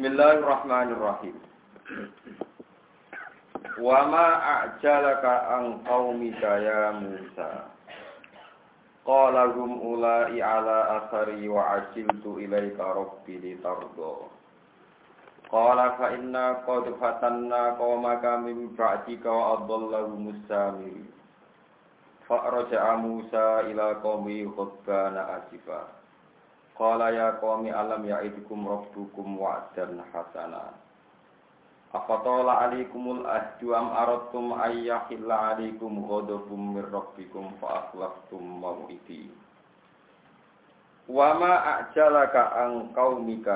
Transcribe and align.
Bismillahirrahmanirrahim. 0.00 1.36
Wa 3.84 4.08
ma 4.08 4.28
a'jalaka 4.40 5.60
an 5.60 5.84
qaumika 5.84 6.56
ya 6.56 6.96
Musa. 7.04 7.68
Qala 9.04 9.52
hum 9.52 9.76
ulai 9.76 10.40
ala 10.40 11.04
athari 11.04 11.44
wa 11.52 11.84
ajiltu 11.84 12.40
ilaika 12.40 12.80
rabbi 12.96 13.44
litardo. 13.44 14.32
Qala 15.52 16.00
fa 16.00 16.16
inna 16.16 16.64
qad 16.64 16.88
fatanna 16.96 17.76
qaumaka 17.76 18.40
min 18.40 18.72
ba'dika 18.72 19.28
wa 19.28 19.60
adallahu 19.60 20.16
musamiri. 20.16 21.04
Fa'raja'a 22.24 22.96
Musa 23.04 23.68
ila 23.68 24.00
qaumi 24.00 24.48
khutbana 24.48 25.44
asifa. 25.44 25.99
Qala 26.80 27.12
ya 27.12 27.36
qaumi 27.44 27.68
alam 27.68 28.08
ya'idukum 28.08 28.64
rabbukum 28.64 29.36
wa'dan 29.36 30.00
hasana. 30.16 30.72
Afatola 31.92 32.56
alaikumul 32.64 33.28
ahdu 33.28 33.76
am 33.76 33.92
aradtum 33.92 34.56
ayyahilla 34.56 35.52
alaikum 35.52 36.00
ghadabum 36.08 36.72
mir 36.80 36.88
rabbikum 36.88 37.52
fa 37.60 37.92
maw'idi. 38.32 39.28
Wa 41.04 41.36
ma 41.36 41.84
a'jalaka 41.84 42.48
an 42.64 42.96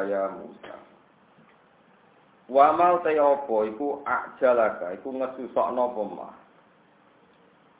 ya 0.04 0.28
Musa. 0.36 0.76
Wa 2.52 2.76
ma 2.76 3.00
ta 3.00 3.08
iku 3.08 4.04
a'jalaka 4.04 5.00
iku 5.00 5.08
ngesusokno 5.16 5.80
apa 5.80 6.02
mah. 6.12 6.34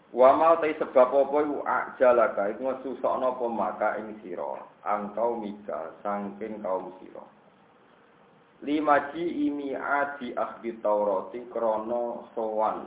Wa 0.09 0.57
ta 0.57 0.73
sebab 0.73 1.11
apa 1.13 1.37
iku 1.45 1.57
ajalaka 1.69 2.43
iku 2.57 2.61
ngesusokno 2.73 3.37
apa 3.37 3.45
maka 3.53 3.89
ing 4.01 4.17
sira 4.25 4.73
angkau 4.85 5.41
mika 5.41 5.97
saking 6.05 6.61
kaum 6.61 6.93
sira. 7.01 7.25
Lima 8.65 9.13
ji 9.13 9.49
imi 9.49 9.77
adi 9.77 10.33
akhdi 10.37 10.81
Taurati 10.81 11.41
krana 11.53 12.25
sowan 12.37 12.87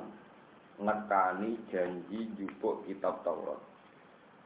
nekani 0.81 1.57
janji 1.69 2.29
jupuk 2.37 2.85
kitab 2.85 3.21
Taurat. 3.25 3.61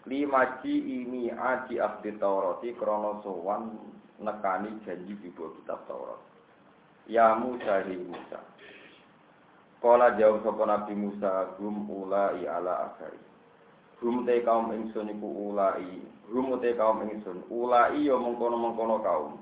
Lima 0.08 0.60
ji 0.64 1.04
imi 1.04 1.32
adi 1.32 1.80
akhdi 1.80 2.20
Taurati 2.20 2.76
krana 2.76 3.20
sowan 3.24 3.80
nekani 4.20 4.80
janji 4.88 5.16
jupuk 5.24 5.56
kitab 5.62 5.84
Taurat. 5.88 6.20
Ya 7.08 7.36
Musa 7.36 7.84
hi 7.84 7.96
Musa. 7.96 8.40
Kala 9.82 10.14
jauh 10.20 10.40
sapa 10.46 10.64
Nabi 10.68 10.94
Musa 10.94 11.58
gum 11.58 11.90
ulai 11.90 12.46
ala 12.46 12.92
akhari. 12.92 13.18
Te 14.02 14.42
kaum 14.42 14.74
ingsun 14.74 15.14
iku 15.14 15.54
ulai, 15.54 15.86
gum 16.34 16.58
te 16.58 16.74
kaum 16.74 17.06
ingsun 17.06 17.46
ulai 17.54 18.02
yo 18.02 18.18
mengkono-mengkono 18.18 18.98
kaum. 19.06 19.38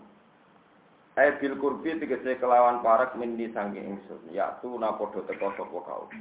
Ai 1.16 1.32
bil 1.40 1.56
kurbi 1.56 1.96
tegese 1.96 2.36
kelawan 2.44 2.84
parak 2.84 3.16
mindi 3.16 3.48
sangking 3.56 3.88
ingsun, 3.88 4.20
yaktu 4.36 4.68
na 4.76 5.00
padha 5.00 5.24
teka 5.32 5.56
sapa 5.56 5.80
kaum. 5.80 6.12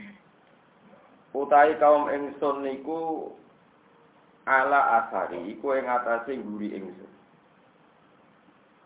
Utai 1.34 1.82
kaum 1.82 2.06
ingsun 2.14 2.62
niku 2.62 3.34
ala 4.46 5.02
asari 5.02 5.42
iku 5.58 5.74
ing 5.74 5.90
atase 5.90 6.38
nguri 6.38 6.78
ingsun. 6.78 7.10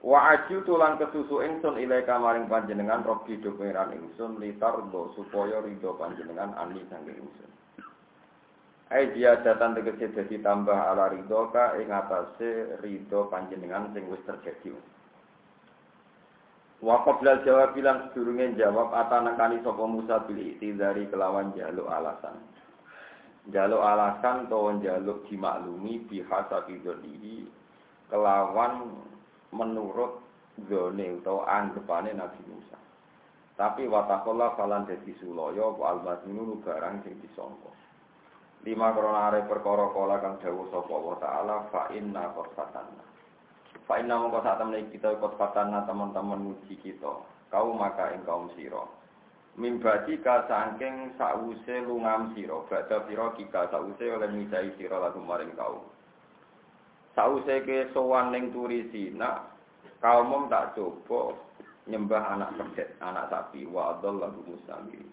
Wa 0.01 0.33
aju 0.33 0.65
tulan 0.65 0.97
kesusu 0.97 1.45
ingsun 1.45 1.77
ilai 1.77 2.09
kamaring 2.09 2.49
panjenengan 2.49 3.05
robi 3.05 3.37
do 3.37 3.53
pengiran 3.61 3.93
ingsun 3.93 4.41
litardo 4.41 5.13
supaya 5.13 5.61
ridho 5.61 5.93
panjenengan 6.01 6.57
ani 6.57 6.81
sangking 6.89 7.21
ingsun. 7.21 7.53
Ai 8.93 9.09
dia 9.17 9.41
datang 9.41 9.73
tegese 9.73 10.13
dadi 10.13 10.37
tambah 10.45 10.77
ala 10.77 11.09
ridho 11.09 11.49
ka 11.49 11.81
ing 11.81 11.89
atase 11.89 12.77
ridho 12.85 13.25
panjenengan 13.33 13.89
sing 13.97 14.05
wis 14.13 14.21
terjadi. 14.29 14.77
Wa 16.85 17.01
qablal 17.01 17.41
jawab 17.41 17.73
bilang 17.73 18.13
sedurunge 18.13 18.53
jawab 18.61 18.93
atanakani 18.93 19.65
sapa 19.65 19.81
Musa 19.89 20.29
bil 20.29 20.61
dari 20.61 21.09
kelawan 21.09 21.57
jaluk 21.57 21.89
alasan. 21.89 22.37
Jaluk 23.49 23.81
alasan 23.81 24.53
to 24.53 24.61
jaluk 24.85 25.25
dimaklumi 25.25 26.05
bihasa 26.13 26.61
bidonihi 26.69 27.49
kelawan 28.13 28.93
menurut 29.57 30.21
zone 30.69 31.17
atau 31.25 31.49
anggapane 31.49 32.13
Nabi 32.13 32.45
Musa. 32.45 32.77
Tapi 33.57 33.89
watakola 33.89 34.53
falan 34.61 34.85
dadi 34.85 35.17
sulaya 35.17 35.65
wa 35.65 35.97
almasinu 35.97 36.61
barang. 36.61 37.09
Lima 38.63 38.95
krona 38.95 39.35
are 39.35 39.43
perkara 39.51 39.91
kala 39.91 40.23
kang 40.23 40.39
dawuh 40.39 40.71
sapa 40.71 40.95
wa 40.95 41.19
taala 41.19 41.67
fa 41.75 41.91
inna 41.91 42.31
qad 42.31 42.79
Fa 43.83 43.99
inna 43.99 44.15
mongko 44.15 44.39
sak 44.47 44.63
temene 44.63 44.87
kita 44.95 45.19
qad 45.19 45.35
teman-teman 45.59 46.39
muji 46.39 46.79
kita. 46.79 47.13
Kau 47.51 47.75
maka 47.75 48.15
ing 48.15 48.23
kaum 48.23 48.49
sira. 48.55 48.87
Mimbati 49.59 50.17
ka 50.25 50.49
saking 50.49 51.13
sause 51.21 51.77
lungam 51.85 52.33
sira, 52.33 52.65
badha 52.71 53.05
sira 53.05 53.37
kika 53.37 53.69
sause 53.69 54.01
oleh 54.01 54.31
misai 54.33 54.73
sira 54.81 54.97
lagu 54.97 55.21
maring 55.21 55.53
kaum. 55.59 55.85
Sause 57.13 57.61
ke 57.67 57.93
sowan 57.93 58.33
ning 58.33 58.49
turi 58.55 58.89
sina, 58.89 59.45
kaum 60.01 60.49
tak 60.49 60.73
coba 60.73 61.37
nyembah 61.85 62.39
anak 62.39 62.57
kedet, 62.57 62.97
anak 63.05 63.29
sapi, 63.29 63.67
wa 63.69 63.99
adallahu 63.99 64.41
musamiri. 64.47 65.05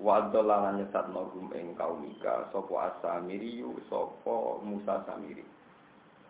Wa 0.00 0.32
nyesat 0.32 1.12
nogum 1.12 1.52
ing 1.52 1.76
kaumika, 1.76 2.48
sopo 2.56 2.80
asamiriyu, 2.80 3.76
sopo 3.92 4.64
musa 4.64 5.04
samiri. 5.04 5.44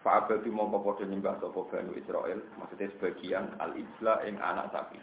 Fa'abadu 0.03 0.51
mongko 0.51 0.83
padha 0.83 1.07
nyembah 1.07 1.39
sopo 1.39 1.71
Banu 1.71 1.95
Israel, 1.95 2.43
maksudnya 2.59 2.91
sebagian 2.99 3.47
al-ijla 3.63 4.27
ing 4.27 4.43
anak 4.43 4.75
sapi. 4.75 4.99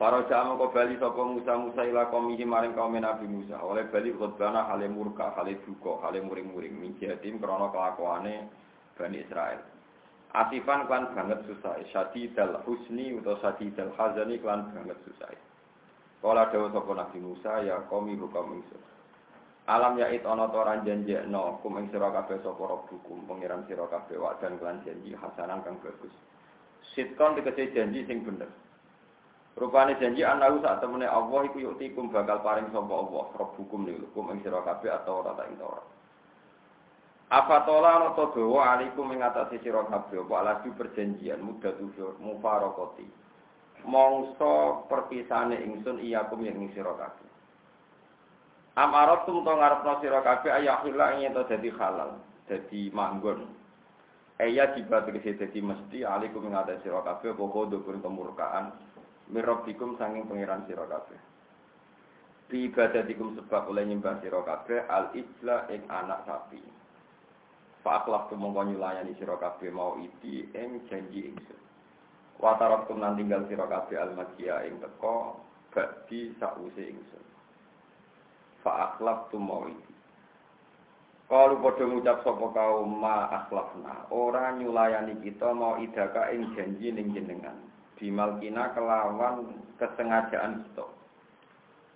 Jamaah 0.00 0.56
kau 0.56 0.72
bali 0.72 0.96
sapa 0.96 1.22
Musa 1.28 1.60
Musa 1.60 1.84
ila 1.84 2.08
kaum 2.08 2.32
maring 2.32 2.72
kaum 2.72 2.96
Nabi 2.96 3.28
Musa. 3.28 3.60
Oleh 3.60 3.84
bali 3.92 4.16
khotbana 4.16 4.64
hale 4.64 4.88
murka, 4.88 5.28
hale 5.36 5.60
duka, 5.60 6.00
hale 6.00 6.24
muring-muring 6.24 6.72
min 6.72 6.96
jatim 6.96 7.36
krana 7.36 7.68
kelakuane 7.68 8.48
Bani 8.96 9.20
Israel. 9.20 9.60
Asifan 10.32 10.88
klan 10.88 11.12
banget 11.12 11.44
susah, 11.44 11.76
syadidal 11.92 12.64
husni 12.64 13.12
atau 13.20 13.36
syadidal 13.44 13.92
hazani 13.92 14.40
klan 14.40 14.72
banget 14.72 14.96
susah. 15.04 15.36
Kala 16.20 16.52
dawa 16.52 16.68
sapa 16.68 16.92
Nabi 16.92 17.18
Musa 17.24 17.64
ya 17.64 17.80
kaum 17.88 18.04
hukum 18.12 18.60
ingsun. 18.60 18.82
Alam 19.64 19.96
yait 19.96 20.20
ana 20.26 20.48
to 20.52 20.58
ora 20.60 20.76
janjekno 20.84 21.60
kum 21.64 21.78
ing 21.80 21.88
sira 21.88 22.12
kabeh 22.12 22.44
sapa 22.44 22.60
rabbukum 22.60 23.24
pangeran 23.24 23.64
sira 23.64 23.88
kabeh 23.88 24.20
wadan 24.20 24.60
klan 24.60 24.84
janji 24.84 25.16
hasanan 25.16 25.64
kang 25.64 25.80
bagus. 25.80 26.12
Sitkon 26.92 27.40
tegese 27.40 27.72
janji 27.72 28.04
sing 28.04 28.20
bener. 28.20 28.52
Rupane 29.56 29.96
janji 29.96 30.20
anahu 30.20 30.60
sak 30.60 30.84
temene 30.84 31.08
Allah 31.08 31.48
iku 31.48 31.56
yuktikum 31.72 32.12
bakal 32.12 32.44
paring 32.44 32.68
sapa 32.68 32.92
Allah 32.92 33.24
rabbukum 33.40 33.88
niku 33.88 34.10
kum 34.12 34.28
ing 34.36 34.44
sira 34.44 34.60
kabeh 34.60 34.92
atau 34.92 35.24
ora 35.24 35.32
tak 35.38 35.48
ing. 35.48 35.56
Apa 37.30 37.62
tola 37.62 37.96
ana 37.96 38.08
to 38.18 38.26
dawa 38.34 38.74
alaikum 38.76 39.08
ing 39.14 39.22
atase 39.24 39.56
sira 39.64 39.88
kabeh 39.88 40.20
apa 40.26 40.34
alaju 40.36 40.68
perjanjian 40.76 41.40
mudah 41.40 41.72
tujuh 41.78 42.18
mufaraqati. 42.20 43.06
Mongso 43.84 44.84
perpisane 44.88 45.60
ingsun 45.64 46.00
iyakum 46.04 46.44
yang 46.44 46.60
ing 46.60 46.70
sira 46.76 46.92
kabeh. 46.96 47.28
Am 48.76 48.92
aratum 48.92 49.44
to 49.44 49.52
ngarepno 49.52 49.92
sira 50.00 50.20
kabeh 50.24 50.50
ayahila 50.52 51.16
ing 51.16 51.32
to 51.32 51.42
dadi 51.48 51.70
halal, 51.74 52.20
dadi 52.48 52.92
manggon. 52.92 53.48
Eya 54.40 54.72
jibat 54.72 55.04
tegese 55.04 55.36
dadi 55.36 55.60
mesti 55.60 56.04
alaikum 56.04 56.48
ing 56.48 56.56
atase 56.56 56.84
sira 56.88 57.04
kabeh 57.04 57.36
apa 57.36 57.44
kodho 57.44 57.84
kemurkaan 57.84 58.72
mirabbikum 59.28 60.00
sanging 60.00 60.24
pangeran 60.26 60.64
kabeh. 60.66 61.20
Bi 62.50 62.66
ibadatikum 62.66 63.38
sebab 63.38 63.70
oleh 63.70 63.86
nyembah 63.86 64.18
sira 64.18 64.42
kabeh 64.42 64.88
al 64.90 65.14
ijla 65.14 65.70
ing 65.70 65.86
anak 65.86 66.26
sapi. 66.26 66.58
Fa 67.80 68.02
akhlaf 68.02 68.28
tu 68.28 68.36
mongko 68.36 68.74
nyulayani 68.74 69.14
sira 69.16 69.38
mau 69.70 69.96
idi 70.00 70.50
ing 70.52 70.82
janji 70.90 71.30
ingsun. 71.30 71.59
Wa 72.40 72.56
taraktum 72.56 73.04
nan 73.04 73.20
tinggal 73.20 73.44
sira 73.52 73.68
kabeh 73.68 74.00
al 74.00 74.16
makia 74.16 74.64
ing 74.64 74.80
teko 74.80 75.36
bakti 75.76 76.32
sause 76.40 76.80
ingsun. 76.80 77.24
Fa 78.64 78.96
akhlaf 78.96 79.28
tu 79.28 79.36
mau 79.36 79.68
idi. 79.68 79.92
Kalau 81.30 81.62
padha 81.62 81.86
ngucap 81.86 82.26
sapa 82.26 82.46
kaum 82.50 82.90
ma 82.98 83.30
akhlafna, 83.30 84.10
ora 84.10 84.50
nyulayani 84.50 85.22
kita 85.22 85.54
mau 85.54 85.78
idaka 85.78 86.34
ing 86.34 86.50
janji 86.58 86.90
ning 86.90 87.14
jenengan 87.14 87.54
bimalkina 88.00 88.74
kelawan 88.74 89.54
kesengajaan 89.78 90.66
kita. 90.66 90.88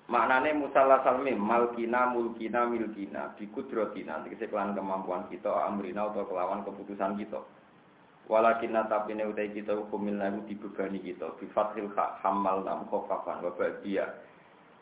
Maknane 0.05 0.52
musalla 0.52 1.00
salmim 1.00 1.41
malkina 1.41 2.12
mulkina 2.12 2.69
milkina 2.69 3.32
bikudrotina 3.41 4.20
tegese 4.20 4.52
kelan 4.52 4.76
kemampuan 4.76 5.25
kita 5.32 5.49
amrina 5.64 6.12
atau 6.12 6.29
kelawan 6.29 6.61
keputusan 6.61 7.17
kita. 7.17 7.41
Walakinna 8.25 8.88
tapi 8.88 9.12
utai 9.21 9.53
kita 9.53 9.76
hukumil 9.76 10.17
nabi 10.17 10.49
dibebani 10.49 10.97
kita 10.97 11.37
bi 11.37 11.44
fathil 11.53 11.93
hak 11.93 12.25
hamal 12.25 12.65
nam 12.65 12.88
khofafan 12.88 13.44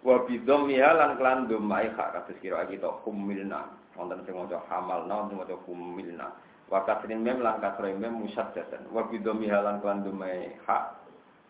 wa 0.03 0.17
bi 0.27 0.35
dhammiha 0.43 0.91
lan 0.99 1.19
kelan 1.19 1.51
dhammai 1.51 1.91
hak 1.95 2.09
kados 2.15 2.39
kira 2.43 2.67
kita 2.71 2.91
humilna. 3.03 3.67
Wonten 3.99 4.23
sing 4.27 4.35
maca 4.35 4.63
hamalna 4.71 5.27
wonten 5.27 5.39
maca 5.39 5.57
humilna. 5.67 6.31
Wa 6.71 6.87
kasrin 6.87 7.23
mem 7.23 7.43
lan 7.43 7.59
kasrin 7.63 7.99
mem 7.99 8.15
musaddatan. 8.15 8.91
Wa 8.91 9.07
bi 9.11 9.19
dhammiha 9.19 9.59
lan 9.63 9.83
kelan 9.83 10.07
dhammai 10.07 10.59
hak 10.67 10.85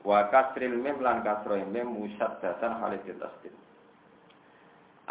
wa 0.04 0.28
kasril 0.28 0.76
mem 0.76 1.00
lan 1.00 1.20
kasrin 1.24 1.68
mem 1.72 1.92
musaddatan 1.92 2.72
halis 2.80 3.04
tasdid. 3.04 3.52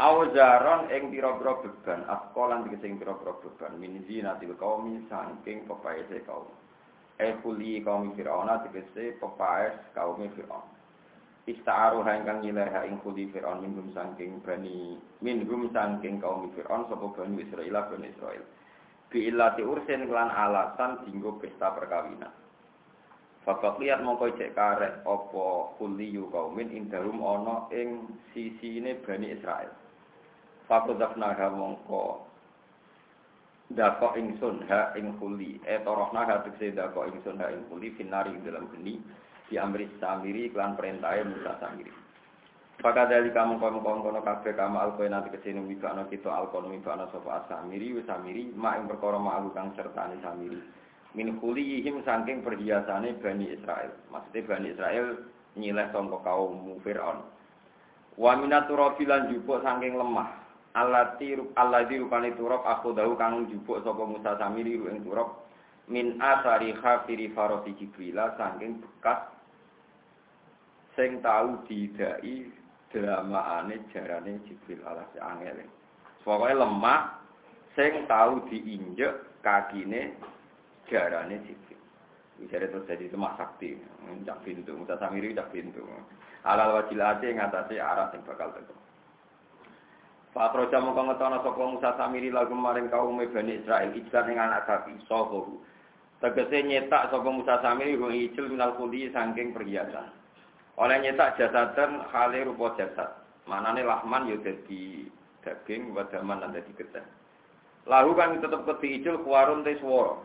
Auzaron 0.01 0.87
ing 0.87 1.11
pira-pira 1.11 1.59
beban, 1.59 2.07
askolan 2.07 2.63
tegese 2.63 2.87
ing 2.87 2.95
pira-pira 2.95 3.35
beban, 3.43 3.75
min 3.75 3.99
zinatil 4.07 4.55
qaumi 4.55 5.03
saking 5.11 5.67
pepaese 5.67 6.23
kaum. 6.23 6.47
Kuli 7.45 7.85
kaum 7.85 8.17
Fir'aun 8.17 8.49
tegese 8.65 9.17
pepaes 9.21 9.77
kaum 9.93 10.17
Fir'aun. 10.17 10.65
Ista'aru 11.45 12.01
ingkang 12.01 12.41
nyileha 12.41 12.85
ing 12.89 12.97
kuli 13.05 13.29
Fir'aun 13.29 13.61
minhum 13.61 13.93
saking 13.93 14.41
bani 14.41 14.97
minhum 15.21 15.69
saking 15.69 16.17
kaum 16.17 16.49
Fir'aun 16.57 16.89
sapa 16.89 17.05
bani 17.13 17.45
Israil 17.45 17.77
bani 17.77 18.07
Israil. 18.09 18.43
Bi 19.09 19.29
illati 19.29 19.61
ursin 19.61 20.09
kelan 20.09 20.33
alasan 20.33 21.05
dinggo 21.05 21.37
pesta 21.37 21.73
perkawinan. 21.77 22.31
Fakat 23.41 23.81
lihat 23.81 24.05
mongko 24.05 24.37
cek 24.37 24.53
karek 24.53 25.01
opo 25.01 25.73
kuliyu 25.81 26.29
kaumin 26.29 26.69
indahum 26.69 27.21
ono 27.25 27.69
ing 27.73 28.05
sisi 28.33 28.77
ini 28.77 28.97
bani 29.01 29.33
Israel. 29.33 29.73
Fakudafnaha 30.69 31.49
mongko 31.49 32.30
dako 33.75 34.17
ingsun 34.17 34.67
ha 34.67 34.91
ing 34.97 35.15
kuli. 35.19 35.59
E 35.63 35.79
torohna 35.83 36.27
ha 36.27 36.43
tegese 36.43 36.75
dako 36.75 37.07
ingsun 37.07 37.39
ha 37.39 37.51
ing 37.51 37.63
kuli 37.71 37.91
finari 37.95 38.35
dalam 38.43 38.67
geni 38.75 38.99
di 39.47 39.55
amri 39.59 39.87
samiri 39.99 40.51
klan 40.51 40.75
perintahnya 40.75 41.27
Musa 41.27 41.53
samiri. 41.59 41.91
Maka 42.81 43.05
dari 43.05 43.29
kamu 43.29 43.61
kamu 43.61 43.79
kamu 43.85 43.99
kono 44.01 44.19
kafe 44.25 44.57
kamu 44.57 44.73
alkoy 44.81 45.05
nanti 45.05 45.29
ke 45.29 45.37
sini 45.45 45.61
mibakno 45.61 46.09
kita 46.09 46.33
alkono 46.33 46.73
mibakno 46.73 47.05
sopa 47.13 47.45
asamiri 47.45 47.93
wisamiri 47.93 48.49
ma 48.57 48.73
ing 48.79 48.89
perkara 48.89 49.21
ma 49.21 49.37
kang 49.53 49.69
sertani 49.77 50.17
samiri. 50.25 50.57
Min 51.13 51.37
kuli 51.37 51.83
ihim 51.83 52.01
saking 52.01 52.41
perhiasane 52.41 53.21
Bani 53.21 53.53
Israel. 53.53 53.93
Maksudnya 54.09 54.47
Bani 54.47 54.67
Israel 54.73 55.07
nyileh 55.59 55.87
sangka 55.93 56.23
kaum 56.25 56.79
Fir'aun. 56.81 57.21
Wa 58.17 58.33
minaturabi 58.39 59.05
lan 59.05 59.29
jupuk 59.29 59.61
saking 59.61 59.93
lemah 59.93 60.40
alati 60.73 61.35
alladzi 61.55 61.99
rupane 61.99 62.31
turab 62.39 62.63
aku 62.63 62.95
dahu 62.95 63.19
kang 63.19 63.47
jupuk 63.51 63.83
sapa 63.83 64.03
Musa 64.07 64.39
Samiri 64.39 64.79
ing 64.79 65.03
turab 65.03 65.43
min 65.91 66.15
asari 66.21 66.71
khafiri 66.79 67.35
farosi 67.35 67.75
Jibril 67.75 68.15
saking 68.39 68.79
bekas 68.79 69.27
sing 70.95 71.19
tau 71.19 71.59
didai 71.67 72.47
dramaane 72.91 73.75
jarane 73.91 74.39
Jibril 74.47 74.79
alas 74.87 75.11
angel. 75.19 75.67
Pokoke 76.23 76.53
lemah 76.55 77.19
sing 77.75 78.07
tau 78.07 78.39
diinjek 78.47 79.43
kakine 79.43 80.15
jarane 80.87 81.39
Jibril. 81.43 81.79
Bisa 82.41 82.57
terus 82.57 82.89
jadi 82.89 83.05
semak 83.05 83.37
sakti, 83.37 83.77
cak 84.25 84.41
pintu, 84.41 84.73
Musa 84.73 84.97
Samiri 84.97 85.37
cak 85.37 85.53
pintu. 85.53 85.85
Alal 86.41 86.73
wajilate 86.73 87.37
ngatasi 87.37 87.77
arah 87.77 88.09
sing 88.09 88.25
bakal 88.25 88.49
teko. 88.57 88.80
Pak 90.31 90.55
Proja 90.55 90.79
mongko 90.79 91.11
ngetono 91.11 91.43
sapa 91.43 91.63
Musa 91.67 91.91
Samiri 91.99 92.31
lagu 92.31 92.55
maring 92.55 92.87
kaum 92.87 93.19
Bani 93.19 93.59
Israel 93.59 93.91
ijlan 93.91 94.31
ing 94.31 94.39
anak 94.39 94.63
sapi 94.63 94.95
soho. 95.03 95.59
Tegese 96.23 96.63
nyetak 96.63 97.11
sapa 97.11 97.27
Musa 97.27 97.59
Samiri 97.59 97.99
wong 97.99 98.15
ijil 98.15 98.47
minal 98.47 98.79
kuli 98.79 99.11
saking 99.11 99.51
perhiasan. 99.51 100.07
Oleh 100.79 101.03
nyetak 101.03 101.35
jasadan 101.35 102.07
khale 102.15 102.47
rupa 102.47 102.79
jasad. 102.79 103.11
Manane 103.43 103.83
lahman 103.83 104.31
ya 104.31 104.39
dadi 104.39 105.11
daging 105.43 105.91
wadaman 105.91 106.39
lan 106.39 106.55
dadi 106.55 106.71
getih. 106.79 107.03
Lahu 107.83 108.15
kan 108.15 108.39
tetep 108.39 108.63
keti 108.63 109.03
ijil 109.03 109.19
kuwarun 109.27 109.67
te 109.67 109.75
swara. 109.83 110.15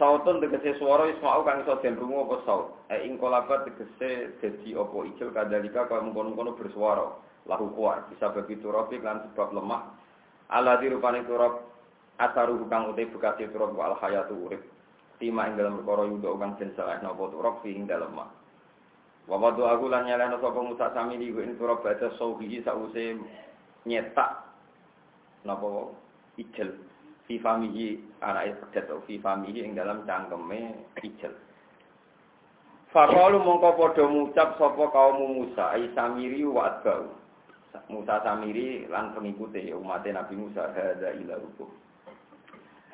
Sautun 0.00 0.40
tegese 0.40 0.80
swara 0.80 1.12
isma'u 1.12 1.44
kang 1.44 1.68
iso 1.68 1.76
den 1.84 2.00
rungu 2.00 2.32
apa 2.32 2.36
saut. 2.48 2.66
E 2.88 3.04
ing 3.04 3.20
kolabat 3.20 3.68
tegese 3.68 4.40
dadi 4.40 4.72
apa 4.72 4.96
kadalika 5.36 5.84
kaya 5.84 6.00
mengkono-kono 6.00 6.56
bersuara 6.56 7.12
lahu 7.48 7.70
kuat. 7.76 8.08
Bisa 8.12 8.32
bagi 8.32 8.56
turabi 8.60 9.00
lan 9.00 9.24
sebab 9.30 9.52
lemah. 9.56 9.82
Ala 10.52 10.76
dirupani 10.80 11.24
turab 11.24 11.74
asaru 12.18 12.66
kang 12.70 12.94
utai 12.94 13.10
bekasi 13.10 13.50
turab 13.50 13.74
wa 13.74 13.90
al 13.90 13.96
hayatu 13.98 14.46
urip 14.46 14.62
tima 15.18 15.50
ing 15.50 15.58
dalam 15.58 15.82
perkara 15.82 16.06
yudo 16.06 16.38
kang 16.38 16.54
den 16.58 16.70
salah 16.78 16.98
napa 17.02 17.26
turab 17.30 17.58
fi 17.62 17.74
ing 17.74 17.90
dalam 17.90 18.14
mah 18.14 18.30
wa 19.26 19.50
aku 19.50 19.86
lan 19.90 20.06
nyalano 20.06 20.38
sapa 20.38 20.60
Musa 20.62 20.94
sami 20.94 21.18
di 21.18 21.32
ing 21.34 21.58
turab 21.58 21.82
baca 21.82 22.12
sauhi 22.14 22.62
sause 22.62 23.18
nyetak 23.82 24.30
napa 25.42 25.90
ijel 26.38 26.70
fi 27.26 27.40
famihi 27.42 27.98
anak 28.22 28.62
pedet 28.70 28.86
fi 29.10 29.18
famihi 29.18 29.64
ing 29.64 29.72
dalam 29.74 30.04
cangkeme 30.06 30.86
ijel. 31.02 31.34
Fakalu 32.94 33.42
mongko 33.42 33.74
padha 33.74 34.06
ngucap 34.06 34.54
sapa 34.54 34.84
kaum 34.94 35.18
Musa 35.34 35.74
ai 35.74 35.90
samiri 35.98 36.46
wa 36.46 36.78
Musa 37.90 38.22
Samiri 38.22 38.86
lan 38.86 39.10
pengikuti 39.14 39.74
umat 39.74 40.06
Nabi 40.06 40.34
Musa 40.38 40.70
hadza 40.70 41.10
ila 41.10 41.34
hukum. 41.42 41.70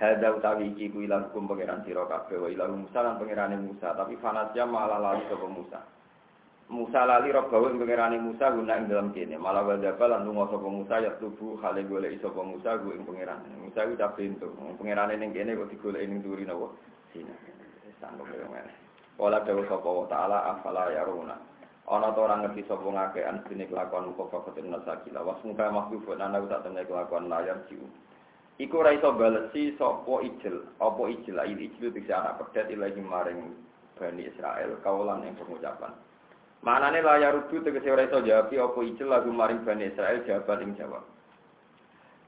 Hadza 0.01 0.33
utawi 0.33 0.73
iki 0.73 0.89
ku 0.89 1.05
ila 1.05 1.29
hukum 1.29 1.45
pangeran 1.45 1.85
sira 1.85 2.09
kabeh 2.09 2.41
wa 2.41 2.49
ila 2.49 2.65
Musa 2.73 3.05
lan 3.05 3.21
pangerane 3.21 3.61
Musa 3.61 3.93
tapi 3.93 4.17
fanasya 4.17 4.65
malah 4.65 4.97
lali 4.97 5.21
sapa 5.29 5.45
Musa. 5.45 5.81
Musa 6.73 7.05
lali 7.05 7.29
ing 7.29 7.77
pangerane 7.77 8.17
Musa 8.17 8.49
guna 8.57 8.81
ing 8.81 8.89
dalam 8.89 9.13
kene 9.13 9.37
malah 9.37 9.61
wadaba 9.61 10.05
lan 10.09 10.25
lunga 10.25 10.49
sapa 10.49 10.69
Musa 10.73 10.95
ya 11.05 11.13
tubuh 11.21 11.61
hale 11.61 11.85
golek 11.85 12.17
sapa 12.25 12.41
Musa 12.41 12.81
ku 12.81 12.97
ing 12.97 13.05
pangeran. 13.05 13.45
Musa 13.61 13.85
ku 13.85 13.93
tak 14.01 14.17
pintu 14.17 14.49
pangerane 14.81 15.21
ning 15.21 15.37
kene 15.37 15.53
kok 15.53 15.69
digoleki 15.69 16.09
ning 16.09 16.25
duri 16.25 16.49
napa 16.49 16.73
sini. 17.13 17.35
Sanggup 18.01 18.33
ngene. 18.33 18.73
Wala 19.21 19.45
dawa 19.45 19.61
sapa 19.69 19.89
wa 19.93 20.09
taala 20.09 20.39
afala 20.57 20.89
yaruna. 20.97 21.50
Ana 21.91 22.15
to 22.15 22.23
ora 22.23 22.39
ngerti 22.39 22.63
sapa 22.71 22.87
ngakean 22.87 23.43
dene 23.51 23.67
kelakuan 23.67 24.15
kok 24.15 24.31
fakotin 24.31 24.71
nasakila 24.71 25.27
was 25.27 25.43
muka 25.43 25.67
mahbubun 25.75 26.23
ana 26.23 26.39
tak 26.47 26.63
temne 26.63 26.87
kelakuan 26.87 27.27
layar 27.27 27.67
jiu 27.67 27.83
iku 28.63 28.87
ora 28.87 28.95
iso 28.95 29.11
balesi 29.11 29.75
sapa 29.75 30.23
ijil 30.23 30.71
apa 30.79 31.03
ijil 31.11 31.37
ail 31.43 31.59
ijil 31.59 31.91
bisa 31.91 32.23
anak 32.23 32.39
pedet 32.39 32.71
ilahi 32.71 33.03
maring 33.03 33.41
Bani 34.01 34.25
Israel 34.25 34.81
kaulan 34.81 35.29
yang 35.29 35.37
pengucapan. 35.37 35.93
Manane 36.65 37.05
layar 37.05 37.37
rudu 37.37 37.61
tegese 37.61 37.91
ora 37.91 38.07
iso 38.07 38.23
jawab 38.23 38.55
apa 38.55 38.79
ijil 38.87 39.11
lagu 39.11 39.29
maring 39.29 39.61
Bani 39.67 39.91
Israel? 39.91 40.23
Jawaban 40.25 40.63
ing 40.63 40.73
jawab. 40.79 41.05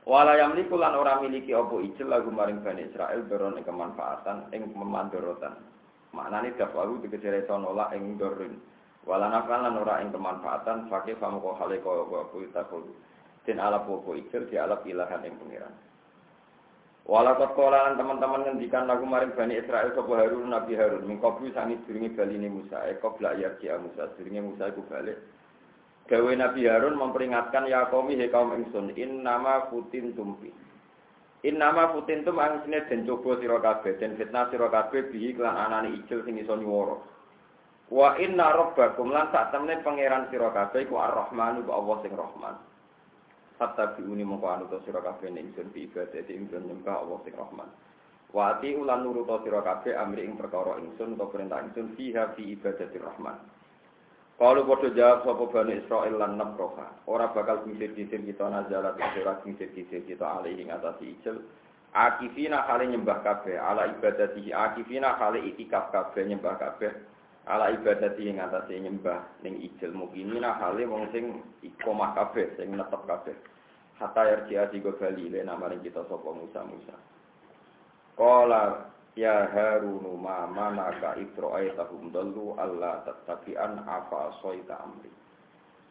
Wala 0.05 0.37
yamliku 0.37 0.75
lan 0.75 0.99
ora 0.99 1.23
miliki 1.23 1.55
apa 1.55 1.79
ijil 1.81 2.11
lagu 2.11 2.35
maring 2.35 2.61
Bani 2.67 2.91
Israel 2.91 3.23
ing 3.31 3.65
kemanfaatan 3.65 4.51
ing 4.51 4.75
memandorotan. 4.75 5.55
Maknane 6.13 6.53
dafaru 6.59 6.99
tegese 6.99 7.31
ora 7.31 7.41
iso 7.41 7.55
nolak 7.57 7.95
ing 7.95 8.19
dorin 8.19 8.72
wala 9.07 9.27
nafan 9.29 9.67
lan 9.67 9.79
ora 9.83 9.99
ing 10.03 10.15
kemanfaatan 10.15 10.87
fakih 10.87 11.19
famu 11.19 11.43
ko 11.43 11.59
hale 11.59 11.83
ko 11.83 12.07
ko 12.07 12.39
takul. 12.55 12.87
Den 13.43 13.59
ala 13.59 13.83
popo 13.83 14.15
ikir 14.15 14.47
di 14.47 14.55
ala 14.55 14.79
ilahan 14.87 15.27
ing 15.27 15.35
pengiran. 15.43 15.75
Wala 17.03 17.35
kot 17.35 17.59
kolaan 17.59 17.99
teman-teman 17.99 18.47
ngendikan 18.47 18.87
lagu 18.87 19.03
maring 19.03 19.35
Bani 19.35 19.59
Israel 19.59 19.91
sapa 19.91 20.13
Harun 20.15 20.55
Nabi 20.55 20.79
Harun? 20.79 21.03
Mingkobu 21.03 21.51
sangi 21.51 21.75
bali 21.83 22.07
baline 22.15 22.47
Musa 22.47 22.87
e 22.87 22.95
qabla 23.03 23.35
yarji 23.35 23.67
Musa. 23.83 24.15
Durunge 24.15 24.39
Musa 24.39 24.71
iku 24.71 24.87
balik. 24.87 25.19
Gawe 26.07 26.31
Nabi 26.39 26.63
Harun 26.71 26.95
memperingatkan 26.95 27.67
ya 27.67 27.91
kaum 27.91 28.07
he 28.07 28.31
kaum 28.31 28.55
ingsun 28.55 28.95
in 28.95 29.27
nama 29.27 29.67
putin 29.67 30.15
tumpi 30.15 30.55
In 31.43 31.59
nama 31.59 31.91
putin 31.91 32.23
tum 32.23 32.39
angsine 32.39 32.87
den 32.87 33.03
coba 33.03 33.35
sira 33.43 33.59
kabeh 33.59 33.99
den 33.99 34.15
fitnah 34.15 34.47
sira 34.55 34.71
kabeh 34.71 35.11
bihi 35.11 35.35
klan 35.35 35.59
anane 35.59 35.91
ijil 35.99 36.23
sing 36.23 36.39
iso 36.39 36.55
nyuwara 36.55 37.03
Wa 37.93 38.17
inna 38.17 38.57
rabbakum 38.57 39.13
lan 39.13 39.29
sak 39.37 39.53
temne 39.53 39.85
pangeran 39.85 40.33
sira 40.33 40.49
kabeh 40.49 40.89
iku 40.89 40.97
Ar-Rahman 40.97 41.61
iku 41.61 41.77
Allah 41.77 41.97
sing 42.01 42.17
Rahman. 42.17 42.57
Hatta 43.61 43.93
biuni 44.01 44.25
mongko 44.25 44.49
anu 44.49 44.65
to 44.73 44.81
sira 44.89 45.05
kabeh 45.05 45.29
ning 45.29 45.53
ingsun 45.53 45.69
bi 45.77 45.85
ibadah 45.85 46.25
ingsun 46.25 46.73
nyembah 46.73 47.05
Allah 47.05 47.21
sing 47.21 47.37
Rahman. 47.37 47.69
Wa 48.33 48.57
ati 48.57 48.73
ulan 48.73 49.05
nurut 49.05 49.29
sira 49.45 49.61
kabeh 49.61 49.93
amri 49.93 50.25
ing 50.25 50.41
perkara 50.41 50.81
ingsun 50.81 51.21
utawa 51.21 51.37
perintah 51.37 51.61
ingsun 51.69 51.93
fiha 51.93 52.33
fi 52.33 52.57
ibadati 52.57 52.97
Rahman. 52.97 53.37
Kalau 54.41 54.65
padha 54.65 54.89
jawab 54.97 55.29
sapa 55.29 55.45
Bani 55.53 55.85
Israil 55.85 56.17
lan 56.17 56.41
nabroha, 56.41 57.05
ora 57.05 57.29
bakal 57.31 57.63
kisir-kisir 57.69 58.25
kita 58.25 58.49
nazalat 58.49 58.97
ora 58.97 59.37
kisir-kisir 59.45 60.09
kita 60.09 60.41
alih 60.41 60.57
ing 60.57 60.73
atas 60.73 60.97
ijel. 61.05 61.45
Akifina 61.93 62.65
kali 62.65 62.89
nyembah 62.89 63.21
kabeh 63.21 63.61
ala 63.61 63.85
ibadati 63.93 64.49
akifina 64.49 65.21
kali 65.21 65.53
itikaf 65.53 65.93
kabeh 65.93 66.25
nyembah 66.25 66.57
kabeh 66.57 67.12
ala 67.47 67.75
ibadati 67.75 68.31
ing 68.31 68.39
atase 68.39 68.79
nyembah 68.79 69.43
ning 69.43 69.59
ijil 69.59 69.91
mukmina 69.91 70.55
hale 70.63 70.87
wong 70.87 71.11
sing 71.11 71.43
ikomah 71.63 72.15
kabeh 72.15 72.55
sing 72.55 72.71
netep 72.75 73.03
kabeh. 73.07 73.35
Hatta 73.99 74.23
yarji 74.27 74.59
asigo 74.59 74.95
bali 74.99 75.31
le 75.31 75.47
namaring 75.47 75.83
kita 75.83 76.03
sapa 76.11 76.27
Musa 76.35 76.67
Musa 76.67 76.97
Qala 78.19 78.91
ya 79.15 79.47
Harunu 79.47 80.19
ma 80.19 80.49
manaka 80.51 81.15
itro'ai 81.21 81.71
tahum 81.79 82.11
dallu 82.11 82.59
alla 82.59 83.05
tattabi'an 83.07 83.85
afa 83.87 84.43
soita 84.43 84.81
amri. 84.83 85.11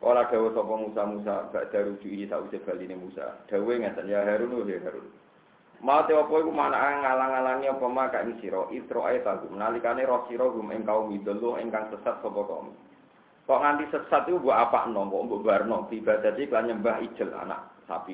Kala 0.01 0.27
dawa 0.27 0.50
sapa 0.51 0.74
Musa 0.75 1.01
Musa 1.08 1.36
gak 1.55 1.72
daru 1.72 1.96
ju'i 2.03 2.27
sause 2.27 2.60
baline 2.67 3.00
Musa. 3.00 3.43
Dawe 3.48 3.74
ngeten 3.79 4.12
ya 4.12 4.27
Harunu 4.27 4.67
ya 4.67 4.81
Harun 4.84 5.20
Mate 5.81 6.13
apa 6.13 6.29
iku 6.29 6.53
mana 6.53 7.01
ngalang-alangi 7.01 7.65
apa 7.65 7.85
maka 7.89 8.21
ing 8.21 8.38
sira 8.38 8.69
itro 8.69 9.01
ae 9.09 9.17
tagum 9.25 9.57
nalikane 9.57 10.05
roh 10.05 10.29
sira 10.29 10.45
gum 10.45 10.69
ing 10.69 10.85
kaum 10.85 11.09
ingkang 11.09 11.89
sesat 11.89 12.21
sapa 12.21 12.41
kaum. 12.45 12.69
Kok 13.50 13.61
nganti 13.65 13.89
sesat 13.89 14.29
iku 14.29 14.45
mbok 14.45 14.61
apakno 14.61 15.09
mbok 15.09 15.23
mbok 15.25 15.41
barno 15.41 15.89
ibadati 15.89 16.45
kan 16.45 16.69
nyembah 16.69 17.01
ijel 17.01 17.33
anak 17.33 17.65
sapi. 17.89 18.13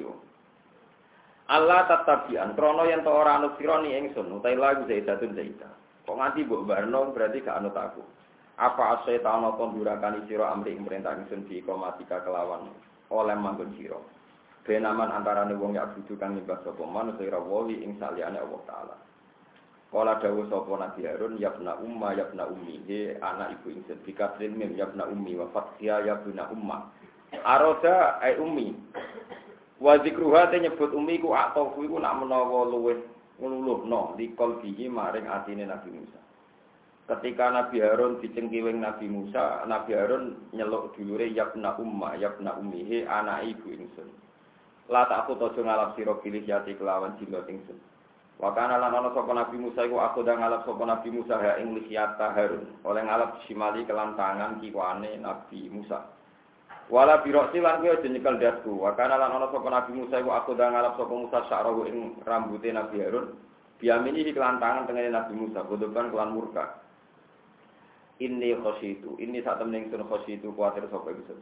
Allah 1.52 1.84
tatabian 1.92 2.56
krono 2.56 2.88
yen 2.88 3.04
to 3.04 3.12
ora 3.12 3.36
anut 3.36 3.60
sira 3.60 3.84
ni 3.84 4.00
ingsun 4.00 4.32
utai 4.40 4.56
lagu 4.56 4.88
zaidatun 4.88 5.36
zaidah. 5.36 5.72
Kok 6.08 6.18
nganti 6.24 6.48
mbok 6.48 6.72
barno 6.72 7.12
berarti 7.12 7.44
gak 7.44 7.60
anut 7.60 7.76
aku. 7.76 8.04
Apa 8.64 9.04
asyaitan 9.04 9.44
ana 9.44 9.52
durakani 9.52 10.24
sira 10.32 10.56
amri 10.56 10.72
ing 10.72 10.88
perintah 10.88 11.20
ingsun 11.20 11.44
di 11.52 11.60
kelawan 11.60 12.72
oleh 13.12 13.36
manggon 13.36 13.76
sira. 13.76 14.00
Benaman 14.68 15.16
antara 15.16 15.48
wong 15.48 15.80
yak 15.80 15.96
budu 15.96 16.20
kang 16.20 16.36
nyembah 16.36 16.60
sapa 16.68 16.84
man 16.84 17.16
sira 17.16 17.40
wali 17.40 17.80
ing 17.80 17.96
saliyane 17.96 18.36
Allah 18.36 18.62
taala. 18.68 18.96
Kala 19.88 20.20
dawuh 20.20 20.52
sapa 20.52 20.68
Nabi 20.76 21.08
Harun 21.08 21.40
yabna 21.40 21.80
umma 21.80 22.12
yabna 22.12 22.52
ummi 22.52 22.84
he 22.84 23.16
anak 23.24 23.56
ibu 23.56 23.72
ingsun 23.80 24.04
bikasrin 24.04 24.60
mim 24.60 24.76
yabna 24.76 25.08
ummi 25.08 25.40
wa 25.40 25.48
fathiya 25.56 26.04
yabna 26.04 26.52
umma. 26.52 26.92
Aroda 27.48 28.20
ai 28.20 28.36
ummi. 28.36 28.76
Wa 29.80 29.96
te 30.04 30.58
nyebut 30.60 30.92
ummi 30.92 31.24
ku 31.24 31.32
atofu 31.32 31.88
iku 31.88 32.04
nak 32.04 32.20
menawa 32.20 32.68
ngululuhno 33.38 34.18
di 34.18 34.34
qalbihi 34.34 34.90
maring 34.92 35.30
atine 35.30 35.64
Nabi 35.64 35.94
Musa. 35.94 36.20
Ketika 37.08 37.54
Nabi 37.56 37.80
Harun 37.80 38.20
dicengkiwing 38.20 38.84
Nabi 38.84 39.08
Musa, 39.08 39.64
Nabi 39.64 39.96
Harun 39.96 40.52
nyeluk 40.52 40.92
dulure 40.98 41.32
yabna 41.32 41.80
umma 41.80 42.20
yabna 42.20 42.60
ummi 42.60 42.84
he 42.84 42.98
anak 43.08 43.48
ibu 43.48 43.72
ingsun. 43.72 44.27
La 44.88 45.04
tak 45.08 45.28
aku 45.28 45.36
tojo 45.36 45.62
ngalap 45.64 46.00
siro 46.00 46.20
pilih 46.24 46.48
jati 46.48 46.72
kelawan 46.80 47.20
jimbot 47.20 47.44
ingsun. 47.48 47.76
Wakana 48.38 48.78
lan 48.78 48.94
ana 48.94 49.10
sapa 49.12 49.34
Nabi 49.34 49.58
Musa 49.58 49.84
iku 49.84 49.98
aku 49.98 50.22
dah 50.22 50.38
ngalap 50.38 50.62
sapa 50.64 50.80
Nabi 50.86 51.10
Musa 51.10 51.42
ha 51.42 51.58
ing 51.60 51.74
lihyata 51.76 52.32
Harun. 52.38 52.70
Oleh 52.86 53.02
ngalap 53.04 53.42
simali 53.50 53.82
kelan 53.84 54.14
tangan 54.14 54.62
kiwane 54.62 55.18
Nabi 55.20 55.68
Musa. 55.74 56.06
Wala 56.88 57.20
biroksi 57.20 57.60
lan 57.60 57.84
kuwi 57.84 57.92
aja 57.92 58.08
nyekel 58.08 58.40
dasku. 58.40 58.80
Wakana 58.80 59.20
lan 59.20 59.36
ana 59.36 59.52
sapa 59.52 59.68
Nabi 59.68 59.92
Musa 59.98 60.24
iku 60.24 60.32
aku 60.32 60.56
dah 60.56 60.72
ngalap 60.72 60.96
sapa 60.96 61.14
Musa 61.18 61.38
syarahu 61.50 61.90
ing 61.90 61.98
rambute 62.24 62.70
Nabi 62.72 63.04
Harun. 63.04 63.28
Biamini 63.78 64.26
di 64.26 64.34
kelan 64.34 64.58
tangan 64.58 64.90
tengene 64.90 65.14
Nabi 65.14 65.34
Musa, 65.38 65.62
godokan 65.62 66.10
kelan 66.10 66.34
murka. 66.34 66.82
Ini 68.18 68.58
khositu, 68.66 69.14
ini 69.22 69.46
saat 69.46 69.62
temen 69.62 69.86
ingsun 69.86 70.02
khositu 70.10 70.50
kuatir 70.58 70.90
sapa 70.90 71.14
ingsun. 71.14 71.38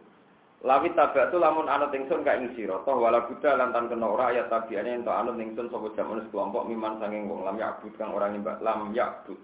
Lawi 0.64 0.96
tabak 0.96 1.34
tu 1.34 1.38
lamun 1.38 1.68
anut 1.68 1.92
ingsun 1.92 2.24
ka 2.24 2.40
ing 2.40 2.56
sira 2.56 2.80
toh 2.88 2.96
wala 2.96 3.28
buddha 3.28 3.60
lantan 3.60 3.92
kena 3.92 4.08
ora 4.08 4.32
ayat 4.32 4.48
tabiane 4.48 5.04
ento 5.04 5.12
anut 5.12 5.36
ingsun 5.36 5.68
sapa 5.68 5.92
jaman 6.00 6.24
kelompok 6.32 6.64
miman 6.64 6.96
sanging 7.04 7.28
wong 7.28 7.44
lam 7.44 7.60
yakbud 7.60 7.92
kang 8.00 8.16
ora 8.16 8.32
nyembah 8.32 8.64
lam 8.64 8.96
yakbud 8.96 9.38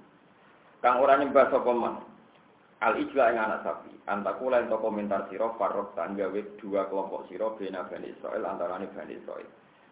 kang 0.80 0.98
ora 1.04 1.20
nyembah 1.20 1.46
sapa 1.52 1.72
man? 1.76 1.96
Al 2.82 2.98
ijla 2.98 3.30
ing 3.30 3.38
anak 3.38 3.62
sapi. 3.62 3.94
Antaku 4.10 4.50
lan 4.50 4.66
to 4.66 4.82
komentar 4.82 5.30
sira 5.30 5.54
farok 5.54 5.94
tan 5.94 6.18
gawe 6.18 6.42
dua 6.58 6.90
kelompok 6.90 7.30
sira 7.30 7.54
bena 7.54 7.86
bani 7.86 8.10
Israel 8.10 8.42
antarane 8.42 8.90
bani 8.90 9.14
Israel. 9.22 9.46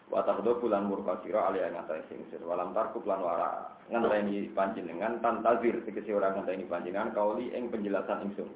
Wa 0.09 0.25
takhdu 0.25 0.57
bulan 0.57 0.89
murka 0.89 1.21
sira 1.21 1.45
ali 1.53 1.61
ing 1.61 1.77
atas 1.77 2.01
sing 2.09 2.25
sir 2.33 2.41
walam 2.41 2.73
tarku 2.73 3.05
lan 3.05 3.21
wara 3.21 3.77
ngenteni 3.93 4.49
panjenengan 4.57 5.21
tantazir 5.21 5.77
tegese 5.85 6.17
ora 6.17 6.33
ngenteni 6.33 6.65
panjenengan 6.65 7.13
kauli 7.13 7.53
ing 7.53 7.69
penjelasan 7.69 8.25
ingsun 8.25 8.49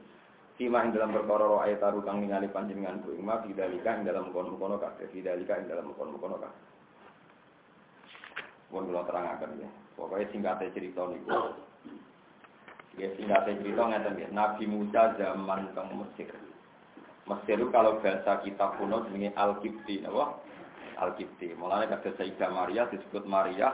Ing 0.62 0.70
dalam 0.70 1.10
perkara 1.10 1.50
roh 1.50 1.66
ayat 1.66 1.82
taru 1.82 2.06
kang 2.06 2.22
ningali 2.22 2.46
panjenengan 2.46 3.02
ku 3.02 3.18
ing 3.18 3.26
ma 3.26 3.42
bidalika 3.42 3.98
ing 3.98 4.06
dalam 4.06 4.30
kono-kono 4.30 4.78
kabeh 4.78 5.10
bidalika 5.10 5.58
ing 5.58 5.66
dalam 5.66 5.90
kono-kono 5.98 6.38
kabeh. 6.38 6.64
Pun 8.70 8.86
kula 8.86 9.02
terangaken 9.10 9.66
ya. 9.66 9.70
Pokoke 9.98 10.30
singkate 10.30 10.70
cerita 10.78 11.10
niku. 11.10 11.58
Ya 13.02 13.10
singkate 13.18 13.66
cerita 13.66 13.82
ngeten 13.82 14.22
ya. 14.22 14.30
Nabi 14.30 14.70
Musa 14.70 15.18
zaman 15.18 15.74
teng 15.74 15.90
Mesir. 15.98 16.30
Mesir 17.26 17.58
itu 17.58 17.74
kalau 17.74 17.98
bahasa 17.98 18.42
kitab 18.46 18.78
kuno 18.78 19.10
jenenge 19.10 19.34
Al-Qibti, 19.34 20.06
napa? 20.06 20.38
Al-Qibti. 21.02 21.56
Mulane 21.58 21.90
kata 21.90 22.14
Sayyidah 22.20 22.50
Maria 22.54 22.86
disebut 22.94 23.26
Maria 23.26 23.74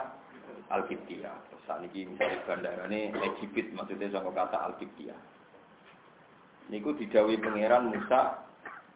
Al-Qibtiyah. 0.72 1.34
Terus 1.50 1.62
saniki 1.68 2.08
misalnya 2.08 2.40
bandarane 2.48 3.10
Egypt 3.10 3.68
maksudnya 3.76 4.08
sama 4.14 4.32
kata 4.32 4.56
Al-Qibtiyah. 4.70 5.39
Niku 6.70 6.94
didawi 6.94 7.36
pangeran 7.42 7.90
Musa 7.90 8.46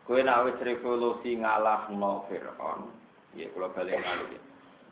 kowe 0.07 0.21
nak 0.23 0.47
wis 0.47 0.59
revolusi 0.63 1.35
ngalahno 1.43 2.25
Firaun. 2.31 2.95
Ya 3.35 3.51
kula 3.51 3.75
bali 3.75 3.99
malih 3.99 4.41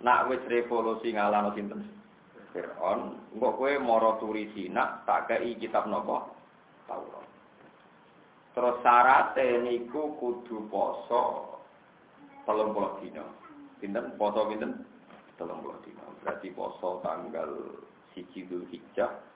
nak 0.02 0.26
wis 0.26 0.42
revolusi 0.50 1.14
ngalahno 1.14 1.54
sinten? 1.54 1.86
Firaun. 2.50 3.16
Engko 3.32 3.48
kowe 3.56 3.72
mara 3.78 4.18
turi 4.18 4.50
sinak 4.52 5.06
tak 5.06 5.30
kei 5.30 5.54
kitab 5.56 5.86
napa? 5.86 6.28
Taurat. 6.90 7.26
Terus 8.52 8.76
syaratnya 8.84 9.64
niku 9.64 10.18
kudu 10.20 10.68
poso 10.68 11.56
telung 12.44 12.74
puluh 12.76 12.98
dino 13.00 13.24
pinten? 13.78 14.12
Poso 14.18 14.44
pinten? 14.50 14.84
Telung 15.40 15.64
puluh 15.64 15.78
dino 15.86 16.04
berarti 16.20 16.52
poso 16.52 17.00
tanggal 17.00 17.80
siji 18.12 18.44
dul 18.44 18.68
hijjah 18.68 19.31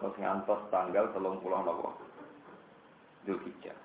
terus 0.00 0.16
ngantos 0.16 0.60
tanggal 0.72 1.12
telung 1.12 1.38
puluh 1.44 1.60
nopo 1.60 1.92
Zulhijjah. 3.28 3.76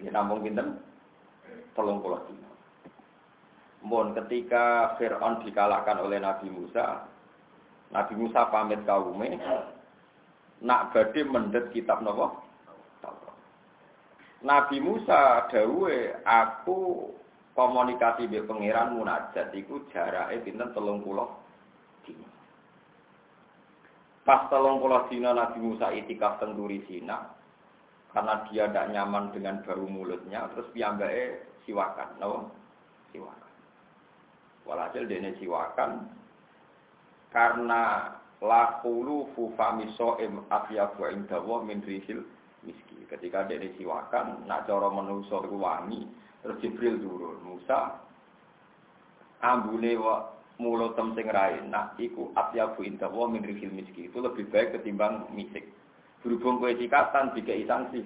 Ini 0.00 0.08
namun 0.08 0.40
pinten 0.40 0.80
tolong 1.76 2.00
pulau 2.00 2.24
dino. 2.24 2.48
Mohon 3.84 4.16
ketika 4.24 4.96
Fir'aun 4.96 5.44
dikalahkan 5.44 6.00
oleh 6.00 6.20
Nabi 6.20 6.48
Musa, 6.48 7.04
Nabi 7.92 8.12
Musa 8.16 8.48
pamit 8.48 8.84
kaume, 8.88 9.36
nak 10.64 10.92
badhe 10.92 11.20
mendet 11.28 11.72
kitab 11.72 12.00
nopo? 12.00 12.40
Nabi 14.40 14.80
Musa 14.80 15.52
dawe 15.52 15.96
aku 16.24 17.12
komunikasi 17.52 18.24
be 18.24 18.40
pangeran 18.48 18.96
munajat 18.96 19.52
iku 19.52 19.84
jarake 19.92 20.40
pinten 20.40 20.72
30 20.72 21.04
dina. 21.04 21.39
Pas 24.30 24.46
30 24.46 25.10
dina 25.10 25.34
Nabi 25.34 25.58
Musa 25.58 25.90
itikaf 25.90 26.38
teng 26.38 26.54
Sina, 26.86 27.34
karena 28.14 28.46
dia 28.46 28.70
tidak 28.70 28.94
nyaman 28.94 29.34
dengan 29.34 29.58
bau 29.66 29.82
mulutnya 29.90 30.46
terus 30.54 30.70
piyambake 30.70 31.50
siwakan 31.66 32.14
no 32.22 32.54
siwakan. 33.10 33.52
Walhasil 34.70 35.10
dene 35.10 35.34
siwakan 35.34 36.14
karena 37.34 38.14
lakulu 38.38 39.34
fufami 39.34 39.90
so'im 39.98 40.46
afyafu 40.46 41.10
indawa 41.10 41.66
min 41.66 41.82
rihil 41.82 42.22
miski. 42.62 43.02
Ketika 43.10 43.50
dene 43.50 43.74
siwakan 43.74 44.46
nak 44.46 44.70
cara 44.70 44.94
menuso 44.94 45.42
wangi 45.58 46.06
terus 46.46 46.62
Jibril 46.62 47.02
turun 47.02 47.42
Musa 47.42 47.98
ambune 49.42 49.98
wa 49.98 50.38
mulut 50.60 50.92
sing 50.92 51.24
nak 51.72 51.96
iku 51.96 52.28
afyafu 52.36 52.84
indawa 52.84 53.24
min 53.32 53.40
rihil 53.40 53.72
miski 53.72 54.12
itu 54.12 54.20
lebih 54.20 54.44
baik 54.52 54.76
ketimbang 54.76 55.24
misik 55.32 55.64
Berhubung 56.20 56.60
kue 56.60 56.76
sikatan, 56.76 57.32
tiga 57.32 57.56
sanksi. 57.64 58.04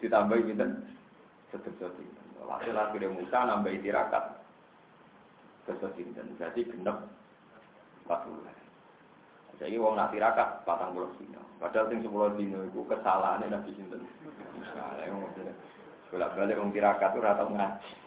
Ditambah 0.00 0.40
pinten 0.40 0.88
sedekah 1.52 1.92
sinten. 1.96 2.26
Hasil 2.46 2.76
akhirnya 2.76 3.12
Musa 3.12 3.44
nambah 3.44 3.76
tirakat 3.84 4.24
sedekah 5.64 5.92
sinten. 5.96 6.26
Jadi 6.40 6.64
genep 6.68 6.96
40. 8.08 9.60
Jadi 9.60 9.76
wong 9.80 9.96
nak 9.96 10.12
tirakat 10.12 10.64
patang 10.68 10.92
puluh 10.92 11.12
dino. 11.16 11.40
Padahal 11.56 11.88
sing 11.88 12.04
sepuluh 12.04 12.32
dino 12.36 12.60
itu 12.64 12.84
kesalahannya 12.88 13.52
nabi 13.52 13.72
sinten. 13.76 14.04
Bolak 16.12 16.32
balik 16.36 16.60
wong 16.60 16.72
tirakat 16.72 17.12
itu 17.12 17.20
rata 17.24 17.44
ngaji. 17.44 18.05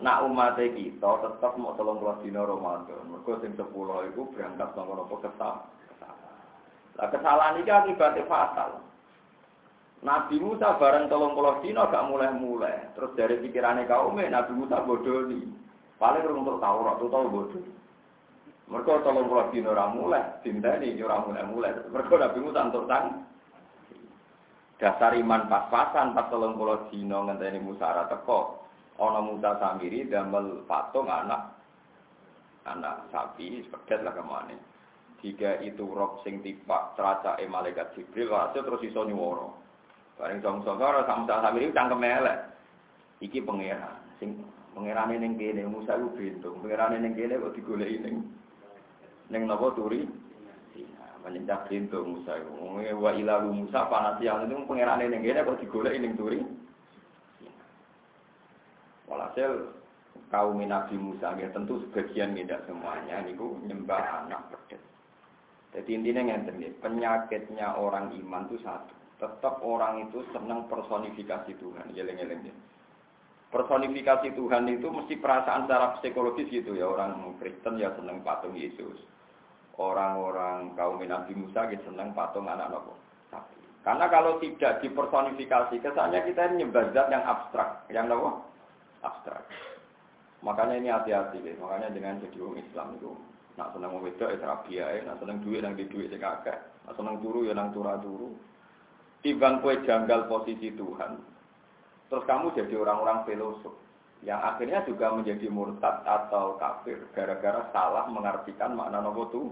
Nak 0.00 0.24
umat 0.30 0.56
kita 0.56 1.10
tetap 1.20 1.52
mau 1.60 1.76
tolong 1.76 2.00
puluh 2.00 2.16
dino 2.24 2.48
Ramadan. 2.48 3.12
Mereka 3.12 3.44
sing 3.44 3.52
sepuluh 3.58 4.08
itu 4.08 4.24
berangkat 4.32 4.72
sama 4.72 4.96
nopo 4.96 5.20
kesal. 5.20 5.68
Nah, 6.96 7.08
kesalahan 7.12 7.60
ini 7.60 7.68
akibatnya 7.68 8.24
fatal. 8.24 8.80
Nabi 10.02 10.40
Musa 10.40 10.80
bareng 10.80 11.12
tolong 11.12 11.36
puluh 11.36 11.60
dino 11.60 11.84
gak 11.86 12.08
mulai-mulai. 12.08 12.96
Terus 12.96 13.14
dari 13.14 13.36
pikirannya 13.44 13.84
kaum 13.84 14.16
Nabi 14.16 14.52
Musa 14.56 14.80
bodoh 14.80 15.28
nih. 15.28 15.44
Paling 16.00 16.24
untuk 16.34 16.58
Taurat 16.58 16.98
tuh 16.98 17.12
tahu 17.12 17.26
bodoh. 17.30 17.62
Mereka 18.72 19.04
tolong 19.04 19.28
pulau 19.28 19.52
dino 19.52 19.76
ora 19.76 19.92
mulai, 19.92 20.40
dinteni 20.40 20.96
ora 21.04 21.20
mulai 21.20 21.44
mulai. 21.44 21.76
Mereka 21.92 22.14
Nabi 22.16 22.38
Musa 22.40 22.72
untuk 22.72 22.88
tang. 22.88 23.28
Dasar 24.80 25.12
iman 25.14 25.46
pas-pasan 25.46 26.16
pas 26.16 26.32
tolong 26.32 26.56
pulau 26.56 26.88
dino 26.88 27.28
ngenteni 27.28 27.60
Musa 27.60 28.08
teko. 28.08 28.64
Ana 29.02 29.18
Musa 29.18 29.58
samiri 29.58 30.06
damel 30.06 30.62
patung 30.70 31.10
anak 31.10 31.58
anak 32.62 33.10
sapi 33.10 33.66
sepedet 33.66 34.06
lah 34.06 34.14
ke 34.14 34.22
mana. 34.22 34.54
Jika 35.22 35.58
itu 35.62 35.86
rob 35.90 36.22
sing 36.22 36.38
tipak 36.42 36.94
teraca 36.94 37.38
malaikat 37.46 37.94
Jibril, 37.98 38.30
hasil 38.30 38.62
terus 38.62 38.86
iso 38.86 39.02
nyuwara. 39.02 39.50
Bareng 40.18 40.38
song-song 40.38 40.78
ora 40.78 41.02
sama 41.06 41.26
samiri 41.26 41.74
cangkem 41.74 42.06
elek. 42.06 42.38
Iki 43.22 43.42
pangeran 43.42 43.98
sing 44.22 44.38
pangerane 44.74 45.18
ning 45.18 45.34
kene 45.34 45.66
Musa 45.66 45.98
ku 45.98 46.14
bintung. 46.14 46.62
Pangerane 46.62 47.02
ning 47.02 47.18
kene 47.18 47.42
kok 47.42 47.54
digoleki 47.58 47.98
ning 48.02 48.16
Neng 49.32 49.48
nopo 49.48 49.72
turi? 49.72 50.04
Menyencak 51.22 51.70
pintu 51.70 52.02
Musa 52.04 52.36
itu. 52.36 52.50
Wa 52.98 53.14
ilahu 53.14 53.54
Musa 53.54 53.86
panas 53.86 54.20
yang 54.20 54.44
itu 54.44 54.58
pengirannya 54.66 55.08
neng 55.08 55.22
gini 55.24 55.40
kok 55.40 55.56
digolek 55.62 55.96
neng 55.96 56.18
turi. 56.18 56.42
Walhasil 59.12 59.76
kaum 60.32 60.56
Nabi 60.56 60.96
Musa 60.96 61.36
ya 61.36 61.52
tentu 61.52 61.84
sebagian 61.84 62.32
tidak 62.32 62.64
semuanya 62.64 63.20
niku 63.20 63.60
nyembah 63.68 64.24
anak 64.24 64.48
pedet. 64.48 64.80
Jadi 65.76 65.90
intinya 65.92 66.32
yang 66.32 66.48
penyakitnya 66.80 67.76
orang 67.76 68.16
iman 68.16 68.48
itu 68.48 68.56
satu. 68.64 68.92
Tetap 69.20 69.60
orang 69.60 70.08
itu 70.08 70.24
senang 70.32 70.66
personifikasi 70.66 71.52
Tuhan. 71.60 71.92
Geleng-geleng 71.92 72.48
Personifikasi 73.52 74.32
Tuhan 74.32 74.64
itu 74.72 74.88
mesti 74.88 75.20
perasaan 75.20 75.68
secara 75.68 76.00
psikologis 76.00 76.48
gitu 76.48 76.72
ya. 76.72 76.88
Orang 76.88 77.36
Kristen 77.36 77.76
ya 77.76 77.92
senang 77.96 78.24
patung 78.24 78.56
Yesus 78.56 78.96
orang-orang 79.80 80.76
kaum 80.76 81.00
Nabi 81.00 81.32
Musa 81.32 81.68
gitu 81.72 81.88
senang 81.88 82.12
patung 82.12 82.48
anak 82.48 82.68
nopo. 82.68 82.96
Karena 83.82 84.06
kalau 84.06 84.38
tidak 84.38 84.78
dipersonifikasi, 84.78 85.74
kesannya 85.82 86.22
kita 86.22 86.54
nyembah 86.54 86.94
zat 86.94 87.10
yang 87.10 87.24
abstrak, 87.26 87.82
yang 87.90 88.06
nopo 88.06 88.51
abstrak. 89.02 89.44
Makanya 90.42 90.74
ini 90.78 90.88
hati-hati, 90.90 91.38
makanya 91.62 91.94
dengan 91.94 92.18
jadi 92.18 92.38
Islam 92.58 92.98
itu 92.98 93.14
nak 93.54 93.70
senang 93.76 94.00
wedok 94.02 94.30
ya 94.32 94.58
biaya, 94.66 95.06
nak 95.06 95.22
senang 95.22 95.38
duit 95.44 95.62
yang 95.62 95.78
di 95.78 95.86
duit 95.86 96.10
sing 96.10 96.18
akeh, 96.18 96.56
nak 96.88 96.94
senang 96.98 97.22
turu 97.22 97.46
ya 97.46 97.54
nang 97.54 97.70
turu-turu. 97.70 98.34
Timbang 99.22 99.62
kue 99.62 99.78
janggal 99.86 100.26
posisi 100.26 100.74
Tuhan, 100.74 101.14
terus 102.10 102.26
kamu 102.26 102.58
jadi 102.58 102.74
orang-orang 102.74 103.22
filosof 103.22 103.74
yang 104.26 104.42
akhirnya 104.42 104.82
juga 104.82 105.14
menjadi 105.14 105.46
murtad 105.46 106.02
atau 106.02 106.58
kafir 106.58 106.98
gara-gara 107.14 107.70
salah 107.70 108.10
mengartikan 108.10 108.74
makna 108.74 108.98
nopo 108.98 109.30
tuh 109.30 109.46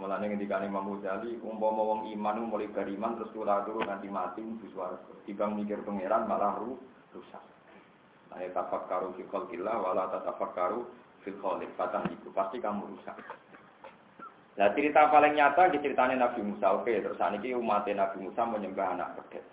Mulane 0.00 0.30
ngendikane 0.30 0.70
Imam 0.70 0.86
Ghazali, 0.96 1.36
umpama 1.42 1.82
wong 1.82 2.00
iman 2.14 2.46
mulai 2.46 2.70
beriman 2.70 3.18
terus 3.18 3.34
kula 3.34 3.66
turu 3.66 3.82
nanti 3.82 4.06
mati 4.06 4.40
swarga. 4.70 5.02
Dibang 5.26 5.58
mikir 5.58 5.82
pangeran 5.82 6.30
malah 6.30 6.56
ru, 6.62 6.78
rusak. 7.14 7.44
Nah, 8.30 8.42
tafakkaru 8.54 9.18
fi 9.18 9.22
khalqillah 9.26 9.76
wala 9.82 10.06
tatafakkaru 10.14 10.86
fil 11.26 11.38
khaliq. 11.42 11.70
Patah 11.74 12.06
itu 12.10 12.30
pasti 12.30 12.62
kamu 12.62 12.86
rusak. 12.96 13.16
Nah 14.58 14.68
cerita 14.76 15.08
paling 15.08 15.38
nyata 15.38 15.72
di 15.72 15.80
ceritanya 15.80 16.26
Nabi 16.26 16.44
Musa. 16.44 16.74
Oke, 16.74 16.92
terus 17.00 17.16
ini 17.16 17.56
umat 17.56 17.86
Nabi 17.88 18.18
Musa 18.20 18.42
menyembah 18.44 18.92
anak 18.92 19.16
pedet. 19.16 19.44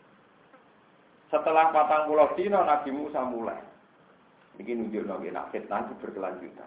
Setelah 1.32 1.72
patang 1.72 2.12
pulau 2.12 2.34
dino 2.36 2.60
Nabi 2.64 2.90
Musa 2.92 3.24
mulai. 3.24 3.62
Ini 4.58 4.74
nunjuk 4.74 5.06
nabi 5.06 5.30
nak 5.30 5.54
fitnah 5.54 5.86
itu 5.86 5.94
berkelanjutan. 6.02 6.66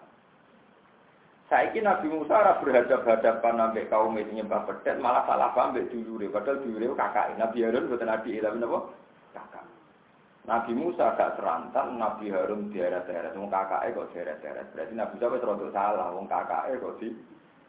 Saiki 1.51 1.83
Nabi 1.83 2.07
Musa 2.07 2.39
ora 2.39 2.55
berhadap-hadapan 2.63 3.59
sampai 3.59 3.91
kaum 3.91 4.15
itu 4.15 4.31
nyembah 4.31 4.63
pedet, 4.63 4.95
malah 5.03 5.27
salah 5.27 5.51
paham 5.51 5.75
mbek 5.75 5.91
dulure. 5.91 6.31
Padahal 6.31 6.63
dulure 6.63 6.95
kakak. 6.95 7.35
Nabi 7.35 7.67
Harun 7.67 7.91
boten 7.91 8.07
nabi, 8.07 8.39
tapi 8.39 8.55
napa? 8.63 8.79
Nabi 10.41 10.73
Musa 10.73 11.13
gak 11.13 11.37
serantan, 11.37 12.01
Nabi 12.01 12.33
Harun 12.33 12.73
deret-deret. 12.73 13.37
Wong 13.37 13.53
kakake 13.53 13.93
kok 13.93 14.09
deret-deret. 14.09 14.73
Berarti 14.73 14.93
Nabi 14.97 15.13
Musa 15.21 15.27
wis 15.29 15.73
salah, 15.73 16.07
wong 16.09 16.25
kakake 16.25 16.81
kok 16.81 16.97
di 16.97 17.13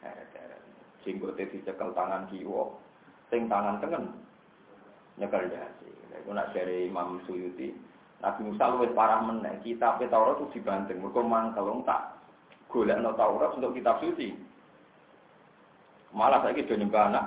deret-deret. 0.00 0.60
Dicekel 1.52 1.90
tangan 1.92 2.30
kiwa, 2.32 2.72
sing 3.28 3.50
tangan 3.50 3.76
tengen 3.82 4.08
nyekel 5.20 5.52
dasi. 5.52 5.90
Iku 6.12 6.30
nak 6.32 6.54
dari 6.54 6.86
Imam 6.88 7.20
Suyuti, 7.28 7.74
Nabi 8.22 8.40
Musa 8.46 8.70
luwih 8.72 8.94
parah 8.94 9.20
meneh. 9.20 9.58
Kitab 9.66 9.98
Taurat 9.98 10.38
itu 10.38 10.56
dibanting, 10.56 11.02
mergo 11.02 11.20
mangkel 11.26 11.82
tak 11.84 12.16
golek 12.72 13.00
no 13.02 13.12
Taurat 13.18 13.52
untuk 13.58 13.76
kitab 13.76 14.00
suci. 14.00 14.32
Malah 16.12 16.44
saya 16.44 16.56
kira 16.56 16.76
nyembah 16.76 17.08
anak. 17.08 17.26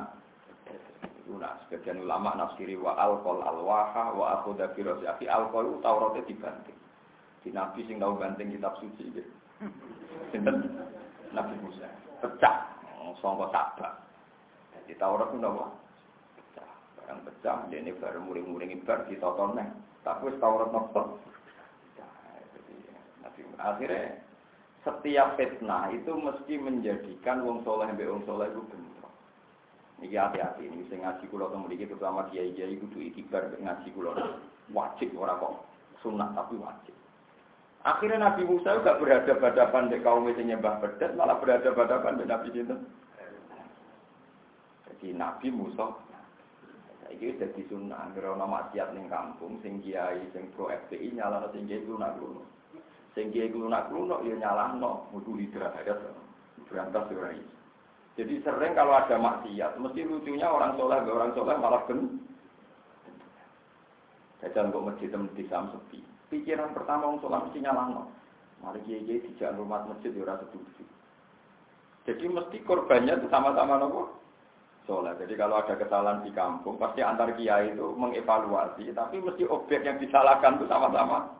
Nah, 1.25 1.57
sebagian 1.65 2.05
ulama 2.05 2.37
nafsiri 2.37 2.77
wa 2.77 2.93
alkohol 3.01 3.41
alwaha 3.41 4.13
wa 4.13 4.25
aku 4.39 4.53
dafirosi 4.53 5.09
api 5.09 5.25
alkohol 5.25 5.81
Tauratnya 5.81 6.21
dibanting. 6.29 6.77
Di 7.41 7.49
Nabi 7.49 7.81
sing 7.89 7.97
tahu 7.97 8.17
banting 8.21 8.53
kitab 8.53 8.77
suci 8.77 9.09
gitu. 9.09 9.31
Nabi 11.33 11.53
Musa 11.65 11.89
pecah, 12.21 12.77
songko 13.21 13.49
sabak. 13.49 14.05
Di 14.85 14.93
Taurat 15.01 15.33
itu 15.33 15.41
apa? 15.41 15.65
Pecah, 16.37 16.69
barang 17.01 17.19
pecah. 17.25 17.57
Dia 17.73 17.81
ini 17.81 17.97
baru 17.97 18.21
muring-muring 18.21 18.69
ibar 18.77 19.09
di 19.09 19.17
totonnya. 19.17 19.65
Tapi 20.05 20.29
Taurat 20.37 20.69
nopo. 20.69 21.17
Akhirnya 23.55 24.21
setiap 24.85 25.41
fitnah 25.41 25.89
itu 25.89 26.13
mesti 26.13 26.53
menjadikan 26.61 27.41
wong 27.41 27.65
soleh 27.65 27.89
mbek 27.97 28.05
wong 28.05 28.21
soleh 28.29 28.45
itu 28.53 28.61
bentrok. 28.69 28.84
Niki 30.03 30.19
hati-hati 30.19 30.67
ini 30.67 30.83
sing 30.91 31.01
ngaji 31.01 31.23
kula 31.31 31.47
temu 31.47 31.71
iki 31.71 31.87
terutama 31.87 32.27
kiai-kiai 32.27 32.75
kudu 32.83 32.99
ikibar 32.99 33.47
ngaji 33.55 33.89
kula 33.95 34.11
wajib 34.75 35.15
ora 35.15 35.39
kok 35.39 35.63
sunnah 36.03 36.35
tapi 36.35 36.59
wajib. 36.59 36.95
Akhirnya 37.85 38.17
Nabi 38.17 38.49
Musa 38.49 38.81
juga 38.81 38.97
berhadapan-hadapan 38.97 39.93
dengan 39.93 40.03
kaum 40.09 40.25
itu 40.25 40.41
nyembah 40.41 40.81
bedet, 40.81 41.13
malah 41.13 41.37
berhadapan-hadapan 41.37 42.17
dengan 42.17 42.31
Nabi 42.33 42.49
itu. 42.49 42.75
Jadi 44.89 45.07
Nabi 45.13 45.47
Musa, 45.53 45.93
ini 47.13 47.37
jadi 47.37 47.61
sunnah, 47.69 48.09
karena 48.17 48.41
maksiat 48.41 48.89
ning 48.97 49.05
kampung, 49.05 49.61
sing 49.61 49.85
kiai, 49.85 50.17
sing 50.33 50.49
pro 50.57 50.73
FPI, 50.73 51.13
nyala 51.13 51.45
sing 51.53 51.69
kiai 51.69 51.85
lunak 51.85 52.17
lunak. 52.17 52.49
Sing 53.13 53.29
kiai 53.29 53.53
klunak-klunak 53.53 54.27
ya 54.27 54.35
nyalahno 54.35 55.07
mutu 55.13 55.37
hidayat 55.37 56.01
berantas 56.67 57.07
ora 57.13 57.31
Jadi 58.15 58.39
sering 58.47 58.71
kalau 58.79 58.95
ada 58.95 59.19
maksiat, 59.19 59.75
mesti 59.75 60.07
lucunya 60.07 60.47
orang 60.47 60.79
soleh 60.79 61.03
orang 61.03 61.35
soleh 61.35 61.55
malah 61.59 61.83
ben. 61.83 62.23
Jajal 64.39 64.71
kok 64.71 64.85
masjid 64.87 65.11
di 65.11 65.43
sam 65.51 65.67
sepi. 65.75 65.99
Pikiran 66.31 66.71
pertama 66.71 67.11
orang 67.11 67.19
soleh 67.19 67.39
mesti 67.43 67.59
nyalahno. 67.59 68.07
Mari 68.63 68.79
kiai 68.87 69.03
kiai 69.03 69.19
tidak 69.19 69.59
rumah 69.59 69.83
masjid 69.83 70.15
ya 70.15 70.23
ora 70.23 70.39
setuju. 70.39 70.83
Jadi 72.07 72.25
mesti 72.31 72.57
korbannya 72.63 73.19
itu 73.19 73.27
sama-sama 73.27 73.83
nopo 73.83 74.15
soleh. 74.87 75.11
Jadi 75.19 75.35
kalau 75.35 75.59
ada 75.59 75.75
kesalahan 75.75 76.23
di 76.23 76.31
kampung, 76.31 76.79
pasti 76.79 77.03
antar 77.03 77.35
kiai 77.35 77.75
itu 77.75 77.99
mengevaluasi, 77.99 78.95
tapi 78.95 79.19
mesti 79.19 79.43
objek 79.43 79.83
yang 79.83 79.99
disalahkan 79.99 80.55
itu 80.55 80.65
sama-sama 80.71 81.35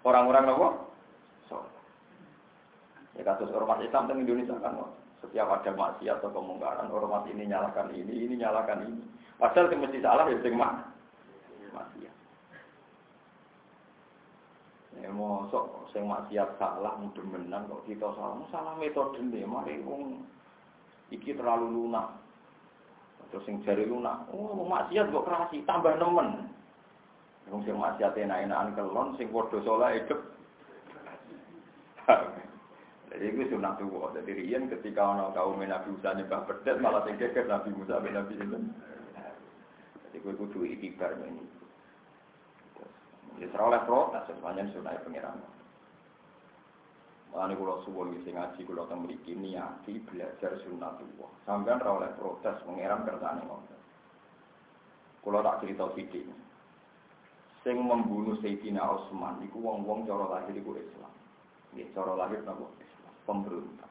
Orang-orang 0.00 0.48
nopo? 0.48 0.68
So. 1.52 1.60
Ya 3.20 3.24
kasus 3.24 3.52
ormas 3.52 3.84
Islam 3.84 4.08
di 4.08 4.24
Indonesia 4.24 4.56
kan, 4.64 5.03
setiap 5.24 5.48
ada 5.48 5.72
maksiat 5.72 6.20
atau 6.20 6.28
kemungkaran, 6.28 6.92
ormas 6.92 7.24
ini 7.32 7.48
nyalakan 7.48 7.88
ini, 7.96 8.28
ini 8.28 8.34
nyalakan 8.36 8.84
ini. 8.84 9.02
Padahal 9.40 9.72
yang 9.72 9.80
mesti 9.80 9.98
salah 10.04 10.28
ya 10.28 10.38
sing 10.44 10.54
mak 10.54 10.84
maksiat. 11.72 12.16
Ya 15.00 15.10
sok 15.48 15.90
sing 15.96 16.04
maksiat 16.04 16.60
salah 16.60 16.94
mudah-mudahan 17.00 17.66
kok 17.66 17.82
kita 17.88 18.08
salah, 18.14 18.44
salah 18.52 18.76
metode 18.76 19.18
nih, 19.24 19.48
mari 19.48 19.80
wong 19.80 20.22
iki 21.08 21.32
terlalu 21.32 21.72
lunak. 21.72 22.20
Terus 23.32 23.48
sing 23.48 23.64
jari 23.64 23.88
lunak, 23.88 24.28
oh 24.30 24.68
maksiat 24.68 25.08
kok 25.08 25.24
kerasi, 25.24 25.64
tambah 25.64 25.96
nemen. 25.96 26.52
Wong 27.48 27.64
sing 27.64 27.80
maksiat 27.80 28.12
enak-enakan 28.12 28.76
kelon 28.76 29.08
sing 29.16 29.32
padha 29.32 29.58
saleh 29.64 30.04
hidup. 30.04 30.20
Jadi 33.14 33.30
itu 33.30 33.54
sunah 33.54 33.78
tuwa. 33.78 34.10
Jadi 34.10 34.34
riyen 34.34 34.66
ketika 34.66 35.14
ana 35.14 35.30
kaum 35.30 35.62
Nabi 35.62 35.94
Musa 35.94 36.18
nyembah 36.18 36.50
pedet 36.50 36.82
malah 36.82 37.06
geger 37.06 37.46
Nabi 37.46 37.70
Musa 37.70 38.02
ben 38.02 38.18
Nabi 38.18 38.34
itu. 38.34 38.58
Jadi 40.10 40.16
kowe 40.18 40.34
kudu 40.34 40.66
ikibar 40.66 41.14
ini. 41.22 41.46
Jadi 43.38 43.46
seroleh 43.54 43.86
protes 43.86 44.26
semuanya 44.26 44.66
sunah 44.74 44.98
pengiran. 45.06 45.38
Mulane 47.30 47.54
kula 47.54 47.86
suwun 47.86 48.18
sing 48.26 48.34
ngaji 48.34 48.66
kula 48.66 48.90
teng 48.90 49.06
mriki 49.06 49.38
niati 49.38 50.02
belajar 50.10 50.58
sunah 50.66 50.98
tuwa. 50.98 51.30
Sampeyan 51.46 51.86
ora 51.86 52.02
oleh 52.02 52.10
protes 52.18 52.58
pengiran 52.66 53.06
kersane 53.06 53.46
ngoten. 53.46 53.78
Kula 55.22 55.38
tak 55.38 55.62
cerita 55.62 55.86
sithik 55.94 56.26
sing 57.64 57.80
membunuh 57.80 58.36
Sayyidina 58.44 58.84
Utsman 58.84 59.40
iku 59.48 59.56
wong-wong 59.56 60.04
cara 60.04 60.28
lahir 60.36 60.52
iku 60.52 60.76
Islam. 60.76 61.12
Nggih, 61.72 61.88
cara 61.96 62.12
lahir 62.12 62.44
Islam. 62.44 62.60
Pemberontak. 63.24 63.90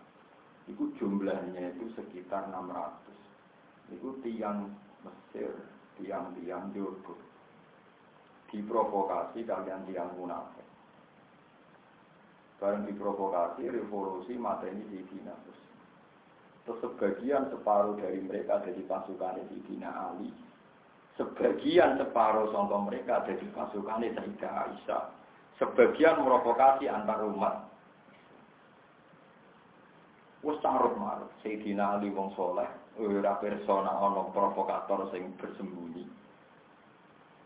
Itu 0.70 0.96
jumlahnya 0.98 1.76
itu 1.76 1.92
sekitar 1.98 2.48
600. 2.50 3.94
Itu 3.94 4.18
tiang 4.24 4.72
Mesir, 5.04 5.52
tiang-tiang 6.00 6.72
Jorgo. 6.72 7.20
Diprovokasi 8.48 9.44
kalian 9.44 9.84
tiang 9.90 10.16
munafik. 10.16 10.64
Barang 12.62 12.88
diprovokasi, 12.88 13.68
revolusi 13.68 14.40
materi 14.40 14.80
Sayyidina 14.88 15.36
Terus 15.44 15.60
Terus 16.64 16.80
sebagian 16.80 17.52
separuh 17.52 18.00
dari 18.00 18.24
mereka 18.24 18.64
jadi 18.64 18.80
pasukan 18.88 19.44
Sayyidina 19.52 19.92
Ali. 19.92 20.32
Sebagian 21.14 22.02
separuh 22.02 22.50
contoh 22.50 22.90
mereka 22.90 23.22
jadi 23.30 23.46
pasukan 23.54 24.02
Sayyidah 24.02 24.54
Aisyah. 24.66 25.04
Sebagian 25.62 26.26
merokokasi 26.26 26.90
antar 26.90 27.22
umat. 27.30 27.70
Wes 30.44 30.60
carut 30.60 31.00
marut 31.00 31.32
Sayyidina 31.40 31.98
Ali 32.00 32.12
wong 32.12 32.36
soleh, 32.36 32.68
ora 33.00 33.40
persona 33.40 33.96
ono 33.96 34.28
provokator 34.36 35.08
sing 35.16 35.32
bersembunyi. 35.40 36.04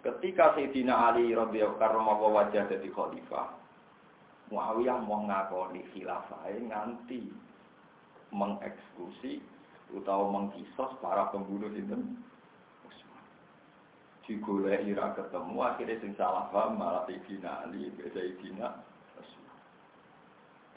Ketika 0.02 0.58
Sayyidina 0.58 1.14
Ali 1.14 1.30
radhiyallahu 1.38 1.78
anhu 1.78 2.34
wajah 2.34 2.66
dadi 2.66 2.90
khalifah, 2.90 3.54
Muawiyah 4.48 5.04
mau 5.04 5.28
ngakoni 5.28 5.84
khilafah 5.92 6.48
nganti 6.48 7.28
mengeksekusi 8.32 9.44
atau 9.92 10.32
mengkisos 10.32 10.92
para 11.04 11.28
pembunuh 11.32 11.68
itu 11.72 11.96
Utsman. 12.88 13.24
Digoleki 14.24 14.96
ira 14.96 15.16
ketemu 15.16 15.56
akhirnya 15.64 16.00
sing 16.00 16.12
salah 16.16 16.48
paham 16.52 16.80
malah 16.80 17.04
Sayyidina 17.06 17.68
Ali, 17.68 17.92
Sayyidina. 17.94 18.97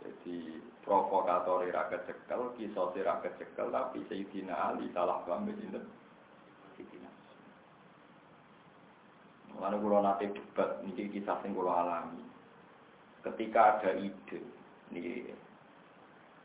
Jadi 0.01 0.57
provokator 0.81 1.69
ira 1.69 1.93
kecekel, 1.93 2.57
kisos 2.57 2.97
ira 2.97 3.21
kecekel 3.21 3.69
tapi 3.69 4.01
Sayyidina 4.09 4.73
Ali 4.73 4.89
salah 4.97 5.21
paham 5.29 5.45
itu 5.53 5.77
Sayyidina 6.77 7.11
Lalu 9.61 9.77
kalau 9.77 10.01
nanti 10.01 10.25
debat, 10.33 10.81
ini 10.89 11.13
kisah 11.13 11.37
yang 11.45 11.53
kalau 11.53 11.75
alami. 11.77 12.23
Ketika 13.21 13.77
ada 13.77 13.93
ide, 14.01 14.41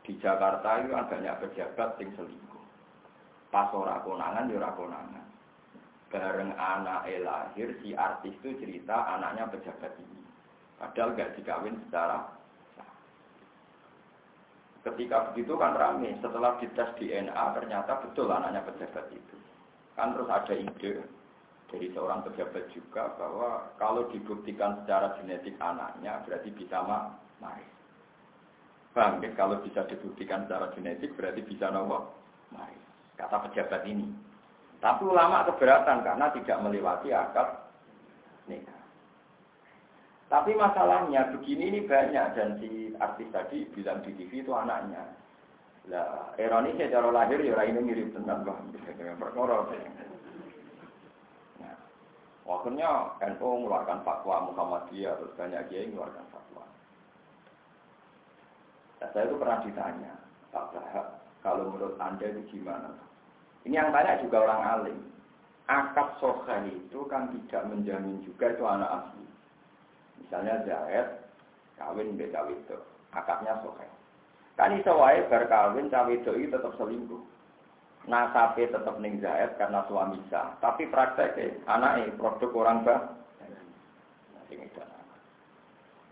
di 0.04 0.12
Jakarta 0.20 0.84
itu 0.84 0.92
kan 0.92 1.08
banyak 1.08 1.34
pejabat 1.40 1.96
yang 1.96 2.10
selingkuh. 2.12 2.64
Pas 3.48 3.72
ora 3.72 4.04
konangan, 4.04 4.52
ya 4.52 4.70
konangan. 4.76 5.26
Bareng 6.12 6.52
anak 6.54 7.08
lahir, 7.08 7.72
si 7.80 7.96
artis 7.96 8.36
itu 8.44 8.52
cerita 8.60 9.16
anaknya 9.16 9.48
pejabat 9.48 9.96
ini. 9.96 10.22
Padahal 10.76 11.16
gak 11.16 11.34
dikawin 11.40 11.80
secara 11.88 12.36
Ketika 14.86 15.34
begitu 15.34 15.58
kan 15.58 15.74
rame, 15.74 16.14
setelah 16.22 16.54
dites 16.62 16.94
DNA 16.94 17.42
ternyata 17.58 17.98
betul 18.06 18.30
anaknya 18.30 18.62
pejabat 18.62 19.10
itu. 19.10 19.36
Kan 19.98 20.14
terus 20.14 20.30
ada 20.30 20.54
ide 20.54 21.02
dari 21.66 21.90
seorang 21.90 22.22
pejabat 22.22 22.70
juga 22.70 23.10
bahwa 23.18 23.66
kalau 23.82 24.06
dibuktikan 24.14 24.78
secara 24.86 25.18
genetik 25.18 25.58
anaknya 25.58 26.22
berarti 26.22 26.54
bisa 26.54 26.86
maris. 26.86 27.72
Bang, 28.94 29.18
kalau 29.34 29.58
bisa 29.66 29.82
dibuktikan 29.90 30.46
secara 30.46 30.70
genetik 30.72 31.18
berarti 31.18 31.42
bisa 31.42 31.66
nopo 31.74 32.14
mari. 32.54 32.78
Kata 33.18 33.42
pejabat 33.50 33.82
ini. 33.90 34.06
Tapi 34.78 35.02
ulama 35.02 35.42
keberatan 35.50 36.06
karena 36.06 36.30
tidak 36.30 36.62
melewati 36.62 37.10
akad 37.10 37.48
nikah. 38.46 38.75
Tapi 40.26 40.58
masalahnya 40.58 41.30
begini 41.38 41.70
ini 41.70 41.80
banyak 41.86 42.26
dan 42.34 42.58
si 42.58 42.90
artis 42.98 43.30
tadi 43.30 43.62
bilang 43.70 44.02
di 44.02 44.10
TV 44.18 44.42
itu 44.42 44.50
anaknya. 44.50 45.06
Lah, 45.86 46.34
ironisnya 46.34 46.90
cara 46.90 47.14
lahir 47.14 47.38
ya 47.38 47.62
ini 47.62 47.78
mirip 47.78 48.10
bang, 48.10 48.62
dengan 48.98 49.22
perkara. 49.22 49.70
Nah, 51.62 51.76
akhirnya 52.42 52.90
NU 53.22 53.46
mengeluarkan 53.46 54.02
fatwa 54.02 54.50
Muhammadiyah 54.50 55.14
terus 55.14 55.36
banyak 55.38 55.62
kiai 55.70 55.86
mengeluarkan 55.94 56.26
fatwa. 56.34 56.66
Nah, 58.98 59.08
saya 59.14 59.30
itu 59.30 59.38
pernah 59.38 59.58
ditanya, 59.62 60.12
Pak 60.50 60.74
Bahak, 60.74 61.06
kalau 61.46 61.70
menurut 61.70 61.94
Anda 62.02 62.34
itu 62.34 62.58
gimana? 62.58 62.90
Ini 63.62 63.78
yang 63.78 63.94
tanya 63.94 64.18
juga 64.18 64.42
orang 64.42 64.62
alim. 64.66 64.98
Akad 65.70 66.18
soha 66.18 66.66
itu 66.66 66.98
kan 67.06 67.30
tidak 67.30 67.62
menjamin 67.70 68.22
juga 68.26 68.50
itu 68.50 68.66
anak 68.66 68.90
asli. 68.90 69.26
Misalnya 70.22 70.64
Zaid, 70.64 71.06
kawin 71.76 72.16
beda 72.16 72.48
itu. 72.52 72.78
Akadnya 73.12 73.60
soha. 73.60 73.86
Kan 74.56 74.76
iso 74.76 74.96
wae 74.96 75.20
berkawin 75.28 75.92
cawe 75.92 76.12
itu 76.12 76.48
tetap 76.48 76.72
selingkuh. 76.80 77.20
Nasabe 78.06 78.70
tetap 78.70 78.96
ning 79.02 79.18
Zaid 79.20 79.58
karena 79.60 79.84
suami 79.90 80.22
sah. 80.32 80.56
Tapi 80.62 80.88
prakteknya 80.88 81.60
anaknya 81.66 82.14
produk 82.16 82.50
orang 82.54 82.86
bah. 82.86 83.00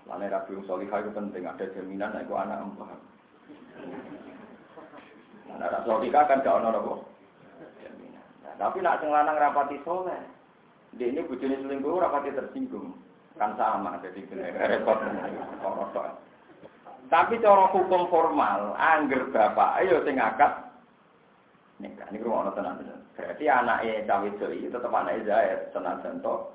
Lalu 0.05 0.29
Rabi 0.29 0.53
Solihah 0.69 1.01
itu 1.01 1.11
penting, 1.17 1.49
ada 1.49 1.65
jaminan 1.73 2.13
itu 2.21 2.37
anak 2.37 2.61
empat. 2.61 2.99
Nah, 5.49 5.57
Rabi 5.65 5.89
Solihah 5.89 6.25
kan 6.29 6.45
gak 6.45 6.61
ada 6.61 6.77
apa? 6.77 6.95
Jaminan. 7.81 8.27
Nah, 8.45 8.55
tapi 8.61 8.85
nak 8.85 9.01
sing 9.01 9.09
lanang 9.09 9.41
rapati 9.41 9.81
soleh, 9.81 10.21
dia 11.01 11.09
ini 11.09 11.25
bujuni 11.25 11.57
selingkuh 11.57 11.97
rapati 11.97 12.37
tersinggung. 12.37 12.93
Kan 13.35 13.59
sama, 13.59 13.99
jadi 13.99 14.21
repot. 14.55 14.99
Tapi 17.11 17.35
cara 17.43 17.67
hukum 17.69 18.09
formal, 18.09 18.79
angger 18.79 19.29
bapak, 19.35 19.83
ayo 19.83 20.01
sing 20.07 20.17
akad 20.17 20.65
nikah. 21.83 22.07
Ini 22.11 22.23
rumah 22.23 22.55
tenan. 22.55 22.81
Berarti 23.15 23.45
anaknya 23.47 24.07
cawe 24.07 24.27
itu 24.27 24.71
tetap 24.71 24.91
anaknya 24.91 25.27
Zaid, 25.27 25.61
tenan 25.75 26.03
contoh. 26.03 26.55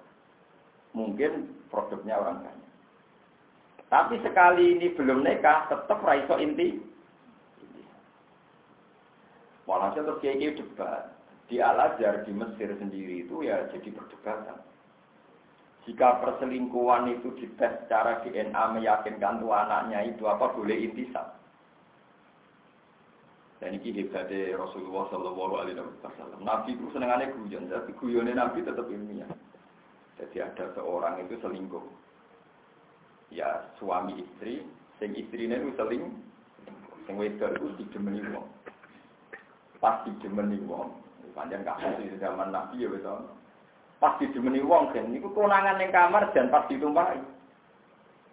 Mungkin 0.95 1.47
produknya 1.69 2.17
orang 2.17 2.41
kaya. 2.41 2.65
Tapi 3.89 4.21
sekali 4.25 4.77
ini 4.77 4.93
belum 4.93 5.21
nikah, 5.21 5.69
tetap 5.69 6.01
raiso 6.01 6.37
inti. 6.41 6.81
Walhasil 9.69 10.01
terus 10.01 10.21
kiai 10.21 10.49
debat. 10.57 11.13
Di 11.49 11.57
Al-Azhar 11.57 12.25
di 12.25 12.33
Mesir 12.33 12.73
sendiri 12.77 13.25
itu 13.25 13.41
ya 13.41 13.69
jadi 13.73 13.89
perdebatan. 13.89 14.68
Jika 15.87 16.19
perselingkuhan 16.19 17.07
itu 17.11 17.31
dites 17.39 17.71
secara 17.85 18.19
DNA 18.25 18.63
meyakinkan 18.75 19.39
tuh 19.39 19.53
anaknya 19.55 20.05
itu 20.05 20.27
apa 20.27 20.51
boleh 20.51 20.75
intisab. 20.75 21.39
Dan 23.59 23.75
ini 23.75 23.91
hebatnya 23.91 24.55
Rasulullah 24.55 25.11
Shallallahu 25.11 25.53
Alaihi 25.59 25.75
Wasallam. 25.79 26.47
Nabi 26.47 26.79
itu 26.79 26.87
senengannya 26.95 27.35
guyon, 27.35 27.67
tapi 27.67 27.91
guyonnya 27.99 28.39
Nabi 28.39 28.63
tetap 28.63 28.87
ilmiah. 28.87 29.27
Jadi 30.15 30.37
ada 30.39 30.71
seorang 30.75 31.19
itu 31.27 31.35
selingkuh 31.43 31.83
ya 33.29 33.69
suami 33.77 34.19
istri, 34.19 34.65
sing 34.97 35.13
istrine 35.13 35.57
itu 35.57 35.69
seling, 35.77 36.03
sing 37.05 37.15
wedok 37.15 37.55
itu 37.55 37.67
dijemeni 37.83 38.21
wong. 38.33 38.47
Pas 39.79 40.01
dijemeni 40.03 40.59
wong, 40.65 40.91
panjang 41.37 41.63
kasus 41.63 42.03
di 42.03 42.17
zaman 42.19 42.51
Nabi 42.51 42.83
ya 42.83 42.89
betul. 42.89 43.38
Pas 43.99 44.15
dijemeni 44.15 44.63
wong 44.63 44.95
kan 44.95 45.12
niku 45.12 45.27
konangan 45.35 45.75
ning 45.75 45.91
kamar 45.91 46.31
dan 46.31 46.47
pas 46.47 46.63
ditumpahi. 46.71 47.19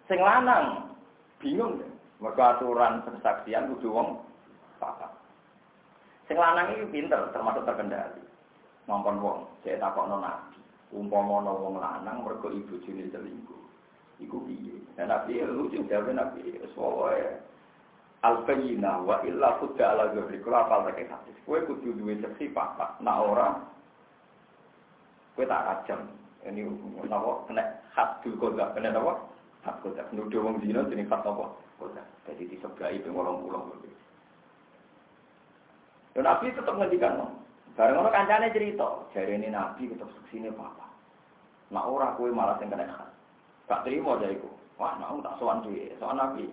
Sing 0.07 0.19
lanang 0.23 0.95
bingung 1.43 1.83
kan. 1.83 1.91
Mergo 2.23 2.41
aturan 2.41 3.03
persaksian 3.03 3.69
kudu 3.75 3.91
wong 3.91 4.23
papat. 4.79 5.11
Sing 6.31 6.39
lanang 6.39 6.71
iki 6.71 6.87
pinter 6.89 7.19
termasuk 7.35 7.67
terkendali. 7.67 8.23
Ngomong 8.87 9.19
wong, 9.19 9.39
saya 9.67 9.83
takokno 9.83 10.23
Nabi. 10.23 10.55
Umpama 10.95 11.43
ana 11.43 11.51
wong 11.51 11.75
lanang 11.83 12.23
mergo 12.23 12.47
ibu 12.47 12.79
jine 12.87 13.11
selingkuh. 13.11 13.67
Iku 14.17 14.41
piye? 14.49 14.73
Dan 14.97 15.13
Nabi 15.13 15.45
lucu 15.45 15.85
jawab 15.85 16.09
Nabi 16.09 16.57
Soalnya 16.73 17.37
Al-Bayyina 18.25 19.05
wa 19.05 19.21
illa 19.21 19.61
kudda 19.61 19.93
ala 19.93 20.09
ghabri 20.09 20.41
Kula 20.41 20.65
apal 20.65 20.89
pakai 20.89 21.05
hadis 21.05 21.37
Kue 21.45 21.61
kudu 21.69 21.93
duwe 21.93 22.17
seksi 22.17 22.49
papat 22.49 22.97
Nah 23.05 23.21
orang 23.21 23.61
Kue 25.37 25.45
tak 25.45 25.69
rajam 25.69 26.09
Ini 26.41 26.65
apa? 27.05 27.31
Kena 27.45 27.63
hadul 27.93 28.33
koda 28.41 28.73
Kena 28.73 28.89
apa? 28.89 29.13
Had 29.61 29.77
koda 29.85 30.01
Nuduh 30.09 30.41
wong 30.41 30.57
zina 30.65 30.81
Ini 30.89 31.05
had 31.05 31.21
apa? 31.21 31.45
Koda 31.77 32.01
Jadi 32.25 32.49
diseberai 32.49 32.97
pengolong 33.05 33.45
pulang 33.45 33.69
Dan 36.17 36.25
Nabi 36.25 36.49
tetap 36.49 36.73
ngendikan 36.73 37.21
Bareng 37.77 38.01
orang 38.01 38.25
kancane 38.25 38.49
cerita 38.49 39.05
Jari 39.13 39.37
ini 39.37 39.53
Nabi 39.53 39.93
tetap 39.93 40.09
seksi 40.09 40.41
ini 40.41 40.49
papa 40.49 40.89
Nah 41.69 41.85
orang 41.85 42.17
kue 42.17 42.33
malah 42.33 42.57
yang 42.57 42.73
kena 42.73 42.89
had 42.89 43.13
Gak 43.67 43.83
terima 43.83 44.15
aja. 44.15 44.31
Wah, 44.79 44.95
mau 44.95 45.19
tak 45.19 45.35
soan 45.43 45.59
duit, 45.65 45.91
soan 45.99 46.15
nabi. 46.15 46.47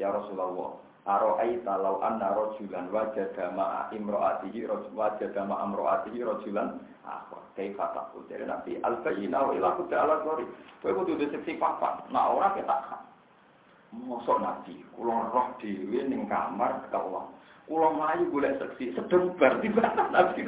Ya 0.00 0.08
Rasulullah, 0.08 0.80
Aro 1.04 1.40
aita 1.40 1.80
lau 1.80 2.00
anna 2.04 2.32
rojulan 2.36 2.92
wajada 2.92 3.50
ma'a 3.56 3.88
imro'atihi 3.90 4.68
wajada 4.92 5.42
ma'a 5.48 5.64
imro'atihi 5.68 6.20
rojulan 6.22 6.76
akhwa. 7.02 7.39
Kaifa 7.58 7.92
takut 7.92 8.24
dari 8.30 8.46
Nabi. 8.46 8.78
Al-Bayyina 8.80 9.38
wa 9.42 9.52
ila 9.54 9.74
kuda 9.78 9.96
ala 9.96 10.22
kori. 10.22 10.46
Kau 10.80 10.94
kudu 10.94 11.18
seksi 11.18 11.58
papa. 11.58 12.06
Nah 12.14 12.32
orang 12.32 12.56
kita 12.56 12.76
kan. 12.86 13.02
Mosok 13.90 14.38
nabi, 14.38 14.78
kula 14.94 15.34
roh 15.34 15.50
dhewe 15.58 16.06
ning 16.06 16.30
kamar 16.30 16.86
kawula. 16.94 17.26
Kula 17.66 17.90
mlayu 17.90 18.30
golek 18.30 18.54
seksi 18.62 18.94
sedeng 18.94 19.34
bar 19.34 19.58
tiba 19.58 19.82
nabi. 20.14 20.46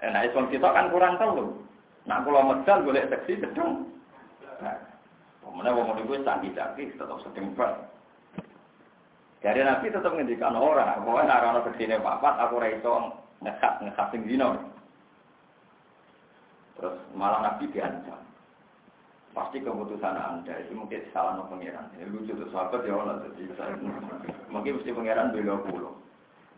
Nah, 0.00 0.24
wong 0.32 0.48
kita 0.52 0.68
kan 0.68 0.92
kurang 0.92 1.16
telu. 1.16 1.60
Nak 2.04 2.28
kula 2.28 2.40
medal 2.44 2.84
golek 2.84 3.08
seksi 3.08 3.40
sedeng. 3.40 3.88
Nah, 4.60 4.90
Pemenang 5.40 5.76
wong 5.76 5.88
niku 5.96 6.20
canggih-canggih 6.20 6.94
tetap 6.94 7.18
sedeng 7.24 7.56
bar. 7.56 7.88
Jadi 9.40 9.64
Nabi 9.64 9.88
tetap 9.88 10.12
ngendikan 10.12 10.52
orang, 10.52 11.00
pokoknya 11.00 11.40
ana 11.40 11.64
seksine 11.64 11.96
papat 11.96 12.36
aku 12.36 12.60
ora 12.60 12.68
ngekat 13.40 13.72
ngekat 13.80 14.06
sing 14.12 14.22
dino. 14.28 14.52
Terus 16.80 16.96
malah 17.12 17.44
Nabi 17.44 17.68
diancam. 17.70 18.18
Pasti 19.30 19.62
keputusan 19.62 20.16
Anda 20.16 20.58
itu 20.58 20.74
mungkin 20.74 21.06
salah 21.14 21.38
no 21.38 21.46
pangeran. 21.46 21.86
Ini 21.94 22.10
lucu 22.10 22.34
tuh 22.34 22.50
sahabat 22.50 22.82
ya 22.82 22.98
Allah. 22.98 23.22
Jadi 23.30 23.46
mungkin 24.50 24.80
mesti 24.80 24.90
pangeran 24.90 25.30
bela 25.30 25.62
pulau. 25.62 25.94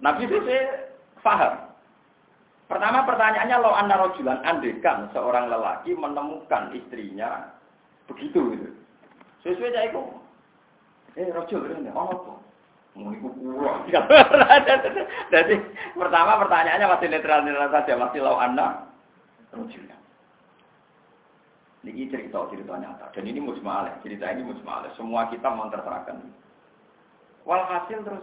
Nabi 0.00 0.24
itu 0.24 0.40
paham. 1.20 1.68
Pertama 2.72 3.04
pertanyaannya 3.04 3.56
lo 3.60 3.76
anda 3.76 4.00
rojulan 4.00 4.40
andekan 4.48 5.12
seorang 5.12 5.52
lelaki 5.52 5.92
menemukan 5.92 6.72
istrinya 6.72 7.52
begitu 8.08 8.56
gitu. 8.56 8.68
Sesuai 9.44 9.76
jadi 9.76 9.92
itu. 9.92 10.02
Eh 11.20 11.28
rojul 11.28 11.68
ini 11.68 11.92
oh 11.92 12.08
apa? 12.08 12.32
Jadi 15.32 15.54
pertama 15.96 16.36
pertanyaannya 16.44 16.92
masih 16.92 17.08
netral 17.08 17.40
netral 17.40 17.72
saja 17.72 17.96
masih 17.96 18.20
lo 18.20 18.36
anda 18.36 18.84
rojulan. 19.48 20.01
Ini 21.82 22.06
cerita 22.14 22.46
cerita 22.46 22.78
nyata 22.78 23.10
dan 23.10 23.26
ini 23.26 23.42
musmalah 23.42 23.98
cerita 24.06 24.30
ini 24.30 24.46
musmalah 24.46 24.94
semua 24.94 25.26
kita 25.34 25.50
menterterakan. 25.50 26.30
Walhasil 27.42 28.06
terus 28.06 28.22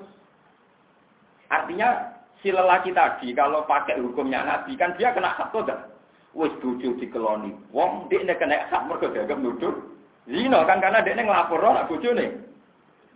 artinya 1.51 2.15
si 2.39 2.55
lelaki 2.55 2.95
tadi 2.95 3.35
kalau 3.35 3.67
pakai 3.67 3.99
hukumnya 3.99 4.47
nabi 4.47 4.79
kan 4.79 4.95
dia 4.95 5.11
kena 5.11 5.35
hak 5.35 5.51
kan? 5.51 5.91
Wes 6.31 6.55
bojo 6.63 6.95
dikeloni 7.03 7.51
wong 7.75 8.07
dia 8.07 8.31
kena 8.39 8.63
hak 8.71 8.87
mergo 8.87 9.11
dianggap 9.11 9.43
nuduh 9.43 9.75
zina 10.23 10.63
kan 10.63 10.79
karena 10.79 11.03
dia 11.03 11.19
ngelapor 11.19 11.59
nak 11.59 11.91
nih. 11.91 12.31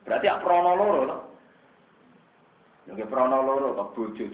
Berarti 0.04 0.28
ak 0.28 0.44
prono 0.44 0.76
loro 0.76 1.02
loh. 1.08 1.22
Yang 2.92 3.08
prono 3.08 3.40
loro 3.48 3.80
kok 3.80 3.96
bojo. 3.96 4.28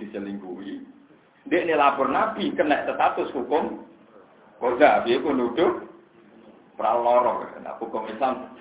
Dia 1.54 1.78
lapor 1.78 2.10
nabi 2.10 2.50
kena 2.58 2.82
status 2.90 3.30
hukum 3.38 3.86
Koda, 4.60 5.08
dia 5.08 5.24
pun 5.24 5.40
nuduh 5.40 5.89
praloro. 6.80 7.44
Nah, 7.60 7.76
hukum 7.76 8.08
Islam 8.08 8.56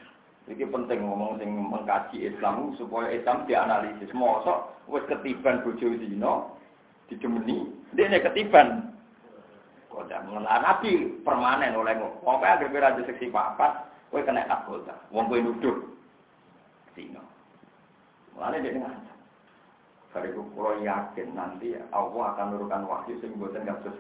ini 0.51 0.67
penting 0.67 1.07
ngomong 1.07 1.39
sing 1.39 1.55
mengkaji 1.55 2.35
Islam 2.35 2.75
supaya 2.75 3.15
Islam 3.15 3.47
dianalisis. 3.47 4.11
Mosok 4.11 4.75
wis 4.91 5.07
ketiban 5.07 5.63
bojo 5.63 5.87
zina 6.03 6.51
dijemeni, 7.07 7.71
dene 7.95 8.19
ketiban. 8.19 8.91
Kok 9.93 10.11
mengenal 10.27 10.59
Nabi 10.59 11.23
permanen 11.23 11.79
oleh 11.79 11.95
ngomong. 11.95 12.19
Pokoke 12.27 12.49
agar 12.51 12.75
ora 12.75 12.99
seksi 13.07 13.31
papat, 13.31 13.87
kowe 14.11 14.25
kena 14.27 14.43
akota. 14.51 14.99
Wong 15.15 15.31
kowe 15.31 15.39
nuduh 15.39 15.79
zina. 16.99 17.23
Mulane 18.35 18.65
dia 18.65 18.75
ngancam. 18.75 19.17
Kariku 20.09 20.41
kulo 20.57 20.81
yakin 20.81 21.37
nanti 21.37 21.77
Allah 21.93 22.25
akan 22.35 22.57
nurukan 22.57 22.89
wahyu 22.89 23.21
sing 23.21 23.37
mboten 23.37 23.69
kasus 23.69 23.93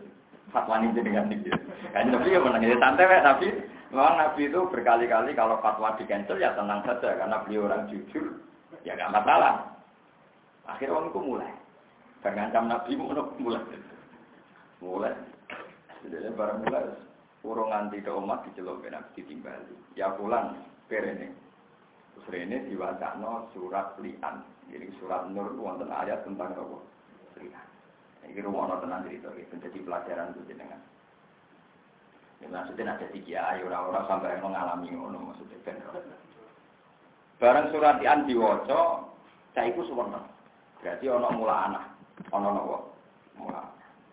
fatwa 0.48 0.80
ini 0.80 0.96
dengan 0.96 1.28
ini. 1.28 1.52
Kan 1.92 2.08
Nabi 2.08 2.32
ya 2.32 2.40
menang 2.40 2.64
ya 2.64 2.80
santai 2.80 3.20
tapi 3.20 3.48
memang 3.88 4.16
Nabi 4.20 4.48
itu 4.48 4.60
berkali-kali 4.68 5.32
kalau 5.32 5.60
fatwa 5.64 5.96
di 5.96 6.04
cancel 6.04 6.36
ya 6.36 6.52
tenang 6.52 6.84
saja 6.84 7.16
karena 7.16 7.40
beliau 7.44 7.68
orang 7.68 7.88
jujur 7.88 8.40
ya 8.84 8.94
nggak 8.96 9.12
masalah. 9.12 9.68
Akhirnya 10.68 10.94
orang 11.00 11.10
itu 11.10 11.20
mulai. 11.24 11.52
Bergancam 12.20 12.64
Nabi 12.68 12.92
mulai. 12.96 13.64
Mulai. 14.84 15.14
Jadi 16.04 16.28
barang 16.36 16.58
mulai 16.62 16.84
urung 17.46 17.70
nganti 17.72 18.04
ke 18.04 18.10
umat 18.12 18.44
dicelok 18.44 18.84
Nabi 18.84 19.10
ditimbali. 19.16 19.76
Ya 19.96 20.12
pulang 20.12 20.60
perene. 20.86 21.32
Terus 22.18 22.28
rene 22.34 22.66
diwacana 22.66 23.46
surat 23.54 23.96
lian. 24.02 24.42
Jadi 24.68 24.92
surat 25.00 25.30
nur 25.32 25.48
wonten 25.56 25.88
ayat 25.88 26.26
tentang 26.26 26.52
apa? 26.52 26.78
Lian. 27.40 27.66
Ini 28.28 28.44
rumah 28.44 28.76
cerita, 28.76 29.32
itu 29.32 29.54
menjadi 29.56 29.78
pelajaran 29.86 30.34
itu 30.36 30.52
jenengan. 30.52 30.82
Ya, 32.38 32.46
maksudnya 32.50 32.94
ada 32.94 33.06
tiga 33.10 33.38
ayo 33.50 33.66
orang-orang 33.66 34.04
sampai 34.06 34.38
mengalami 34.38 34.88
ngono 34.94 35.18
maksudnya 35.30 35.58
kan. 35.66 35.76
Barang 37.38 37.70
surat 37.70 38.02
yang 38.02 38.26
diwoco, 38.26 39.14
saya 39.54 39.70
ikut 39.70 39.86
suwarna. 39.86 40.18
Berarti 40.82 41.06
ono 41.10 41.28
mula 41.34 41.54
anak, 41.70 41.84
ono 42.30 42.48
nopo 42.54 42.76
mula. 43.38 43.62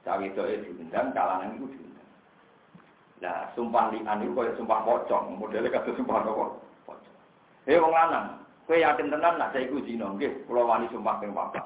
Cawe 0.06 0.22
itu 0.22 0.42
diundang, 0.42 1.14
kalangan 1.14 1.58
itu 1.58 1.66
diundang. 1.70 2.10
Nah, 3.22 3.50
sumpah 3.58 3.90
lian 3.90 4.22
itu 4.22 4.34
kayak 4.34 4.58
sumpah 4.58 4.80
pocong, 4.86 5.38
modelnya 5.38 5.74
kata 5.74 5.98
sumpah 5.98 6.22
nopo 6.26 6.62
pocong. 6.86 7.18
Hei 7.66 7.82
wong 7.82 7.94
lanang, 7.94 8.42
kowe 8.70 8.78
yakin 8.78 9.10
tenan 9.10 9.42
saya 9.42 9.66
ikut 9.66 9.86
zina, 9.86 10.06
nggih, 10.14 10.46
kula 10.46 10.62
wani 10.66 10.86
sumpah 10.94 11.18
ping 11.18 11.34
papat. 11.34 11.66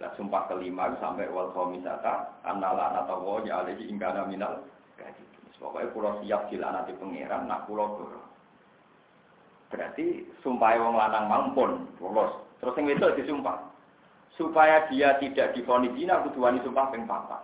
Lah 0.00 0.14
sumpah 0.16 0.48
kelima 0.48 0.94
sampai 1.02 1.28
wal 1.28 1.52
khomisata 1.52 2.40
annala 2.46 2.94
natawa 2.96 3.42
ya 3.44 3.60
alaihi 3.60 3.90
ingkana 3.90 4.24
minal 4.30 4.62
gaji. 4.94 5.27
Pokoknya 5.58 5.90
pulau 5.90 6.22
siap 6.22 6.46
nanti 6.54 6.94
pangeran 6.94 7.50
nak 7.50 7.66
pulau 7.66 7.98
dulu. 7.98 8.20
Berarti 9.68 10.24
sumpah 10.40 10.78
wong 10.80 10.94
lanang 10.96 11.26
mampun 11.28 11.70
lolos. 12.00 12.32
Terus 12.62 12.76
yang 12.78 12.94
itu 12.94 13.06
disumpah. 13.20 13.58
Supaya 14.38 14.86
dia 14.86 15.18
tidak 15.18 15.52
difonis 15.52 15.92
zina 15.98 16.22
kudu 16.22 16.38
wani 16.40 16.62
sumpah 16.62 16.88
ping 16.94 17.04
papat. 17.04 17.42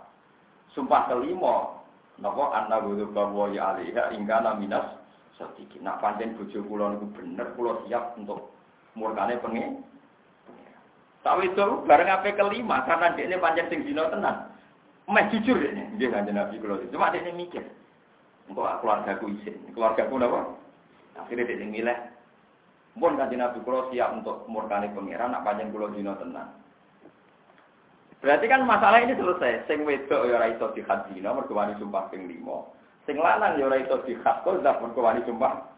Sumpah 0.72 1.10
kelima 1.10 1.82
napa 2.22 2.54
anna 2.54 2.78
guru 2.80 3.10
bahwa 3.10 3.50
ya 3.50 3.74
alaiha 3.74 4.14
ingkana 4.14 4.56
minas 4.56 4.86
sedikit. 5.34 5.82
Nak 5.82 5.98
pancen 5.98 6.38
bojo 6.38 6.62
kula 6.64 6.94
niku 6.94 7.06
bener 7.18 7.50
kula 7.58 7.82
siap 7.84 8.14
untuk 8.14 8.54
murkane 8.94 9.42
pengen 9.42 9.82
Tahu 11.24 11.40
itu 11.40 11.66
bareng 11.88 12.12
apa 12.12 12.36
kelima 12.36 12.84
karena 12.84 13.16
dia 13.16 13.24
ini 13.24 13.40
panjang 13.40 13.72
sing 13.72 13.80
dino 13.80 14.12
tenan. 14.12 14.44
Meh 15.08 15.24
jujur 15.32 15.56
ini 15.56 15.96
dia 15.96 16.12
kan 16.12 16.28
Nabi 16.28 16.60
kalau 16.60 16.76
itu. 16.76 16.92
Cuma 16.92 17.08
dia 17.08 17.24
ini 17.24 17.48
mikir. 17.48 17.64
Engkau 18.48 18.68
keluarga 18.84 19.16
ku 19.16 19.32
izin, 19.32 19.56
keluarga 19.72 20.04
ku 20.08 20.20
apa? 20.20 20.40
Akhirnya 21.16 21.48
dia 21.48 21.64
milih. 21.64 21.98
Pun 22.94 23.18
kan 23.18 23.26
Nabi 23.26 23.58
kalau 23.66 23.90
siap 23.90 24.14
untuk 24.14 24.46
murkani 24.46 24.92
pangeran, 24.94 25.34
nak 25.34 25.42
panjang 25.42 25.74
pulau 25.74 25.90
dino 25.90 26.14
tenan. 26.14 26.46
Berarti 28.22 28.46
kan 28.46 28.62
masalah 28.64 29.02
ini 29.02 29.18
selesai. 29.18 29.66
Sing 29.66 29.82
wedok 29.82 30.30
ya 30.30 30.38
ora 30.38 30.48
iso 30.48 30.70
dihad 30.72 31.10
dino 31.10 31.34
mergo 31.34 31.58
sumpah 31.76 32.08
ping 32.08 32.24
5. 32.24 32.40
Sing 33.04 33.18
lanang 33.18 33.58
ya 33.58 33.66
ora 33.66 33.82
iso 33.82 34.00
dihad 34.06 34.46
kok 34.46 34.62
mergo 34.62 35.00
wani 35.02 35.20
sumpah. 35.26 35.74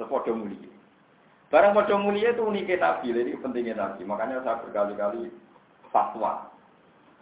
Sepodo 0.00 0.32
muli. 0.32 0.72
Barang 1.52 1.76
pada 1.76 1.94
mulia 2.00 2.32
itu 2.32 2.40
uniknya 2.48 2.80
Nabi, 2.80 3.12
jadi 3.12 3.36
pentingnya 3.36 3.76
Nabi. 3.76 4.08
Makanya 4.08 4.40
saya 4.40 4.64
berkali-kali 4.64 5.28
fatwa. 5.92 6.48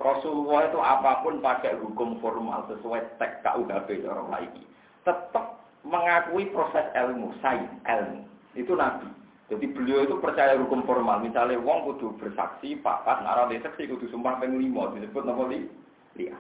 Rasulullah 0.01 0.73
itu 0.73 0.81
apa 0.81 1.21
pun 1.21 1.45
pakai 1.45 1.77
hukum 1.77 2.17
formal 2.25 2.65
sesuai 2.73 3.21
teks 3.21 3.45
KUHP 3.45 4.09
orang 4.09 4.33
lagi. 4.33 4.65
Tetap 5.05 5.61
mengakui 5.85 6.49
proses 6.49 6.89
ilmu, 6.97 7.37
sains, 7.45 7.69
ilmu. 7.85 8.25
Itu 8.57 8.73
Nabi. 8.73 9.07
Jadi 9.53 9.67
beliau 9.67 10.07
itu 10.09 10.17
percaya 10.23 10.57
hukum 10.57 10.89
formal. 10.89 11.21
Misalnya 11.21 11.61
wong 11.61 11.85
kudu 11.85 12.17
bersaksi, 12.17 12.81
papat, 12.81 13.21
nara 13.21 13.51
saksi 13.51 13.93
kudu 13.93 14.09
sumpah 14.09 14.41
peng 14.41 14.57
lima, 14.57 14.89
disebut 14.97 15.27
nama 15.27 15.45
li, 15.53 15.69
liya. 16.17 16.39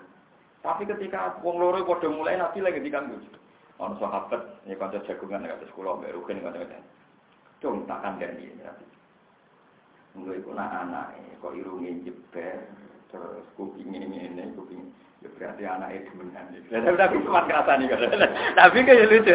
Tapi 0.64 0.88
ketika 0.88 1.40
wong 1.44 1.60
loro 1.60 1.84
pada 1.84 2.08
mulai 2.08 2.40
Nabi 2.40 2.64
lagi 2.64 2.80
dikandung. 2.80 3.20
Ono 3.80 3.96
sahabat, 3.96 4.60
ini 4.68 4.76
kanca 4.76 5.00
jagungan 5.08 5.48
kata 5.48 5.64
sekolah, 5.72 5.96
mbak 6.04 6.12
Rukin 6.12 6.44
kanca 6.44 6.80
Cung 7.64 7.88
tak 7.88 8.04
kandani 8.04 8.52
Nabi. 8.60 8.86
Mulai 10.16 10.44
nak 10.52 10.74
anak 10.84 11.06
kok 11.40 11.56
irungin 11.56 12.04
jeber, 12.04 12.60
terus 13.10 13.46
kuping 13.58 13.90
ini 13.90 14.06
ini 14.06 14.54
kuping 14.54 14.90
ya 15.20 15.28
berarti 15.36 15.62
anak 15.68 15.90
itu 16.00 16.10
benar. 16.16 16.44
Tapi 16.48 16.96
tapi 16.96 17.24
cuma 17.24 17.44
kerasa 17.44 17.76
nih 17.76 17.86
kan. 17.92 18.00
Tapi 18.56 18.78
kayak 18.82 19.08
lucu, 19.12 19.32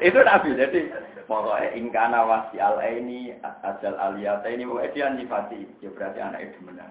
itu 0.00 0.18
nabi. 0.24 0.50
Jadi 0.56 0.80
pokoknya 1.28 1.68
ingkana 1.76 2.20
wasi 2.24 2.56
al 2.58 2.80
ini 2.80 3.36
ajal 3.42 3.94
aliyata 4.00 4.48
ini 4.48 4.64
pokoknya 4.66 4.92
dia 4.96 5.06
nyifati, 5.14 5.60
ya 5.84 5.90
berarti 5.92 6.18
anak 6.18 6.40
itu 6.48 6.58
benar. 6.64 6.90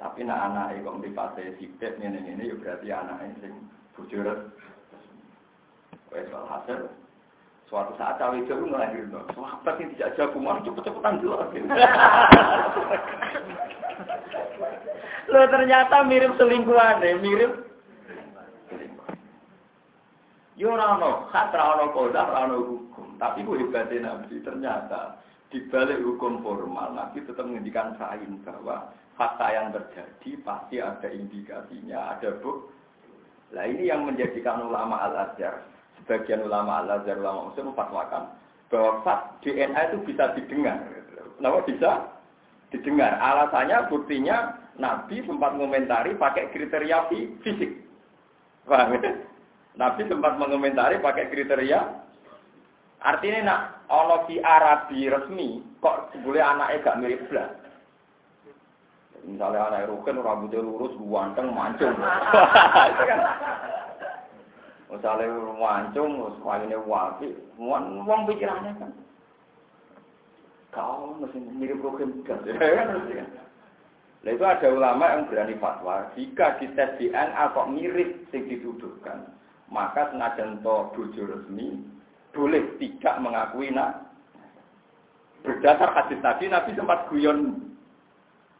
Tapi 0.00 0.24
nak 0.24 0.42
anak 0.50 0.66
itu 0.74 0.88
kok 0.88 0.98
nyifati 1.00 1.42
sibet 1.60 1.92
ini 2.00 2.18
ini 2.24 2.50
ya 2.50 2.54
berarti 2.58 2.86
anak 2.90 3.18
itu 3.36 3.48
bujur. 3.94 4.26
Wes 6.10 6.26
hasil 6.26 6.90
Suatu 7.70 7.94
saat 7.94 8.18
cawe 8.18 8.34
itu 8.34 8.50
melahirkan. 8.66 9.30
Sahabat 9.30 9.78
yang 9.78 9.94
tidak 9.94 10.18
jago 10.18 10.42
mau 10.42 10.58
cepet-cepetan 10.58 11.22
dulu. 11.22 11.38
Lo 15.30 15.46
ternyata 15.46 16.02
mirip 16.02 16.34
selingkuhan 16.34 16.98
deh, 17.02 17.14
mirip. 17.22 17.52
Yo 20.58 20.74
rano, 20.76 21.30
khat 21.30 21.54
rano 21.54 21.94
kodah 21.94 22.26
rano 22.26 22.58
hukum. 22.66 23.16
Tapi 23.16 23.46
gue 23.46 23.64
hebatnya 23.64 24.12
Nabi 24.12 24.42
ternyata 24.44 25.22
di 25.50 25.62
balik 25.66 26.02
hukum 26.04 26.44
formal 26.44 26.94
Nabi 26.94 27.26
tetap 27.26 27.46
menghentikan 27.46 27.96
sain 27.98 28.38
bahwa 28.44 28.92
fakta 29.18 29.46
yang 29.50 29.68
terjadi 29.72 30.30
pasti 30.44 30.76
ada 30.78 31.08
indikasinya, 31.08 32.16
ada 32.16 32.38
bukti. 32.38 32.76
Nah 33.50 33.66
ini 33.66 33.90
yang 33.90 34.06
menjadikan 34.06 34.62
ulama 34.62 35.10
Al-Azhar, 35.10 35.66
sebagian 35.98 36.46
ulama 36.46 36.86
Al-Azhar, 36.86 37.18
ulama 37.18 37.50
Muslim 37.50 37.74
fatwakan 37.74 38.30
bahwa 38.70 39.02
fakt 39.02 39.42
DNA 39.42 39.90
itu 39.90 39.98
bisa 40.06 40.30
didengar. 40.38 40.78
Kenapa 41.34 41.58
bisa 41.66 41.90
didengar? 42.70 43.18
Alasannya, 43.18 43.90
buktinya 43.90 44.54
Nabi 44.80 45.20
sempat 45.28 45.52
mengomentari 45.52 46.16
pakai 46.16 46.48
kriteria 46.56 47.12
fisik. 47.44 47.84
Paham 48.64 48.96
ya? 48.96 49.12
Nabi 49.76 50.08
sempat 50.08 50.40
mengomentari 50.40 50.96
pakai 51.04 51.28
kriteria. 51.28 52.08
Artinya 53.00 53.40
nak 53.44 53.60
ono 53.88 54.24
di 54.28 54.40
Arabi 54.40 55.08
resmi 55.08 55.60
kok 55.80 56.12
boleh 56.20 56.40
anaknya 56.40 56.84
gak 56.84 56.98
mirip 57.00 57.20
belas. 57.28 57.52
Misalnya 59.20 59.68
anak 59.68 59.88
Rukin 59.92 60.16
rambutnya 60.16 60.64
lurus, 60.64 60.96
ganteng, 60.96 61.52
mancung. 61.52 61.92
Itu 61.92 63.04
kan. 63.12 63.20
Misalnya 64.88 65.28
mancung, 65.60 66.12
semuanya 66.40 66.80
wapi, 66.80 67.28
uang 67.60 68.08
uang 68.08 68.20
pikirannya 68.32 68.80
kan. 68.80 68.92
Kau 70.72 71.20
mesti 71.20 71.36
mirip 71.36 71.84
Rukin. 71.84 72.20
Kan, 72.24 72.48
Nah 74.20 74.30
itu 74.36 74.44
ada 74.44 74.68
ulama 74.68 75.04
yang 75.16 75.32
berani 75.32 75.56
fatwa, 75.56 76.12
jika 76.12 76.60
di 76.60 76.68
tes 76.76 76.92
DNA 77.00 77.56
kok 77.56 77.72
mirip 77.72 78.28
yang 78.36 78.44
dituduhkan, 78.52 79.32
maka 79.72 80.12
senajan 80.12 80.60
to 80.60 80.76
bojo 80.92 81.22
resmi 81.24 81.80
boleh 82.36 82.76
tidak 82.76 83.16
mengakui 83.24 83.72
nak. 83.72 84.12
Berdasar 85.40 85.96
hadis 85.96 86.20
tadi 86.20 86.52
Nabi 86.52 86.76
sempat 86.76 87.08
guyon, 87.08 87.64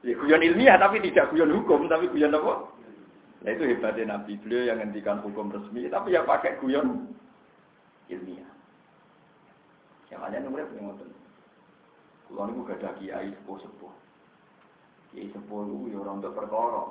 ya 0.00 0.16
guyon 0.16 0.40
ilmiah 0.40 0.80
tapi 0.80 1.04
tidak 1.04 1.28
guyon 1.28 1.52
hukum, 1.52 1.84
tapi 1.92 2.08
guyon 2.08 2.32
apa? 2.32 2.72
Nah 3.44 3.50
itu 3.52 3.68
hebatnya 3.68 4.16
Nabi 4.16 4.40
beliau 4.40 4.72
yang 4.72 4.80
ngendikan 4.80 5.20
hukum 5.20 5.52
resmi, 5.52 5.92
tapi 5.92 6.16
ya 6.16 6.24
pakai 6.24 6.56
guyon 6.56 7.04
ilmiah. 8.08 8.48
Yang 10.08 10.20
hanya 10.24 10.38
nomor 10.40 10.64
yang 10.64 10.88
ngotot. 10.88 11.08
Kalau 12.30 12.46
ini 12.48 12.62
gak 12.62 12.78
ada 12.80 12.90
kiai 12.96 13.28
sepuh-sepuh. 13.42 13.99
Kiai 15.10 15.26
sepuluh 15.34 15.90
ya 15.90 15.98
orang 15.98 16.22
untuk 16.22 16.38
perkara. 16.38 16.86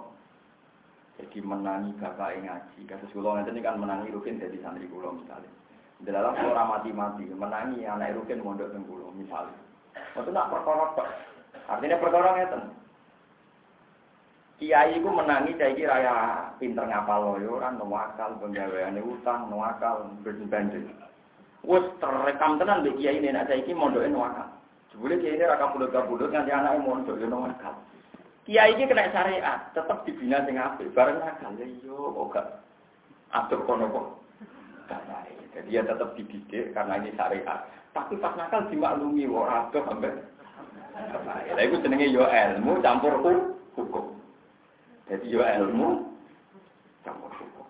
Jadi 1.20 1.40
menangi 1.44 1.92
bapak 2.00 2.36
ngaji. 2.40 2.80
Kasus 2.88 3.12
kulo 3.16 3.36
nanti 3.36 3.60
kan 3.60 3.80
menangi 3.80 4.12
rukin 4.12 4.40
jadi 4.40 4.60
santri 4.60 4.88
kulo 4.88 5.16
misalnya. 5.20 5.52
Dalam 6.00 6.36
orang 6.36 6.80
mati-mati 6.80 7.28
menangi 7.28 7.84
anak 7.84 8.16
rukin 8.16 8.40
mondok 8.40 8.72
teng 8.72 8.88
kulo 8.88 9.12
misalnya. 9.16 9.56
Itu 10.16 10.32
nak 10.32 10.52
perkara 10.52 10.96
tok. 10.96 11.08
Artinya 11.68 12.00
perkara 12.00 12.30
ngeten. 12.40 12.64
Kiai 14.60 15.00
ku 15.00 15.12
menangi 15.12 15.56
saya 15.56 15.72
kira 15.72 15.96
ya 16.04 16.16
pinter 16.60 16.84
ngapal 16.84 17.40
loyo 17.40 17.64
orang 17.64 17.80
nuwakal 17.80 18.36
penggaweane 18.44 19.00
utang 19.00 19.48
nuwakal 19.48 20.12
ben-ben. 20.24 20.92
Wes 21.64 21.84
terekam 22.00 22.60
tenan 22.60 22.84
mbek 22.84 23.00
kiai 23.00 23.24
nek 23.24 23.48
saiki 23.48 23.72
mondoke 23.72 24.12
nuwakal. 24.12 24.52
Jebule 24.92 25.16
kiai 25.20 25.40
ini 25.40 25.48
ra 25.48 25.56
kabudut-kabudut 25.60 26.32
nganti 26.32 26.52
anake 26.52 26.80
mondok 26.84 27.20
yo 27.20 27.28
nuwakal. 27.28 27.76
Kiai 28.50 28.74
ini 28.74 28.90
kena 28.90 29.14
syariat, 29.14 29.70
tetap 29.78 30.10
dibina 30.10 30.42
sing 30.42 30.58
apik. 30.58 30.90
Bareng 30.98 31.22
nakal 31.22 31.54
ya 31.62 31.70
iya 31.70 31.94
gak 32.34 32.66
atur 33.30 33.62
kono 33.70 33.86
kok. 33.94 34.08
Jadi 35.54 35.70
dia 35.70 35.86
tetap 35.86 36.18
dididik 36.18 36.74
karena 36.74 36.98
ini 36.98 37.14
syariat. 37.14 37.70
Tapi 37.94 38.18
pas 38.18 38.34
nakal 38.34 38.66
dimaklumi 38.74 39.30
ora 39.30 39.70
adoh 39.70 39.86
sampai 39.86 40.18
Lah 41.30 41.62
iku 41.62 41.78
jenenge 41.86 42.10
yo 42.10 42.26
ilmu 42.26 42.82
campur 42.82 43.22
hukum. 43.78 44.18
Jadi 45.06 45.30
yo 45.30 45.46
ilmu 45.46 46.10
campur 47.06 47.30
hukum. 47.38 47.70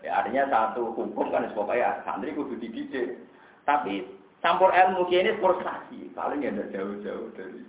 Ya 0.00 0.24
artinya 0.24 0.48
satu 0.48 0.96
hukum 0.96 1.28
kan 1.28 1.44
supaya 1.52 2.00
santri 2.08 2.32
kudu 2.32 2.56
dididik. 2.56 3.20
Tapi 3.68 4.08
campur 4.40 4.72
ilmu 4.72 5.12
kini 5.12 5.36
frustasi, 5.44 6.08
paling 6.16 6.40
ya 6.40 6.56
jauh-jauh 6.72 7.28
dari 7.36 7.68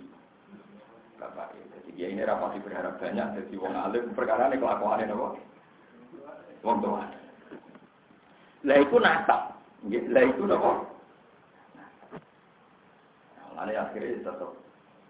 bapak 1.20 1.52
Jadi 1.52 1.67
dia 1.98 2.14
ini 2.14 2.22
rapati 2.22 2.62
berharap 2.62 3.02
banyak 3.02 3.42
jadi 3.42 3.54
wong 3.58 3.74
alim 3.74 4.14
perkara 4.14 4.46
ini 4.46 4.62
kelakuan 4.62 5.02
ini? 5.02 5.14
Wong 6.62 6.78
tua. 6.78 7.02
Lah 8.62 8.76
itu 8.78 8.96
nasab. 9.02 9.58
Lah 9.90 10.22
itu 10.22 10.42
apa? 10.46 10.72
Lalu 13.58 13.74
akhirnya 13.74 14.22
tetap 14.22 14.54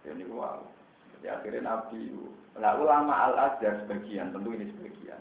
jadi 0.00 0.24
wow. 0.32 0.64
Jadi 1.20 1.26
akhirnya 1.28 1.60
Nabi, 1.68 2.08
nah 2.56 2.72
ulama 2.80 3.12
al 3.12 3.34
azhar 3.36 3.84
sebagian, 3.84 4.32
tentu 4.32 4.56
ini 4.56 4.72
sebagian, 4.72 5.20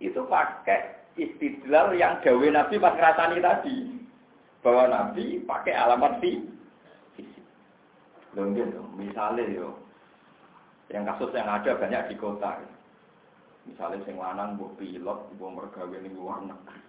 itu 0.00 0.24
pakai 0.24 1.04
istidlal 1.20 1.92
yang 1.92 2.22
gawe 2.24 2.46
Nabi 2.48 2.80
pas 2.80 2.96
ngerasani 2.96 3.38
tadi 3.44 3.76
bahwa 4.64 4.88
Nabi 4.88 5.44
pakai 5.44 5.74
alamat 5.76 6.22
fisik. 6.22 7.44
Loh, 8.32 8.48
gitu. 8.56 8.80
misalnya 8.96 9.44
yo, 9.52 9.83
yang 10.92 11.08
kasus 11.08 11.32
yang 11.32 11.48
ada 11.48 11.76
banyak 11.78 12.12
di 12.12 12.16
kota. 12.20 12.60
Misalnya 13.64 14.04
sing 14.04 14.20
lanang 14.20 14.60
buat 14.60 14.76
pilot, 14.76 15.20
buat 15.40 15.52
mergawe 15.56 15.96
ning 15.96 16.12
luar 16.12 16.44
negeri, 16.44 16.82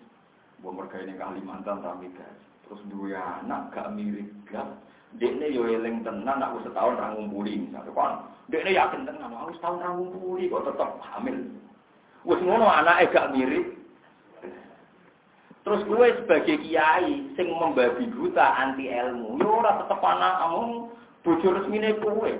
buat 0.59 0.75
mergawe 0.75 1.03
ning 1.07 1.15
Kalimantan 1.15 1.79
gas. 1.79 2.37
Terus 2.67 2.81
dua 2.91 3.45
anak 3.45 3.71
gak 3.71 3.93
mirip 3.95 4.27
gas. 4.51 4.67
Dekne 5.15 5.47
yo 5.53 5.63
eling 5.63 6.03
tenan 6.03 6.43
aku 6.43 6.67
setahun 6.67 6.99
ra 6.99 7.15
ngumpuli 7.15 7.69
misalnya 7.69 7.93
kan. 7.95 8.13
Dekne 8.51 8.75
yakin 8.75 9.07
tenan 9.07 9.31
aku 9.31 9.55
setahun 9.55 9.79
ra 9.79 9.89
ngumpuli 9.95 10.51
kok 10.51 10.67
tetep 10.67 10.89
hamil. 10.99 11.37
Wis 12.27 12.41
ngono 12.43 12.67
anake 12.67 13.13
gak 13.15 13.31
mirip. 13.31 13.65
Terus 15.65 15.81
gue 15.89 16.07
sebagai 16.21 16.61
kiai 16.61 17.25
sing 17.33 17.47
membabi 17.49 18.05
buta 18.13 18.53
anti 18.53 18.85
ilmu, 18.85 19.41
yo 19.41 19.65
ora 19.65 19.81
tetep 19.81 19.97
anak 19.97 20.37
kamu 20.37 20.93
bojo 21.25 21.47
resmine 21.57 21.89
kowe. 22.05 22.31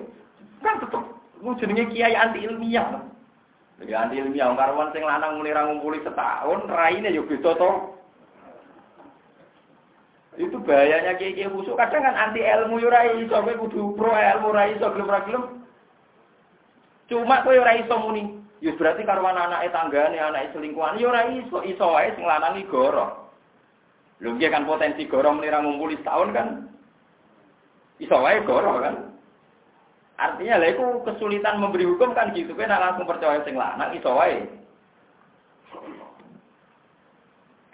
Kan 0.62 0.78
tetep 0.78 1.15
Lu 1.46 1.54
jenenge 1.62 1.94
kiai 1.94 2.18
anti 2.18 2.42
ilmiah. 2.42 3.06
Ya 3.86 4.02
anti 4.02 4.18
ilmiah 4.18 4.50
karwan 4.58 4.90
sing 4.90 5.06
lanang 5.06 5.38
muni 5.38 5.54
ra 5.54 5.70
ngumpuli 5.70 6.02
setahun, 6.02 6.66
raine 6.66 7.14
yo 7.14 7.30
beda 7.30 7.54
to. 7.54 7.72
Itu 10.42 10.58
bahayanya 10.66 11.16
kiai-kiai 11.22 11.54
busuk 11.54 11.78
kadang 11.78 12.02
kan 12.02 12.18
anti 12.18 12.42
ilmu 12.42 12.82
yo 12.82 12.90
ora 12.90 13.08
iso 13.14 13.38
kowe 13.40 13.54
kudu 13.62 13.94
pro 13.94 14.12
ilmu 14.12 14.52
ora 14.52 14.74
iso 14.74 14.90
gelem 14.90 15.08
ra 15.14 15.22
gelem. 15.24 15.44
Cuma 17.14 17.46
kowe 17.46 17.56
ora 17.56 17.78
iso 17.78 17.96
muni. 18.02 18.42
Ya 18.60 18.74
berarti 18.74 19.06
karwan 19.06 19.38
anake 19.38 19.70
tanggane, 19.70 20.18
anake 20.18 20.50
selingkuhan 20.58 20.98
yo 20.98 21.14
ora 21.14 21.30
iso, 21.30 21.62
iso 21.62 21.86
wae 21.94 22.10
sing 22.18 22.26
lanang 22.26 22.58
goro. 22.68 23.30
Lho 24.18 24.34
kan 24.50 24.66
potensi 24.66 25.06
goro 25.06 25.30
muni 25.30 25.54
ra 25.54 25.62
ngumpuli 25.62 26.02
setahun 26.02 26.34
kan. 26.34 26.48
Iso 28.02 28.18
wae 28.18 28.42
goro 28.44 28.82
kan. 28.82 29.15
Artinya 30.16 30.64
lah 30.64 30.72
itu 30.72 30.86
kesulitan 31.04 31.60
memberi 31.60 31.84
hukum 31.84 32.16
kan 32.16 32.32
gitu 32.32 32.56
kan 32.56 32.72
langsung 32.72 33.04
percaya 33.04 33.44
sing 33.44 33.60
lanang 33.60 33.92
iso 34.00 34.16
wae. 34.16 34.48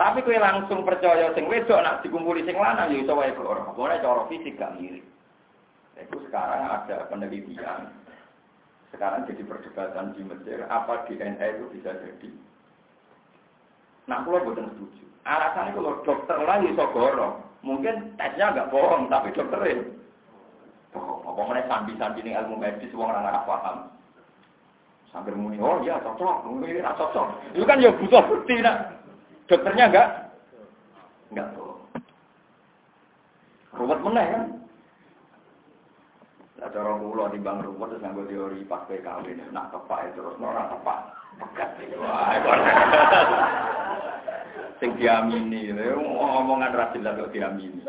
Tapi 0.02 0.26
kowe 0.26 0.34
langsung 0.34 0.82
percaya 0.82 1.30
sing 1.38 1.46
wedok 1.46 1.86
nak 1.86 2.02
dikumpuli 2.02 2.42
sing 2.42 2.58
lanang 2.58 2.98
ya 2.98 3.06
iso 3.06 3.14
wae 3.14 3.30
ora. 3.38 3.70
Ora 3.78 4.02
cara 4.02 4.26
fisik 4.26 4.58
gak 4.58 4.74
mirip. 4.82 5.06
Itu 6.02 6.18
sekarang 6.26 6.66
ada 6.66 7.06
penelitian. 7.14 7.94
Sekarang 8.90 9.30
jadi 9.30 9.46
perdebatan 9.46 10.18
di 10.18 10.26
Mesir, 10.26 10.66
apa 10.68 11.06
DNA 11.08 11.62
itu 11.62 11.66
bisa 11.72 11.96
jadi? 11.96 12.30
Nah, 14.10 14.26
kalau 14.26 14.44
bukan 14.44 14.68
setuju. 14.76 15.06
Alasannya 15.24 15.78
kalau 15.78 16.02
dokter 16.02 16.42
lah 16.42 16.58
iso 16.66 16.86
gorong. 16.90 17.38
Mungkin 17.62 18.18
tesnya 18.18 18.50
nggak 18.52 18.74
bohong, 18.74 19.14
tapi 19.14 19.30
dokternya 19.38 20.01
apa 21.32 21.42
mana 21.48 21.64
sambil-sambil 21.72 22.22
ini 22.28 22.36
ilmu 22.36 22.60
medis 22.60 22.92
uang 22.92 23.08
orang 23.08 23.24
nggak 23.24 23.48
paham. 23.48 23.78
Sambil 25.12 25.36
muni, 25.36 25.60
oh 25.60 25.80
iya 25.84 26.00
cocok, 26.00 26.48
ini 26.64 26.80
tidak 26.80 26.96
cocok. 26.96 27.28
Itu 27.52 27.68
kan 27.68 27.84
ya 27.84 27.92
butuh 27.92 28.24
bukti 28.32 28.64
nak. 28.64 28.96
Dokternya 29.48 29.92
enggak? 29.92 30.10
Enggak 31.32 31.48
tuh. 31.56 31.76
Ruwet 33.76 34.00
meneh 34.04 34.28
kan? 34.32 34.44
Nah, 36.62 36.70
cara 36.72 36.94
di 37.34 37.40
bang 37.44 37.60
ruwet 37.60 37.88
terus 37.92 38.04
nganggo 38.04 38.24
teori 38.28 38.62
pas 38.68 38.88
PKW 38.88 39.36
nak 39.52 39.72
tepak 39.76 40.16
terus 40.16 40.40
ora 40.40 40.72
tepak. 40.72 41.00
Pegat 41.40 41.70
Wah, 41.96 42.36
sing 44.78 44.92
diamini, 45.00 45.72
omongan 45.96 46.76
ra 46.76 46.92
jelas 46.92 47.18
kok 47.18 47.32
diamini. 47.32 47.82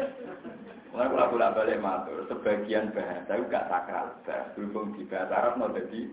Mulai 0.93 1.09
kalau 1.09 1.25
aku 1.25 1.37
balik 1.41 1.81
matur, 1.81 2.21
sebagian 2.29 2.93
bahasa 2.93 3.33
itu 3.33 3.49
gak 3.49 3.65
sakral, 3.73 4.13
berhubung 4.53 4.93
di 4.93 5.09
bahasa 5.09 5.33
Arab 5.33 5.57
mau 5.57 5.73
jadi. 5.73 6.05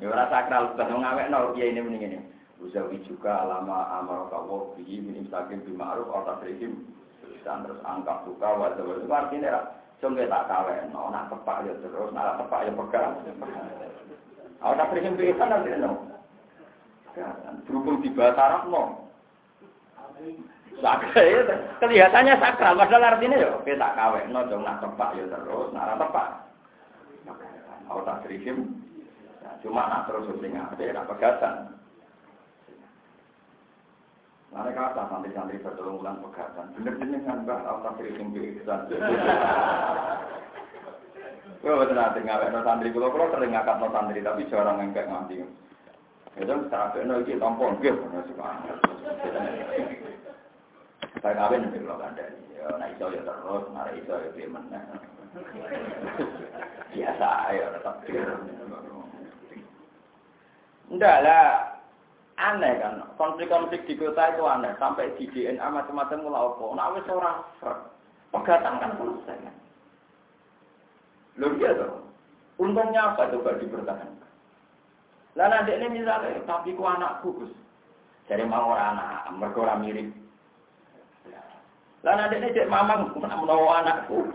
Ya 0.00 0.08
ora 0.08 0.24
sakral, 0.32 0.72
bahasa 0.72 0.96
ngawek 0.96 1.28
no, 1.28 1.52
ya 1.52 1.68
ini 1.68 1.84
mending 1.84 2.08
ini. 2.08 2.20
Uzawi 2.64 3.04
juga 3.04 3.44
alama 3.44 4.00
amar 4.00 4.32
kawo 4.32 4.72
bihi 4.80 5.04
min 5.04 5.28
imsakin 5.28 5.60
bima'ruf 5.68 6.08
atau 6.08 6.40
tasrihim. 6.40 6.88
ihsan 7.36 7.68
terus 7.68 7.84
angkat 7.84 8.24
suka 8.24 8.48
wajah 8.56 8.84
itu 8.84 9.12
artinya 9.12 9.76
Sungguh 10.02 10.28
tak 10.28 10.52
kawin, 10.52 10.92
no, 10.92 11.08
nak 11.08 11.32
tepak 11.32 11.64
ya 11.64 11.72
terus, 11.80 12.12
nak 12.12 12.36
tepak 12.36 12.68
ya 12.68 12.72
pegang. 12.76 13.12
Aku 14.60 14.72
tak 14.76 14.88
sering 14.92 15.16
pisan 15.16 15.48
nanti 15.48 15.70
no. 15.80 15.92
Berhubung 17.68 18.00
di 18.00 18.12
bahasa 18.12 18.40
Arab 18.40 18.62
no. 18.72 18.82
Sakral, 20.82 21.46
kelihatannya 21.78 22.34
sakral, 22.42 22.74
padahal 22.74 23.14
artinya 23.14 23.38
ya 23.38 23.50
kita 23.62 23.94
kawin, 23.94 24.34
no, 24.34 24.42
dong 24.50 24.66
nak 24.66 24.82
tepak 24.82 25.14
ya 25.14 25.24
terus, 25.30 25.70
nak 25.70 25.94
tepak. 25.96 26.28
Aku 27.86 28.00
tak 28.02 28.24
sering, 28.26 28.74
cuma 29.62 29.86
nak 29.86 30.10
terus 30.10 30.26
sing 30.42 30.52
ada, 30.56 31.06
pegatan. 31.06 31.54
Mana 34.54 34.70
kata 34.70 35.10
santri-santri 35.10 35.58
bertolong 35.58 35.98
ulang 35.98 36.22
pegatan. 36.22 36.70
Bener-bener 36.78 37.26
kan 37.26 37.42
mbak, 37.42 37.66
aku 37.66 37.78
tak 37.82 37.94
sering 37.98 38.30
pingsan. 38.30 38.80
Gue 41.64 41.74
betul 41.80 41.96
nanti 41.96 42.20
ngawet 42.22 42.52
no 42.52 42.60
santri, 42.62 42.92
kalau 42.92 43.10
kalau 43.14 43.32
sering 43.32 43.50
ngangkat 43.50 43.76
no 43.78 43.88
santri, 43.90 44.20
tapi 44.22 44.46
jarang 44.52 44.78
ngangkat 44.78 45.06
nganti. 45.10 45.42
Ya 46.34 46.42
dong, 46.50 46.66
secara 46.66 46.98
no 47.02 47.22
iki 47.22 47.38
tampon, 47.38 47.78
gue. 47.78 47.94
Saya 51.24 51.40
kawin 51.40 51.64
nanti 51.64 51.80
kalau 51.80 52.04
ada 52.04 52.24
ya, 52.52 52.68
nah 52.76 52.84
iso 52.92 53.08
ya 53.08 53.24
terus, 53.24 53.64
nah 53.72 53.88
iso 53.96 54.12
ya 54.12 54.44
mana. 54.44 54.80
Biasa 56.92 57.28
ya, 57.56 57.66
tetap 57.72 57.96
Enggak 60.92 61.16
lah, 61.24 61.80
aneh 62.36 62.76
kan. 62.76 63.00
Konflik-konflik 63.16 63.88
di 63.88 63.96
kota 63.96 64.36
itu 64.36 64.44
aneh. 64.44 64.76
Sampai 64.76 65.16
di 65.16 65.24
DNA 65.32 65.64
macam-macam 65.64 66.18
mulai 66.20 66.44
apa 66.44 66.64
nah 66.76 66.92
wis 66.92 67.08
ora 67.08 67.32
pegatan 68.28 68.84
kan 68.84 68.92
selesai 69.00 69.36
kan. 69.48 69.56
Loh 71.40 71.56
iya 71.56 71.72
tuh 71.72 72.04
untungnya 72.60 73.16
apa 73.16 73.32
coba 73.32 73.56
dipertahankan? 73.56 74.28
Lah 75.40 75.46
nanti 75.48 75.72
ini 75.72 76.04
misalnya 76.04 76.36
tapi 76.44 76.76
ku 76.76 76.84
anakku 76.84 77.32
Gus. 77.32 77.52
Jadi 78.28 78.44
mau 78.44 78.76
orang 78.76 79.00
anak 79.00 79.32
mereka 79.40 79.58
orang 79.64 79.80
mirip 79.88 80.23
lah 82.04 82.14
nanti 82.20 82.36
ini 82.36 82.52
cek 82.52 82.68
mamang 82.68 83.16
menawa 83.16 83.80
anakku 83.80 84.28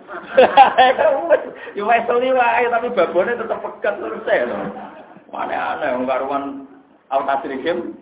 ya 1.78 1.84
wes 1.86 2.10
wae 2.10 2.64
tapi 2.66 2.88
babonnya 2.98 3.38
tetap 3.38 3.62
pegat 3.62 4.02
selesai 4.02 4.50
loh 4.50 4.66
mana 5.30 5.78
aneh 5.78 5.94
karuan 6.10 6.66
Al-Tasrihim. 7.10 7.98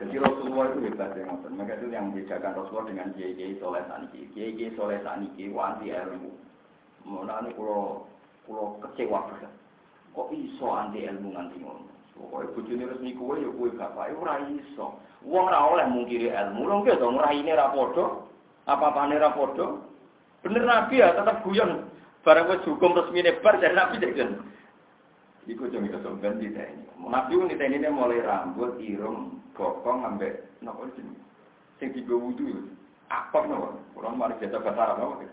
Jadi 0.00 0.16
Rasulullah 0.16 0.72
itu 0.72 0.88
hebat 0.88 1.12
ya, 1.12 1.28
ngoten. 1.28 1.52
Maka 1.56 1.76
itu 1.76 1.92
yang 1.92 2.12
membedakan 2.12 2.56
Rasulullah 2.56 2.88
dengan 2.88 3.08
Kiai 3.16 3.56
Soleh 3.60 3.84
Saniki. 3.84 4.32
Kiai 4.32 4.72
Soleh 4.76 5.00
Saniki 5.04 5.52
anti 5.52 5.92
ilmu. 5.92 6.32
Mana 7.04 7.44
ini 7.44 7.52
kalau 7.56 8.08
kalau 8.48 8.80
kecewa. 8.80 9.28
Kok 10.16 10.28
iso 10.32 10.68
anti 10.72 11.04
ilmu 11.04 11.36
nganti 11.36 11.56
ngono? 11.60 11.99
Pokoknya 12.16 12.52
bujuni 12.52 12.84
resmi 12.84 13.16
kue 13.16 13.40
ya 13.40 13.50
kue 13.54 13.68
bapak, 13.74 14.12
ora 14.16 14.42
iso. 14.50 15.00
Wong 15.24 15.44
ora 15.48 15.60
oleh 15.72 15.86
mungkiri 15.88 16.32
ilmu, 16.32 16.68
lho 16.68 16.74
nggih 16.84 16.96
dong 17.00 17.20
raine 17.20 17.52
ra 17.52 17.72
padha, 17.72 18.24
apa-apane 18.68 19.16
ra 19.16 19.32
padha. 19.32 19.66
Bener 20.40 20.64
Nabi 20.64 21.00
ya 21.00 21.12
tetap 21.12 21.44
guyon. 21.44 21.88
Barang 22.20 22.52
wis 22.52 22.64
hukum 22.68 22.92
resmi 22.92 23.24
bar 23.40 23.56
jadi 23.56 23.72
Nabi 23.72 23.96
jadi 24.00 24.28
Iku 25.48 25.66
itu 25.72 25.98
sombong 26.04 26.36
di 26.36 26.52
ini. 26.52 26.84
Nabi 27.00 27.32
ini 27.32 27.56
ini 27.56 27.88
mulai 27.88 28.20
rambut, 28.20 28.76
irung, 28.76 29.40
bokong, 29.56 30.04
ambek 30.04 30.46
nopo 30.60 30.84
sini. 30.94 31.16
Sing 31.80 31.96
tiga 31.96 32.12
wudhu, 32.12 32.68
apa 33.08 33.48
nopo? 33.48 33.80
Orang 33.96 34.20
mari 34.20 34.36
biasa 34.36 34.60
bahasa 34.60 35.00
nopo. 35.00 35.24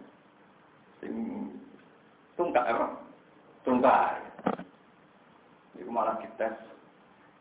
Sing 1.03 1.13
tungkak 2.39 2.65
apa? 2.65 2.87
Tungkak. 3.67 4.26
Iku 5.77 5.89
malah 5.93 6.17
kita 6.21 6.57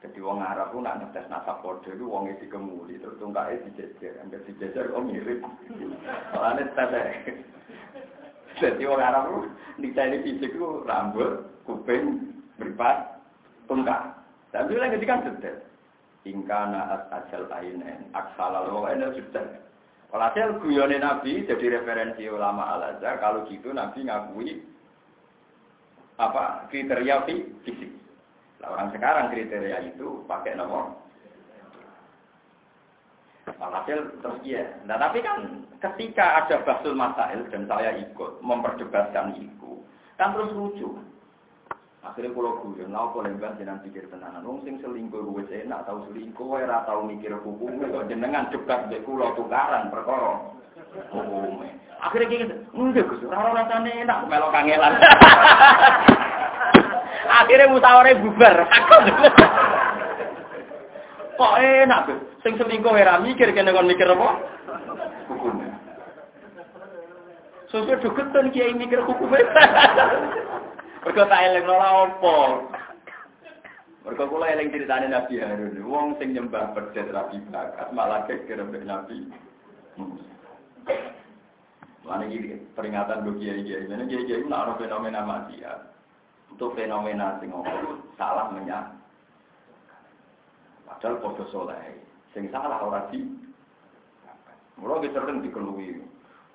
jadi 0.07 0.18
wong 0.20 0.45
Arab 0.45 0.76
pun 0.76 0.84
nak 0.84 1.01
ngetes 1.01 1.26
nasab 1.32 1.64
kode 1.64 1.91
itu 1.91 2.05
wongnya 2.05 2.37
dikemuli 2.39 3.01
terus 3.01 3.16
tungkaknya 3.16 3.64
dijejer, 3.66 4.20
enggak 4.20 4.45
dijejer 4.45 4.93
kok 4.93 5.03
mirip. 5.03 5.41
Soalnya 6.30 6.68
tes 6.76 6.93
Jadi 8.61 8.82
wong 8.87 9.01
Arab 9.01 9.24
pun 9.32 9.45
ini 9.80 10.22
fisik 10.22 10.53
itu 10.55 10.84
rambut, 10.84 11.49
kuping, 11.64 12.32
beripat 12.61 13.18
tungkak. 13.66 14.14
Tapi 14.53 14.78
lagi 14.78 15.01
ketika 15.01 15.26
detail. 15.26 15.59
Ingkana 16.26 16.91
at 16.91 17.03
ajal 17.12 17.47
ainen 17.55 18.11
aksalal 18.14 18.70
wa 18.70 18.91
ena 18.93 19.11
detail. 19.11 19.59
Walhasil 20.14 20.62
guyone 20.62 21.03
Nabi 21.03 21.45
jadi 21.51 21.82
referensi 21.82 22.30
ulama 22.30 22.78
al 22.78 22.95
azhar 22.95 23.18
kalau 23.18 23.43
gitu 23.51 23.74
Nabi 23.74 24.07
ngakui 24.07 24.62
apa 26.16 26.70
kriteria 26.70 27.26
fisik. 27.26 28.05
Nah, 28.61 28.68
orang 28.72 28.88
sekarang 28.92 29.28
kriteria 29.28 29.78
itu 29.92 30.24
pakai 30.24 30.57
nomor. 30.57 31.07
Walhasil 33.57 34.18
terus 34.20 34.38
iya. 34.42 34.74
Nah 34.90 34.98
tapi 34.98 35.22
kan 35.22 35.62
ketika 35.78 36.42
ada 36.42 36.66
basul 36.66 36.98
masail 36.98 37.46
dan 37.54 37.70
saya 37.70 37.94
ikut 37.94 38.42
memperdebatkan 38.42 39.38
itu, 39.38 39.86
kan 40.18 40.34
terus 40.34 40.50
lucu. 40.50 40.98
Akhirnya 42.02 42.38
kalau 42.38 42.62
gue, 42.62 42.86
nah 42.86 43.11
aku 43.11 43.18
lembah 43.18 43.59
jenengan 43.59 43.82
pikir 43.82 44.07
tenanan. 44.07 44.46
Wong 44.46 44.62
sing 44.62 44.78
selingkuh 44.78 45.26
gue 45.26 45.42
enak 45.50 45.90
tahu 45.90 46.07
selingkuh, 46.11 46.54
ora 46.54 46.86
tahu 46.86 47.02
mikir 47.02 47.34
hukumnya. 47.34 47.90
Kok 47.90 48.07
jenengan 48.07 48.46
debat 48.50 48.86
be 48.86 49.02
kulo 49.02 49.34
tukaran 49.34 49.90
perkara 49.90 50.54
hukumnya. 51.11 51.74
Akhirnya 51.98 52.30
kayak 52.30 52.42
gitu, 52.46 52.54
enggak 52.76 53.09
gus, 53.09 53.24
rasanya 53.26 53.90
enak 54.04 54.18
melok 54.28 54.52
kangelan. 54.54 54.94
Akhirnya 57.27 57.70
musyawarah 57.70 58.16
bubar. 58.22 58.57
Kok 61.37 61.55
enak 61.61 62.01
tuh? 62.09 62.18
Sing 62.41 62.57
selingkuh 62.57 62.97
ora 62.97 63.20
mikir 63.20 63.53
kene 63.53 63.74
kon 63.74 63.91
mikir 63.91 64.09
apa? 64.09 64.29
Hukumnya. 65.29 65.74
Sosok 67.68 68.01
duketan 68.01 68.49
kiai 68.55 68.72
mikir 68.72 69.05
hukumnya. 69.05 69.45
Mergo 71.05 71.22
tak 71.29 71.43
eling 71.45 71.68
ora 71.68 72.09
apa. 72.09 72.37
Mergo 74.09 74.24
kula 74.33 74.49
eling 74.49 74.72
critane 74.72 75.12
Nabi 75.12 75.43
Harun. 75.43 75.77
Wong 75.85 76.16
sing 76.16 76.33
nyembah 76.33 76.72
berjet 76.72 77.12
rabi 77.12 77.43
bakat 77.53 77.93
malah 77.93 78.24
geger 78.24 78.64
mbek 78.64 78.89
Nabi. 78.89 79.29
Mana 82.07 82.24
ini 82.31 82.64
peringatan 82.72 83.27
bagi 83.27 83.45
kiai 83.45 83.61
kiai. 83.66 83.91
Jadi 83.91 84.05
kiai 84.09 84.24
kiai 84.24 84.47
nak 84.49 84.79
ada 84.79 85.05
Untuk 86.57 86.72
fenomena 86.72 87.36
sing 87.36 87.52
salah 88.16 88.48
menyak. 88.48 88.88
Padahal 90.88 91.20
podo 91.20 91.44
soleh. 91.52 92.00
Sing 92.32 92.48
salah 92.48 92.80
ora 92.80 93.04
di. 93.12 93.20
Mulai 94.80 95.12
sering 95.12 95.44
dikelui. 95.44 96.00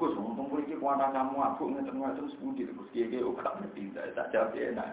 Gus, 0.02 0.18
untung 0.18 0.50
iki 0.58 0.74
kuwana 0.82 1.14
kamu 1.14 1.38
aku 1.38 1.70
ngeten-ngeten 1.70 2.34
sepundi 2.34 2.66
Gus 2.66 2.90
kiye 2.90 3.22
ora 3.22 3.46
gak 3.54 3.62
ngerti 3.62 3.94
tak 3.94 4.34
jawab 4.34 4.58
enak. 4.58 4.90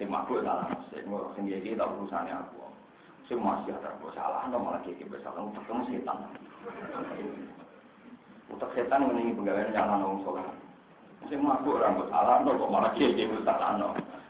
Sing 0.00 0.08
mabuk 0.08 0.40
salah 0.40 0.72
sing 0.96 1.04
sing 1.36 1.44
kiye 1.44 1.76
tak 1.76 1.92
urusane 1.92 2.32
aku. 2.32 2.64
Sing 3.28 3.44
masih 3.44 3.76
ada 3.76 4.00
salah 4.16 4.48
no 4.48 4.64
malah 4.64 4.80
kiye 4.80 5.04
bersalah 5.04 5.44
utek 5.44 5.60
ketemu 5.68 5.84
setan. 5.92 6.18
Utek 8.48 8.72
setan 8.72 9.12
ngene 9.12 9.28
iki 9.28 9.36
penggawean 9.36 9.76
nyala 9.76 10.08
wong 10.08 10.24
saleh. 10.24 10.48
Sing 11.28 11.44
mabuk 11.44 11.84
rambut 11.84 12.08
salah 12.08 12.40
kok 12.40 12.72
malah 12.72 12.96
kiye 12.96 13.28
bersalah 13.28 13.76
no. 13.76 13.92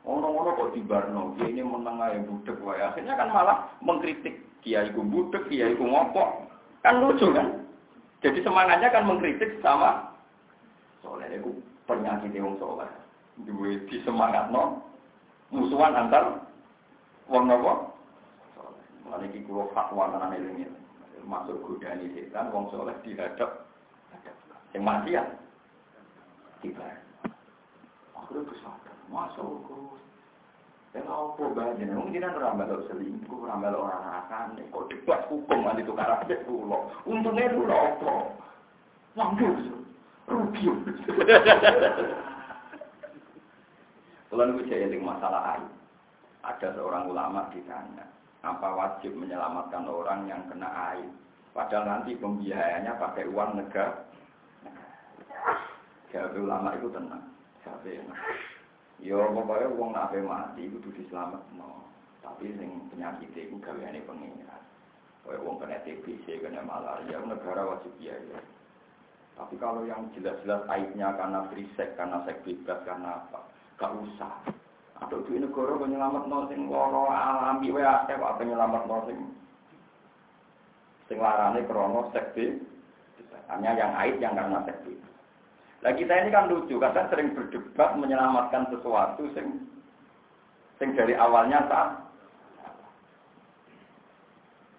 Orang-orang 0.00 0.56
kok 0.56 0.72
di 0.72 0.80
Barno, 0.80 1.36
dia 1.36 1.52
ini 1.52 1.60
menengah 1.60 2.16
yang 2.16 2.24
budek, 2.24 2.56
wae. 2.64 2.80
akhirnya 2.80 3.20
kan 3.20 3.28
malah 3.28 3.68
mengkritik 3.84 4.40
kiai 4.64 4.88
ku 4.96 5.04
budek, 5.04 5.44
kiai 5.52 5.76
ku 5.76 5.84
ngopok, 5.84 6.48
kan 6.80 7.04
lucu 7.04 7.28
kan? 7.36 7.68
Jadi 8.24 8.40
semangatnya 8.40 8.88
kan 8.88 9.04
mengkritik 9.04 9.60
sama 9.60 10.10
soalnya 11.00 11.40
itu 11.40 11.50
penyakit 11.88 12.32
yang 12.36 12.54
soleh 12.60 12.88
duwe 13.48 13.80
di 13.88 13.96
semangat 14.04 14.52
no 14.52 14.84
musuhan 15.48 15.96
antar 15.96 16.44
wong 17.26 17.48
nopo 17.48 17.96
Mulai 19.00 19.26
iki 19.32 19.42
kulo 19.48 19.72
fatwa 19.74 20.12
tenan 20.12 20.38
ini 20.38 20.68
masuk 21.24 21.58
godani 21.64 22.12
setan 22.14 22.52
wong 22.52 22.68
soleh 22.70 22.94
dihadap 23.02 23.66
yang 24.76 24.86
maksiat. 24.86 25.26
dibayar. 26.60 27.00
Akhirnya 28.12 28.44
bersadar, 28.44 28.89
masuk. 29.10 29.66
Ya 30.90 31.06
apa 31.06 31.42
bae 31.54 31.86
mungkin 31.86 32.26
ora 32.26 32.50
melok 32.50 32.82
selingkuh, 32.90 33.46
ora 33.46 33.54
melok 33.62 33.86
ora 33.86 33.98
rasane 34.10 34.66
kok 34.74 34.90
debat 34.90 35.22
hukum 35.30 35.62
nanti 35.62 35.86
tukar 35.86 36.18
aja 36.18 36.34
kula. 36.42 36.90
Untungnya 37.06 37.46
dulu 37.54 37.70
apa? 37.70 38.14
Wanggus. 39.14 39.70
Rugi. 40.26 40.66
Kalau 44.30 44.44
niku 44.50 44.62
jadi 44.66 44.98
masalah 44.98 45.58
air. 45.58 45.70
Ada 46.40 46.72
seorang 46.74 47.12
ulama 47.12 47.52
ditanya, 47.52 48.08
apa 48.40 48.68
wajib 48.72 49.12
menyelamatkan 49.12 49.84
orang 49.84 50.24
yang 50.24 50.40
kena 50.48 50.96
air? 50.96 51.10
Padahal 51.52 51.84
nanti 51.86 52.16
pembiayanya 52.16 52.96
pakai 52.96 53.28
uang 53.28 53.60
negara. 53.60 54.08
Jawab 56.10 56.34
ulama 56.34 56.74
itu 56.74 56.88
tenang. 56.90 57.22
Yo 57.62 58.02
ya, 59.00 59.16
pokoknya 59.16 59.72
uang 59.76 59.90
nak 59.96 60.12
mati 60.12 60.68
itu 60.68 60.76
kudu 60.80 61.02
selamat 61.08 61.42
no. 61.56 61.84
Tapi 62.20 62.52
sing 62.56 62.88
penyakit 62.92 63.32
itu 63.32 63.56
gaweane 63.60 64.04
pengiran. 64.04 64.62
Kayak 65.24 65.42
uang 65.44 65.56
kena 65.60 65.78
TBC, 65.84 66.40
kena 66.40 66.64
malaria, 66.64 67.16
negara 67.20 67.64
wajib 67.64 67.92
biaya. 68.00 68.40
Tapi 69.40 69.56
kalau 69.56 69.88
yang 69.88 70.08
jelas-jelas 70.12 70.68
aibnya 70.68 71.16
karena 71.16 71.48
free 71.48 71.68
sex, 71.72 71.96
karena 71.96 72.20
seks 72.28 72.44
karena 72.64 73.24
apa, 73.24 73.40
gak 73.80 73.96
usah. 74.04 74.36
Atau 75.00 75.24
di 75.24 75.40
negara 75.40 75.80
penyelamat 75.80 76.28
no 76.28 76.44
sing 76.52 76.68
loro 76.68 77.08
alami 77.08 77.72
akeh 77.72 78.20
apa 78.20 78.36
penyelamat 78.36 78.84
no 78.84 78.98
sing 79.08 79.18
sing 81.08 81.16
larane 81.16 81.64
krono 81.64 82.12
seks 82.12 82.36
Hanya 83.48 83.74
yang 83.74 83.92
aib 83.98 84.22
yang 84.22 84.36
karena 84.36 84.60
seks 84.68 84.84
bebas. 84.84 85.09
Nah 85.80 85.92
kita 85.96 86.12
ini 86.12 86.28
kan 86.28 86.52
lucu, 86.52 86.76
kadang 86.76 87.08
sering 87.08 87.32
berdebat 87.32 87.96
menyelamatkan 87.96 88.68
sesuatu 88.68 89.24
sing 89.32 89.64
sing 90.76 90.92
dari 90.92 91.16
awalnya 91.16 91.64
tak. 91.68 91.88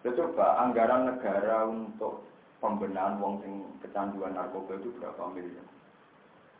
Ya, 0.02 0.10
coba 0.18 0.66
anggaran 0.66 1.14
negara 1.14 1.70
untuk 1.70 2.26
pembenahan 2.58 3.22
wong 3.22 3.42
sing 3.42 3.54
kecanduan 3.86 4.34
narkoba 4.34 4.78
itu 4.78 4.94
berapa 4.98 5.30
miliar. 5.34 5.66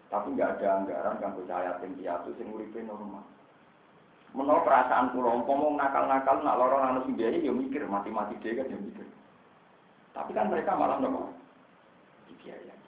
Tapi 0.10 0.34
nggak 0.34 0.62
ada 0.62 0.68
anggaran 0.82 1.16
kan 1.22 1.34
percaya 1.38 1.78
tinggi 1.82 2.06
piatu 2.06 2.34
sing 2.38 2.50
uripe 2.54 2.82
normal. 2.86 3.26
Menurut 4.32 4.64
perasaan 4.64 5.12
pulau, 5.12 5.44
ngomong 5.44 5.76
nakal-nakal, 5.76 6.40
nak 6.40 6.56
lorong 6.56 6.88
anu 6.88 7.04
biaya, 7.20 7.36
ya 7.36 7.52
mikir, 7.52 7.84
mati-mati 7.84 8.40
dia 8.40 8.56
kan 8.56 8.72
ya 8.72 8.80
mikir. 8.80 9.04
Tapi 10.16 10.32
kan 10.32 10.48
mereka 10.48 10.76
malah 10.80 10.98
nopo 11.04 11.36
biaya. 12.42 12.81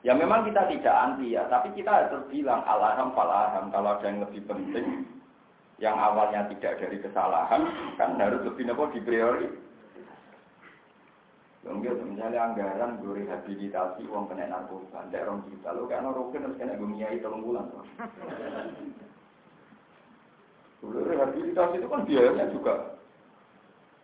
Ya 0.00 0.16
memang 0.16 0.48
kita 0.48 0.64
tidak 0.64 0.96
anti 0.96 1.36
ya, 1.36 1.44
tapi 1.52 1.76
kita 1.76 1.92
harus 1.92 2.24
bilang 2.32 2.64
alham 2.64 3.12
falaham 3.12 3.68
kalau 3.68 4.00
ada 4.00 4.08
yang 4.08 4.24
lebih 4.24 4.40
penting 4.48 5.04
yang 5.76 5.92
awalnya 5.96 6.48
tidak 6.48 6.80
dari 6.80 6.96
kesalahan 7.04 7.68
kan 8.00 8.16
harus 8.16 8.40
lebih 8.48 8.64
nopo 8.68 8.88
di 8.96 9.00
priori. 9.04 9.48
Mungkin 11.60 12.16
misalnya 12.16 12.48
anggaran 12.48 13.04
gue 13.04 13.20
rehabilitasi 13.20 14.08
uang 14.08 14.32
kena 14.32 14.48
narkoba, 14.48 15.04
tidak 15.12 15.28
orang 15.28 15.44
kita 15.44 15.68
lo 15.76 15.84
karena 15.84 16.08
rokin 16.08 16.44
harus 16.48 16.56
kena 16.56 16.80
gue 16.80 16.88
miai 16.88 17.20
tolong 17.20 17.44
bulan. 17.44 17.68
Rehabilitasi 20.80 21.76
itu 21.76 21.88
kan 21.92 22.08
biayanya 22.08 22.48
juga 22.48 22.96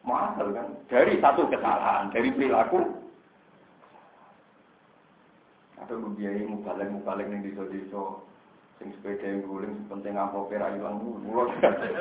mahal 0.05 0.53
kan, 0.53 0.69
dari 0.93 1.17
satu 1.25 1.49
kesalahan, 1.49 2.13
dari 2.13 2.29
perilaku 2.37 2.85
ada 5.87 6.03
biayai 6.03 6.51
mubalek 6.51 6.91
mubalek 6.91 7.31
ning 7.31 7.47
desa-desa 7.47 8.19
sing 8.83 8.91
sepeda 8.99 9.23
yang 9.23 9.47
guling 9.47 9.87
penting 9.87 10.19
apa 10.19 10.35
pera 10.51 10.75
ilang 10.75 10.99
pulau 10.99 11.47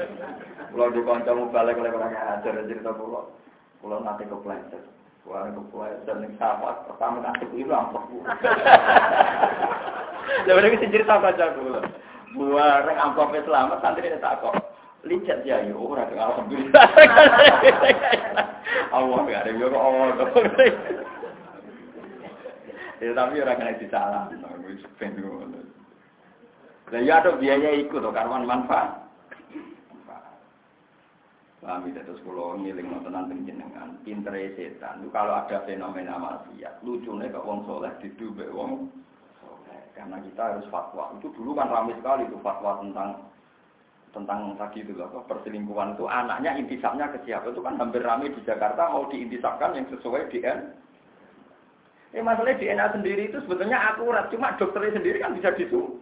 pulau 0.74 0.90
di 0.90 1.06
kanca 1.06 1.38
mubalek 1.38 1.78
oleh 1.78 1.94
orang 1.94 2.18
ajar 2.18 2.66
cerita 2.66 2.98
pulau 2.98 3.30
pulau 3.86 4.02
nanti 4.02 4.26
kepleset 4.26 4.82
Wah, 5.30 5.46
kepleset 5.54 6.18
ning 6.18 6.34
sahabat 6.42 6.90
pertama 6.90 7.22
nanti 7.22 7.46
apa 7.70 8.00
Jadi 10.50 10.74
kita 10.74 10.86
cerita 10.90 11.22
saja 11.22 11.54
dulu. 11.54 11.82
Buah 12.34 12.86
reng 12.86 12.98
amplop 12.98 13.34
selamat 13.34 13.82
santri 13.82 14.10
tak 14.22 14.42
kok. 14.42 14.54
Licet 15.06 15.46
ya, 15.46 15.62
yuk, 15.66 15.78
ora 15.78 16.10
alhamdulillah. 16.10 16.82
Allah 18.98 19.18
gak 19.30 19.46
ada 19.46 19.52
yo 19.54 19.70
kok. 19.70 21.05
Ya 23.04 23.12
tapi 23.12 23.44
orang 23.44 23.60
kena 23.60 25.20
ngono. 25.20 25.60
Lah 26.94 27.02
ya 27.02 27.18
ada 27.20 27.36
biaya 27.36 27.70
ikut 27.82 28.00
to 28.00 28.12
karwan 28.14 28.46
manfaat. 28.46 29.06
Ya, 31.66 31.82
terus 32.06 32.22
kalau 32.22 32.62
ngiling 32.62 32.94
nontonan 32.94 33.26
penjenengan, 33.26 33.98
pinter 34.06 34.38
setan. 34.54 35.02
Itu 35.02 35.10
kalau 35.10 35.34
ada 35.34 35.66
fenomena 35.66 36.14
maksiat, 36.14 36.86
lucunya 36.86 37.34
ke 37.34 37.42
wong 37.42 37.66
soleh 37.66 37.90
didubek 38.06 38.54
wong. 38.54 38.94
Karena 39.98 40.22
kita 40.22 40.44
harus 40.46 40.70
fatwa. 40.70 41.10
Itu 41.18 41.34
dulu 41.34 41.58
kan 41.58 41.74
ramai 41.74 41.98
sekali 41.98 42.30
itu 42.30 42.38
fatwa 42.46 42.86
tentang 42.86 43.18
tentang 44.14 44.54
tadi 44.56 44.86
itu 44.86 44.96
loh, 44.96 45.26
perselingkuhan 45.28 46.00
itu 46.00 46.08
anaknya 46.08 46.56
intisapnya 46.56 47.12
ke 47.12 47.20
siapa 47.28 47.52
itu 47.52 47.60
kan 47.60 47.76
hampir 47.76 48.00
ramai 48.00 48.32
di 48.32 48.40
Jakarta 48.48 48.88
mau 48.88 49.12
diintisapkan 49.12 49.76
yang 49.76 49.92
sesuai 49.92 50.32
DN 50.32 50.72
Eh 52.16 52.24
masalahnya 52.24 52.64
DNA 52.64 52.86
sendiri 52.96 53.28
itu 53.28 53.44
sebetulnya 53.44 53.76
akurat, 53.92 54.32
cuma 54.32 54.56
dokternya 54.56 54.96
sendiri 54.96 55.20
kan 55.20 55.36
bisa 55.36 55.52
disu. 55.52 56.00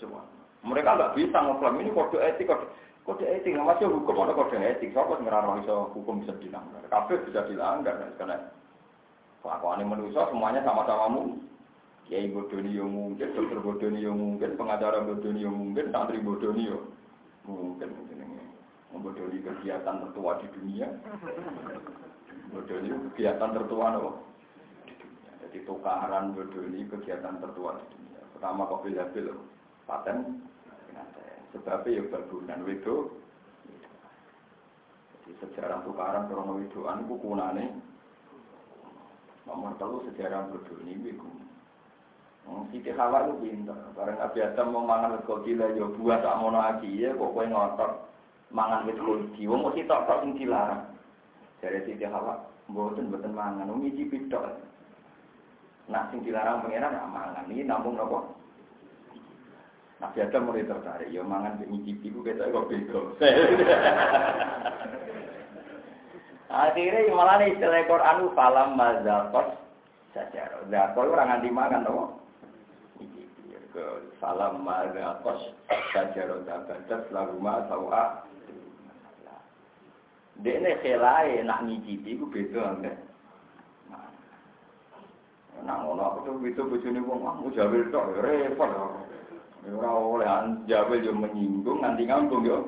Semua. 0.00 0.24
Mereka 0.64 0.88
nggak 0.88 1.14
bisa 1.20 1.36
ngeklaim 1.36 1.84
ini 1.84 1.92
kode 1.92 2.16
etik, 2.16 2.48
kode, 2.48 2.64
kode 3.04 3.28
etik, 3.28 3.52
nggak 3.52 3.76
masih 3.76 3.92
hukum 3.92 4.24
ada 4.24 4.32
kode 4.32 4.56
etik. 4.56 4.96
Siapa 4.96 5.20
sebenarnya 5.20 5.60
bisa 5.60 5.74
hukum 5.92 6.24
bisa 6.24 6.32
dilanggar? 6.40 6.80
Kafe 6.88 7.20
bisa 7.28 7.44
dilanggar, 7.44 8.00
karena 8.16 8.40
kelakuan 9.44 9.84
manusia 9.84 10.24
semuanya 10.32 10.64
sama-sama 10.64 11.12
mu. 11.12 11.22
Kiai 12.08 12.32
bodoni 12.32 12.72
mungkin, 12.80 13.36
dokter 13.36 13.60
bodoni 13.60 14.08
mungkin, 14.08 14.56
pengacara 14.56 15.04
bodoni 15.04 15.44
mungkin, 15.44 15.92
santri 15.92 16.24
bodoni 16.24 16.72
mungkin. 17.44 17.88
mungkin 17.92 18.16
ini 18.16 18.40
membodoni 18.96 19.44
kegiatan 19.44 20.08
tertua 20.08 20.40
di 20.40 20.48
dunia. 20.56 20.88
Bodoni 22.52 22.92
kegiatan 23.12 23.50
tertua 23.56 23.86
loh. 23.96 24.31
Jadi 25.52 25.68
tukaran 25.68 26.32
ini 26.32 26.88
kegiatan 26.88 27.36
tertua 27.36 27.76
di 27.76 27.84
dunia. 27.92 28.24
Pertama 28.32 28.64
kopi 28.64 28.96
habil 28.96 29.36
paten 29.84 30.40
sebabnya 31.52 32.00
ya 32.00 32.02
bagunan 32.08 32.64
wedo. 32.64 33.12
Jadi 35.12 35.32
sejarah 35.44 35.84
tukaran 35.84 36.24
krono 36.32 36.56
wedoan 36.56 37.04
itu 37.04 37.20
kunane. 37.20 37.64
Nomor 39.44 39.76
telu 39.76 40.00
sejarah 40.08 40.48
ini 40.88 41.12
itu. 41.12 41.28
Siti 42.72 42.88
Hawa 42.96 43.28
itu 43.28 43.44
pinter. 43.44 43.76
Karena 43.92 44.24
Nabi 44.24 44.38
Adam 44.40 44.72
mau 44.72 44.88
mangan 44.88 45.20
wit 45.20 45.28
gila 45.28 45.68
ya 45.76 45.84
buah 45.84 46.18
tak 46.24 46.40
mono 46.40 46.58
lagi 46.64 46.88
ya 46.96 47.12
kok 47.12 47.28
kowe 47.28 47.44
ngotot 47.44 47.92
mangan 48.56 48.88
wit 48.88 48.96
kolji. 48.96 49.44
Wong 49.44 49.68
mesti 49.68 49.84
tok 49.84 50.08
tok 50.08 50.24
sing 50.24 50.32
dilarang. 50.40 50.88
Dari 51.60 51.84
Siti 51.84 52.08
Hawa 52.08 52.40
mboten 52.72 53.12
mboten 53.12 53.36
mangan, 53.36 53.68
ngicipi 53.68 54.32
tok. 54.32 54.71
Nah, 55.92 56.08
sing 56.08 56.24
dilarang 56.24 56.64
pengiran 56.64 56.96
ya 56.96 57.04
mangan. 57.04 57.44
Ini 57.52 57.68
nampung 57.68 58.00
nopo. 58.00 58.32
Nabi 60.00 60.24
Adam 60.24 60.48
mulai 60.48 60.64
tertarik. 60.64 61.12
Ya 61.12 61.20
mangan 61.20 61.60
di 61.60 61.68
ngicipi 61.68 62.08
ku 62.08 62.24
kita 62.24 62.48
kok 62.48 62.66
beda. 62.72 63.00
Akhirnya 66.52 67.12
malah 67.12 67.36
nih 67.44 67.52
istilah 67.52 67.84
Quran 67.84 68.32
falam 68.32 68.72
mazakos 68.72 69.52
saja. 70.16 70.48
Zakos 70.72 71.12
orang 71.12 71.28
nganti 71.28 71.52
makan 71.52 71.84
nopo. 71.84 72.04
Salam 74.16 74.64
mazakos 74.64 75.52
saja. 75.92 76.24
Zabadat 76.24 77.02
lalu 77.12 77.36
ma 77.36 77.68
sawa. 77.68 78.24
Dia 80.40 80.56
ini 80.56 80.72
kelai 80.80 81.44
nak 81.44 81.68
ngicipi 81.68 82.16
ku 82.16 82.26
beda 82.32 82.80
enggak. 82.80 83.11
Nah, 85.62 85.76
ngono 85.86 86.02
aku 86.02 86.18
tuh 86.26 86.34
itu 86.42 86.62
bojone 86.66 87.00
wong 87.06 87.20
ah 87.22 87.34
mujawil 87.38 87.86
tok 87.94 88.18
repot. 88.18 88.70
Ora 89.62 89.90
oleh 89.94 90.26
jawil 90.66 91.06
yo 91.06 91.12
menyinggung 91.14 91.78
nganti 91.78 92.02
ngambung 92.10 92.42
yo. 92.42 92.58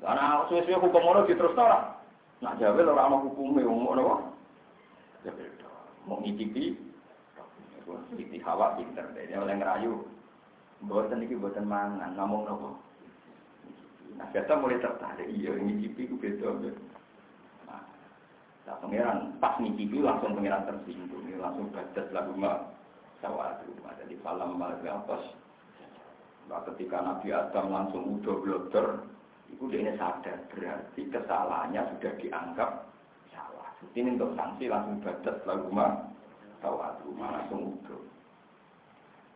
Karena 0.00 0.44
suwe-suwe 0.48 0.80
hukum 0.80 1.02
ngono 1.04 1.28
diterusno 1.28 1.60
ora. 1.60 1.80
Nak 2.40 2.56
jawil 2.56 2.88
ora 2.88 3.04
ana 3.04 3.16
hukume 3.20 3.60
wong 3.68 3.84
ngono 3.84 4.00
kok. 4.00 4.20
Jawil 5.28 5.50
tok. 5.60 5.74
Mau 6.08 6.20
ngicipi 6.24 6.94
Siti 8.16 8.40
Hawa 8.40 8.80
pinter, 8.80 9.04
dia 9.12 9.36
oleh 9.36 9.60
ngerayu. 9.60 10.08
Buatan 10.84 11.20
ini 11.24 11.36
buatan 11.36 11.68
mangan, 11.68 12.16
ngomong 12.16 12.42
nopo. 12.48 12.68
Nah, 14.16 14.28
kita 14.32 14.56
mulai 14.56 14.80
tertarik, 14.80 15.28
iya, 15.32 15.52
ngicipi 15.52 16.08
ku 16.08 16.16
beda. 16.16 16.54
Nah, 18.64 18.80
pangeran 18.80 19.36
pas 19.44 19.60
ngicipi 19.60 20.00
langsung 20.00 20.40
pangeran 20.40 20.64
tersinggung, 20.64 21.28
langsung 21.36 21.68
badas 21.68 22.08
lagu 22.16 22.32
mak 22.32 22.72
sawat 23.20 23.60
rumah. 23.68 23.92
Jadi 24.00 24.16
falam 24.24 24.56
malgatos. 24.56 25.24
Nah, 26.48 26.60
ketika 26.72 27.00
Nabi 27.04 27.28
Adam 27.32 27.72
langsung 27.72 28.20
udah 28.20 28.36
blogger, 28.40 28.88
itu 29.52 29.64
dia 29.68 29.92
sadar 30.00 30.40
berarti 30.48 31.02
kesalahannya 31.12 31.82
sudah 31.92 32.12
dianggap 32.20 32.70
salah. 33.32 33.68
Ini 33.92 34.16
untuk 34.16 34.32
sanksi 34.32 34.72
langsung 34.72 35.00
badat 35.04 35.36
lalu 35.44 35.68
rumah 35.68 35.90
sawat 36.64 36.96
rumah 37.04 37.28
langsung 37.36 37.76
udah. 37.76 38.02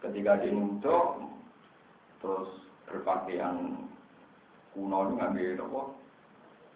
Ketika 0.08 0.40
dia 0.40 0.56
udah, 0.56 1.04
terus 2.24 2.50
berpakaian 2.88 3.76
kuno 4.72 5.16
ngambil 5.20 5.60
apa? 5.60 5.82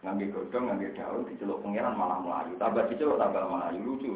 Ngambil 0.03 0.35
godong, 0.35 0.65
ngambil 0.67 0.91
daun, 0.99 1.23
diceluk 1.31 1.63
pengiran 1.63 1.95
malah 1.95 2.19
melayu. 2.19 2.59
Tambah 2.59 2.91
diceluk 2.91 3.23
tambah 3.23 3.47
melayu 3.47 3.79
lucu. 3.87 4.13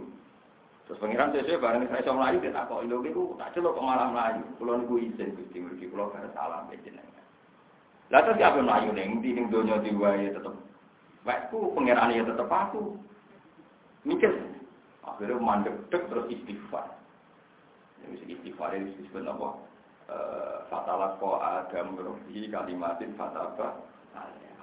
Terus 0.87 1.03
pengiran 1.03 1.35
sesuai 1.35 1.63
barang 1.63 1.83
saya 1.91 2.03
sama 2.07 2.27
melayu 2.27 2.39
kita 2.47 2.63
kok 2.67 2.83
itu 2.87 2.97
itu 3.11 3.23
tak 3.39 3.51
celuk 3.55 3.75
kok 3.75 3.87
malah 3.87 4.07
melayu. 4.11 4.43
Kulo 4.59 4.73
niku 4.79 4.95
izin 5.03 5.35
Gusti 5.35 5.59
mergi 5.59 5.91
kulo 5.91 6.15
gak 6.15 6.31
salah 6.35 6.63
jenengan. 6.71 7.27
Lah 8.11 8.23
terus 8.23 8.39
siapa 8.39 8.63
melayu 8.63 8.95
ning 8.95 9.19
ndi 9.19 9.31
ning 9.35 9.47
donya 9.51 9.83
diwae 9.83 10.31
tetep. 10.31 10.55
Wekku 11.27 11.75
pengiran 11.75 12.15
ya 12.15 12.23
tetep 12.23 12.47
aku. 12.47 12.95
Mikir 14.07 14.31
akhirnya 15.03 15.43
mandek 15.43 15.75
terus 15.91 16.31
istighfar. 16.31 16.87
Yang 18.07 18.39
istighfar 18.39 18.75
itu 18.79 18.91
disebut 19.03 19.27
apa? 19.27 19.49
Eh, 20.07 20.57
fatalah 20.71 21.19
ko 21.19 21.43
adam 21.43 21.99
rohi 21.99 22.47
kalimatin 22.47 23.11
fataba. 23.19 23.75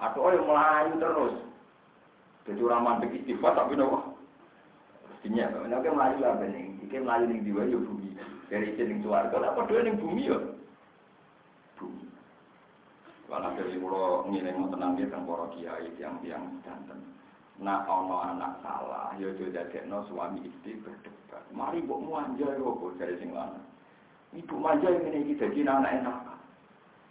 Aku 0.04 0.18
orang 0.20 0.44
melayu 0.44 0.94
terus. 1.00 1.36
Jadi 2.44 2.60
orang 2.60 2.84
mandek 2.84 3.16
tapi 3.40 3.74
nopo. 3.80 4.20
Mestinya, 5.08 5.48
nek 5.64 5.88
melayu 5.88 6.18
lah 6.20 6.36
bening. 6.36 6.84
Iki 6.84 7.00
melayu 7.00 7.26
ning 7.32 7.42
diwa 7.48 7.64
yo 7.64 7.80
bumi. 7.80 8.12
Dari 8.52 8.76
sini 8.76 9.00
suarga, 9.00 9.40
lah 9.40 9.56
padha 9.56 9.80
ning 9.80 9.96
bumi 9.96 10.28
yo. 10.28 10.60
Bumi. 11.80 12.04
Kalau 13.32 13.56
dari 13.56 13.80
pulau 13.80 14.28
ngiling 14.28 14.60
mau 14.60 14.70
tenang 14.70 15.00
dia 15.00 15.08
kan 15.08 15.24
para 15.24 15.48
kiai 15.56 15.88
yang 15.96 16.20
yang 16.28 16.44
danten. 16.68 17.00
Nak 17.64 17.88
ono 17.88 18.20
anak 18.20 18.60
salah, 18.60 19.16
yo 19.16 19.32
jadi 19.40 19.88
no 19.88 20.04
suami 20.12 20.44
istri 20.44 20.76
berdebat. 20.84 21.48
Mari 21.56 21.80
mbok 21.82 22.04
muanja 22.04 22.60
yo 22.60 22.76
kok 22.76 23.00
dari 23.00 23.16
sing 23.24 23.32
lanang. 23.32 23.64
Ibu 24.34 24.56
manja 24.58 24.90
yang 24.90 25.14
ini 25.14 25.38
jadi 25.38 25.64
anak 25.64 26.04
enak. 26.04 26.18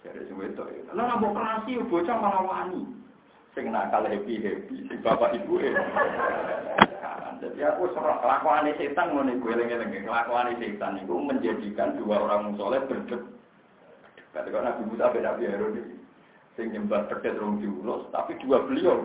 Dari 0.02 0.26
sing 0.26 0.34
wedok 0.34 0.66
ya. 0.66 0.82
Lah 0.98 1.14
mbok 1.18 1.34
kerasi 1.38 1.78
bocah 1.86 2.16
malah 2.18 2.42
wani. 2.42 2.82
Sing 3.54 3.70
nakal 3.70 4.08
happy 4.08 4.42
happy, 4.42 4.76
sing 4.90 4.98
bapak 5.04 5.38
ibu 5.38 5.62
e. 5.62 5.70
Jadi 7.42 7.58
aku 7.66 7.90
serah 7.90 8.22
kelakuan 8.22 8.70
setan 8.78 9.18
ngono 9.18 9.34
gue 9.34 9.52
lengi-lengi 9.58 10.06
kelakuan 10.06 10.54
setan 10.62 11.02
itu 11.02 11.14
menjadikan 11.18 11.98
dua 11.98 12.22
orang 12.22 12.54
soleh 12.54 12.78
berdebat. 12.86 13.18
Kata 14.32 14.48
Nabi 14.48 14.82
Musa 14.88 15.12
bin 15.12 15.26
Nabi 15.28 15.44
Harun 15.44 15.76
ini, 15.76 15.96
sing 16.56 16.72
nyembah 16.72 17.04
pedet 17.10 17.36
rong 17.36 17.60
diulos, 17.60 18.08
tapi 18.14 18.38
dua 18.40 18.64
beliau 18.64 19.04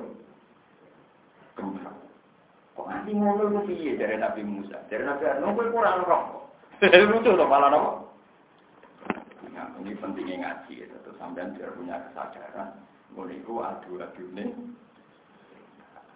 gembira. 1.60 1.92
Kok 2.80 2.88
nanti 2.88 3.12
ngono 3.12 3.52
itu 3.52 3.60
piye 3.68 4.00
dari 4.00 4.16
Nabi 4.16 4.46
Musa? 4.48 4.80
Dari 4.88 5.04
Nabi 5.04 5.28
Harun, 5.28 5.58
gue 5.58 5.74
kurang 5.74 6.08
roh. 6.08 6.24
Lucu 7.12 7.32
loh 7.36 7.50
malah 7.50 7.74
nopo. 7.74 8.07
Nah, 9.58 9.74
ini 9.82 9.98
pentingnya 9.98 10.36
ngaji, 10.46 10.86
itu 10.86 10.94
ya, 10.94 11.12
sampai 11.18 11.50
biar 11.58 11.74
punya 11.74 11.98
kesadaran. 12.06 12.78
Ngono 13.18 13.34
itu 13.34 13.54
adu-adu 13.58 14.26
nih. 14.38 14.54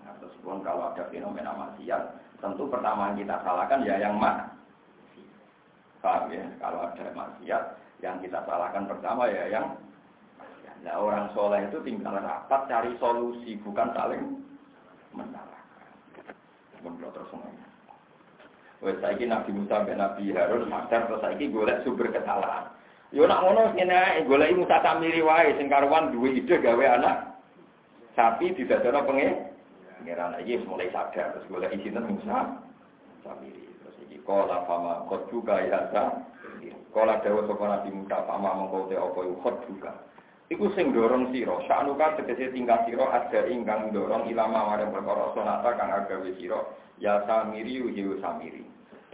Nah, 0.05 0.13
terus 0.21 0.37
pun 0.45 0.61
kalau 0.61 0.93
ada 0.93 1.09
fenomena 1.09 1.49
maksiat, 1.57 2.21
tentu 2.37 2.69
pertama 2.69 3.09
yang 3.09 3.25
kita 3.25 3.41
salahkan 3.41 3.81
ya 3.81 3.97
yang 3.97 4.21
mak. 4.21 4.53
Paham 6.05 6.29
ya? 6.29 6.45
Kalau 6.61 6.85
ada 6.85 7.05
maksiat, 7.17 7.63
yang 8.05 8.21
kita 8.21 8.45
salahkan 8.45 8.85
pertama 8.85 9.25
ya 9.25 9.49
yang 9.49 9.73
Nah 10.81 10.97
orang 10.97 11.29
soleh 11.37 11.61
itu 11.69 11.77
tinggal 11.85 12.17
rapat 12.17 12.65
cari 12.65 12.97
solusi, 12.97 13.53
bukan 13.61 13.93
saling 13.93 14.41
menyalahkan. 15.13 16.33
Menurut 16.81 17.13
terus 17.13 17.29
semuanya. 17.29 17.67
Wes 18.81 18.97
saiki 18.97 19.29
Nabi 19.29 19.53
Musa 19.53 19.85
ben 19.85 20.01
Nabi 20.01 20.33
Harun 20.33 20.65
sadar 20.73 21.05
terus 21.05 21.21
saiki 21.21 21.53
golek 21.53 21.85
sumber 21.85 22.09
kesalahan. 22.09 22.73
Yo 23.11 23.27
nak 23.27 23.43
ngono 23.43 23.75
ngene 23.75 24.23
golek 24.23 24.55
Musa 24.55 24.79
Samiri 24.79 25.19
wae 25.19 25.51
sing 25.59 25.67
karuan 25.67 26.15
duwe 26.15 26.31
ide 26.31 26.63
gawe 26.63 26.85
anak. 26.95 27.35
Sapi 28.15 28.55
didadono 28.55 29.03
pengen 29.03 29.51
Pengiran 29.99 30.31
lagi 30.31 30.57
mulai 30.63 30.87
sadar 30.95 31.35
terus 31.35 31.51
lagi 31.51 31.75
sinten 31.83 32.07
Musa? 32.07 32.55
Samiri 33.19 33.67
terus 33.83 33.99
ini 34.07 34.15
kola 34.23 34.63
fama 34.63 35.03
kot 35.11 35.27
juga 35.27 35.59
ya 35.59 35.91
sa 35.91 36.23
kola 36.95 37.19
dewa 37.19 37.43
sopo 37.51 37.67
nabi 37.67 37.91
Musa 37.91 38.23
fama 38.23 38.55
mengkau 38.55 38.87
te 38.87 38.95
opo 38.95 39.27
kot 39.43 39.59
juga 39.67 39.91
Iku 40.51 40.67
sing 40.75 40.91
dorong 40.91 41.31
siro, 41.31 41.63
sa'nuka 41.63 42.19
tegese 42.19 42.51
tingkat 42.51 42.83
siro 42.83 43.07
ada 43.07 43.47
ingkang 43.47 43.95
dorong 43.95 44.27
ilama 44.27 44.75
maring 44.75 44.91
perkara 44.91 45.31
sonata 45.31 45.79
kang 45.79 45.95
agawe 45.95 46.27
siro, 46.35 46.75
ya 46.99 47.23
samiri 47.23 47.79
uhiu 47.79 48.19
samiri. 48.19 48.59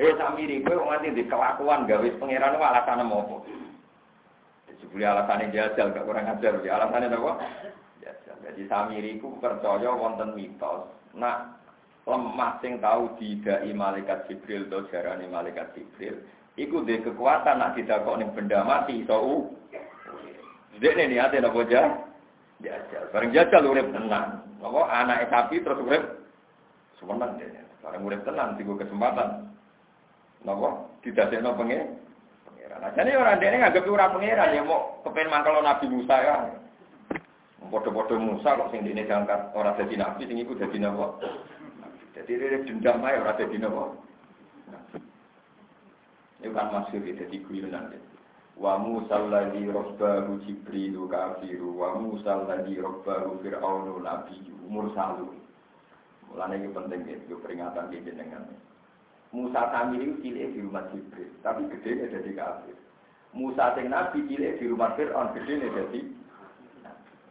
Eh 0.01 0.17
samiri, 0.17 0.65
kowe 0.65 0.81
nganti 0.81 1.13
di 1.13 1.29
kelakuan 1.29 1.85
gawe 1.85 2.07
pangeran 2.17 2.57
itu 2.57 2.65
alasannya 2.65 3.05
Sebeli 4.87 5.03
alasannya 5.03 5.51
jajal, 5.51 5.91
gak 5.91 6.07
kurang 6.07 6.31
ajar, 6.31 6.63
ya 6.63 6.79
alasannya 6.79 7.11
apa? 7.11 7.31
Jadi 8.47 8.63
samiri 8.71 9.19
ku 9.19 9.35
percaya 9.43 9.91
wonten 9.91 10.31
mitos. 10.31 10.87
Nak 11.11 11.59
lemah 12.07 12.55
sing 12.63 12.79
tahu 12.79 13.11
didai 13.19 13.67
malaikat 13.75 14.23
Jibril 14.31 14.71
atau 14.71 14.87
jarane 14.87 15.27
malaikat 15.27 15.75
Jibril, 15.75 16.23
iku 16.55 16.87
de 16.87 17.03
kekuatan 17.03 17.59
nak 17.59 17.75
didakok 17.75 18.15
ning 18.15 18.31
benda 18.31 18.63
mati 18.63 19.03
iso 19.03 19.51
Dene 20.77 21.09
niate 21.09 21.41
napa 21.41 21.59
ja? 21.67 21.89
Jajal. 22.61 23.09
Bareng 23.09 23.33
jajal 23.33 23.65
urip 23.65 23.89
tenang. 23.89 24.45
Apa 24.61 24.81
anake 24.93 25.25
sapi 25.29 25.57
terus 25.65 25.81
urip 25.81 26.03
semeneng 27.01 27.33
dene. 27.41 27.65
Bareng 27.81 28.05
urip 28.05 28.21
tenang 28.21 28.53
digo 28.61 28.77
kesempatan. 28.77 29.57
Napa 30.45 30.85
didadekno 31.01 31.57
pengen. 31.57 31.97
Nah, 32.77 32.93
jadi 32.93 33.17
orang 33.17 33.41
dene 33.41 33.57
nganggep 33.57 33.89
ora 33.89 34.13
pangeran 34.13 34.53
ya 34.53 34.61
mau 34.61 35.01
kepen 35.01 35.33
mangkel 35.33 35.61
Nabi 35.65 35.85
Musa 35.89 36.15
ya. 36.21 36.35
Podo-podo 37.67 38.15
Musa 38.21 38.55
kok 38.55 38.69
sing 38.69 38.85
dene 38.85 39.03
diangkat 39.03 39.51
ora 39.57 39.75
dadi 39.75 39.97
nabi 39.97 40.23
sing 40.29 40.37
iku 40.39 40.53
dadi 40.55 40.77
napa? 40.79 41.19
Jadi 42.15 42.31
dia 42.37 42.63
dendam 42.63 43.03
ae 43.03 43.17
ora 43.17 43.33
dadi 43.35 43.57
napa? 43.57 43.83
Ini 46.37 46.53
kan 46.53 46.69
maksud 46.69 47.01
dadi 47.01 47.37
guyonan. 47.43 47.97
Wa 48.57 48.77
Musa 48.77 49.19
alladhi 49.19 49.69
rabbahu 49.69 50.41
Jibrilu 50.45 51.09
kafiru 51.09 51.77
wa 51.77 51.97
Musa 51.97 52.41
alladhi 52.41 52.77
rabbahu 52.77 53.41
Fir'aunu 53.41 54.01
nabiyyu 54.01 54.55
mursalu. 54.69 55.33
Mulane 56.29 56.61
iki 56.61 56.69
penting 56.73 57.01
ya, 57.05 57.35
peringatan 57.37 57.89
iki 57.93 58.05
jenengan. 58.09 58.49
Musa 59.35 59.61
kami 59.75 59.99
itu 59.99 60.15
cilik 60.23 60.55
di 60.55 60.59
rumah 60.63 60.87
Jibril, 60.89 61.29
tapi 61.43 61.67
gede 61.67 62.07
jadi 62.07 62.31
kafir. 62.31 62.77
Musa 63.35 63.75
sing 63.75 63.91
nabi 63.91 64.23
cilik 64.25 64.55
di 64.57 64.65
rumah 64.71 64.95
Fir'aun, 64.95 65.35
gede 65.35 65.67
jadi 65.67 65.99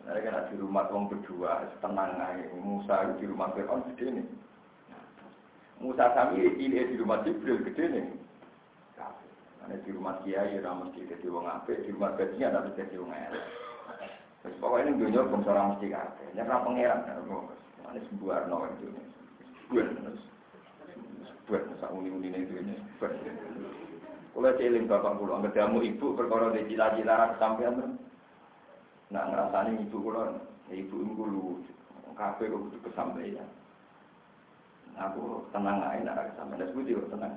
mereka 0.06 0.30
nak 0.30 0.46
di 0.54 0.56
rumah 0.62 0.86
wong 0.86 1.10
berdua, 1.10 1.66
tenang 1.82 2.14
aja. 2.14 2.46
Musa 2.54 3.16
di 3.18 3.26
rumah 3.26 3.50
Fir'aun 3.56 3.82
gede 3.90 4.06
nih. 4.22 4.26
Musa 5.82 6.14
kami 6.14 6.46
ini 6.46 6.78
di 6.78 6.96
rumah 7.00 7.24
Jibril 7.26 7.64
gede 7.64 7.84
nih. 7.90 8.06
Karena 9.66 9.82
di 9.82 9.90
rumah 9.90 10.22
Kiai 10.22 10.62
ya 10.62 10.70
mesti 10.70 11.10
jadi 11.10 11.26
wong 11.26 11.50
ape, 11.50 11.74
di 11.82 11.90
rumah 11.90 12.14
Badinya 12.14 12.54
ada 12.54 12.70
mesti 12.70 12.86
jadi 12.86 13.02
wong 13.02 13.10
elek. 13.10 13.44
Terus 14.46 14.54
pokoknya 14.62 14.94
ini 14.94 15.00
dunia 15.02 15.26
bangsa 15.26 15.50
orang 15.50 15.74
mesti 15.74 15.86
kafe. 15.90 16.24
Nyerah 16.38 16.62
pangeran 16.62 17.02
kan, 17.02 17.18
ini 17.90 18.00
sebuah 18.06 18.46
no 18.46 18.62
itu 18.78 18.86
nih. 18.94 19.04
Sebuah 19.66 19.86
terus. 19.90 20.22
Sebuah 21.46 21.78
sak 21.78 21.94
uni-uni 21.94 22.34
itu 22.34 22.58
ini. 22.58 22.74
Kalau 24.34 24.52
celing 24.58 24.84
bapak 24.90 25.14
pulau, 25.16 25.38
nggak 25.38 25.70
mau 25.70 25.78
ibu 25.78 26.12
perkara 26.18 26.50
di 26.52 26.66
cila-cila 26.68 27.38
kesampean 27.38 27.96
Nah 29.14 29.22
ngerasani 29.30 29.86
ibu 29.86 29.96
kula, 30.02 30.34
ya 30.66 30.74
ibu 30.74 30.98
ibu 30.98 31.22
lu 31.22 31.46
kafe 32.18 32.50
kok 32.50 32.58
kudu 32.66 32.78
kesampaian. 32.90 33.46
Aku 34.98 35.46
tenang 35.54 35.78
nak 35.78 36.34
kesampaian. 36.34 36.60
Dan 36.64 36.68
sebuti 36.74 36.98
tenang. 37.12 37.34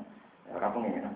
Ya 0.49 0.57
ora 0.57 0.73
pengiran. 0.73 1.15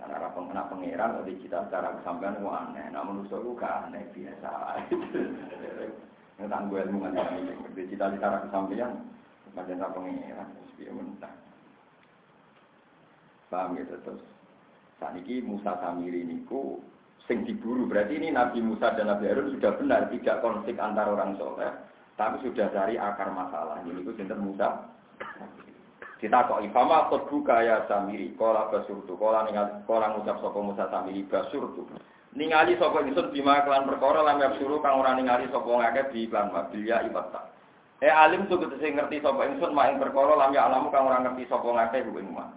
Nah, 0.00 0.08
ora 0.08 0.28
pengen 0.32 0.58
pengiran, 0.72 1.20
tadi 1.20 1.32
kita 1.42 1.58
secara 1.68 1.94
kesampaian 2.00 2.38
itu 2.40 2.48
aneh. 2.48 2.86
Nah 2.90 3.02
menurut 3.04 3.28
aku 3.28 3.50
gak 3.58 3.90
aneh 3.90 4.02
biasa. 4.14 4.50
Ngetan 6.40 6.66
gue 6.70 6.80
ilmu 6.88 6.98
kan 7.04 7.18
ini. 7.36 7.54
Di 7.76 7.82
cita 7.92 8.08
secara 8.10 8.42
kesampaian, 8.48 8.96
macam 9.52 9.80
ora 9.80 9.94
pengiran. 9.94 10.48
Biar 10.80 10.92
mentah. 10.96 11.34
Paham 13.52 13.76
gitu 13.76 13.96
terus. 14.02 14.24
Saat 14.96 15.18
ini 15.20 15.44
Musa 15.44 15.76
Samiri 15.78 16.24
niku 16.24 16.80
sing 17.28 17.44
diburu. 17.44 17.86
Berarti 17.86 18.16
ini 18.16 18.32
Nabi 18.32 18.64
Musa 18.64 18.96
dan 18.96 19.12
Nabi 19.12 19.28
Harun 19.28 19.52
sudah 19.54 19.76
benar 19.76 20.08
tidak 20.08 20.40
konflik 20.40 20.80
antar 20.80 21.12
orang 21.12 21.36
soleh, 21.36 21.70
tapi 22.16 22.40
sudah 22.40 22.72
cari 22.72 22.96
akar 22.96 23.28
masalah. 23.30 23.84
Ini 23.84 24.02
itu 24.02 24.12
sinter 24.16 24.40
Musa. 24.40 24.88
Ditakoki 26.22 26.70
fama 26.70 27.10
buka 27.10 27.66
ya 27.66 27.82
Samiri, 27.90 28.38
kala 28.38 28.70
basurtu, 28.70 29.18
kala 29.18 29.42
ningali 29.50 29.82
kala 29.90 30.14
ngucap 30.14 30.38
sapa 30.38 30.58
Musa 30.62 30.86
Samiri 30.88 31.26
basurtu. 31.26 31.82
Ningali 32.32 32.80
sapa 32.80 33.04
ingsun 33.04 33.28
bima 33.34 33.60
kelan 33.66 33.84
perkara 33.84 34.24
lam 34.24 34.40
suruh 34.56 34.80
kang 34.80 35.02
ora 35.02 35.12
ningali 35.12 35.50
sapa 35.52 35.68
ngake 35.68 36.16
di 36.16 36.30
iklan 36.30 36.48
mabil 36.48 36.88
ibata. 36.88 37.51
Eh 38.02 38.10
alim 38.10 38.50
tuh 38.50 38.58
tegese 38.58 38.98
ngerti 38.98 39.22
sapa 39.22 39.46
ingsun 39.46 39.78
mak 39.78 39.94
ing 39.94 40.02
perkara 40.02 40.34
lam 40.34 40.50
ya 40.50 40.66
alamu 40.66 40.90
kang 40.90 41.06
ora 41.06 41.22
ngerti 41.22 41.46
sapa 41.46 41.70
ngake 41.70 42.02
ku 42.10 42.18
ing 42.18 42.34
mah. 42.34 42.50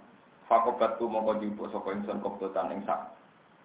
Fakobat 0.50 0.98
tu 0.98 1.06
mongko 1.06 1.38
jupo 1.38 1.70
sapa 1.70 1.94
ingsun 1.94 2.18
koptotan 2.26 2.74
ing 2.74 2.82
sak 2.82 3.14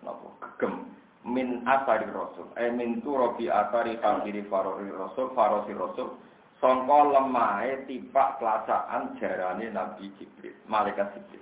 napa 0.04 0.28
gegem. 0.44 0.84
Min 1.24 1.64
asari 1.64 2.04
rasul 2.12 2.52
eh 2.60 2.68
min 2.68 3.00
turabi 3.00 3.48
asari 3.48 3.96
fakiri 3.96 4.44
farori 4.52 4.92
rasul 4.92 5.32
farosi 5.32 5.72
rasul. 5.72 6.20
Songko 6.60 7.16
lemahe 7.16 7.88
tipak 7.88 8.36
pelacaan 8.36 9.16
jarane 9.16 9.72
Nabi 9.72 10.12
Jibril 10.20 10.52
malaikat 10.68 11.16
Jibril. 11.16 11.40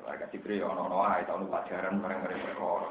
Malaikat 0.00 0.32
Jibril 0.32 0.64
ono-ono 0.64 1.04
ae 1.04 1.28
tau 1.28 1.44
pelajaran 1.44 2.00
bareng-bareng 2.00 2.40
perkara. 2.40 2.88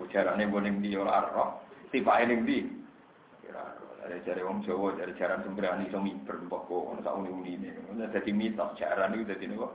Ujarane 0.00 0.48
boning 0.48 0.80
di 0.80 0.96
ora 0.96 1.28
roh. 1.28 1.60
Tipake 1.92 2.24
ning 2.24 2.48
ndi 2.48 2.81
dari 4.02 4.18
jari 4.26 4.42
wong 4.42 4.66
Jawa, 4.66 4.98
dari 4.98 5.14
jaran 5.14 5.46
sembrani 5.46 5.86
iso 5.86 6.02
miber 6.02 6.42
mbok 6.42 6.66
kok 6.66 6.86
ono 6.90 7.00
sak 7.06 7.14
uni-unine. 7.22 7.70
Dadi 8.10 8.34
mitos 8.34 8.74
jaran 8.74 9.14
iku 9.14 9.30
dadi 9.30 9.46
niku. 9.46 9.70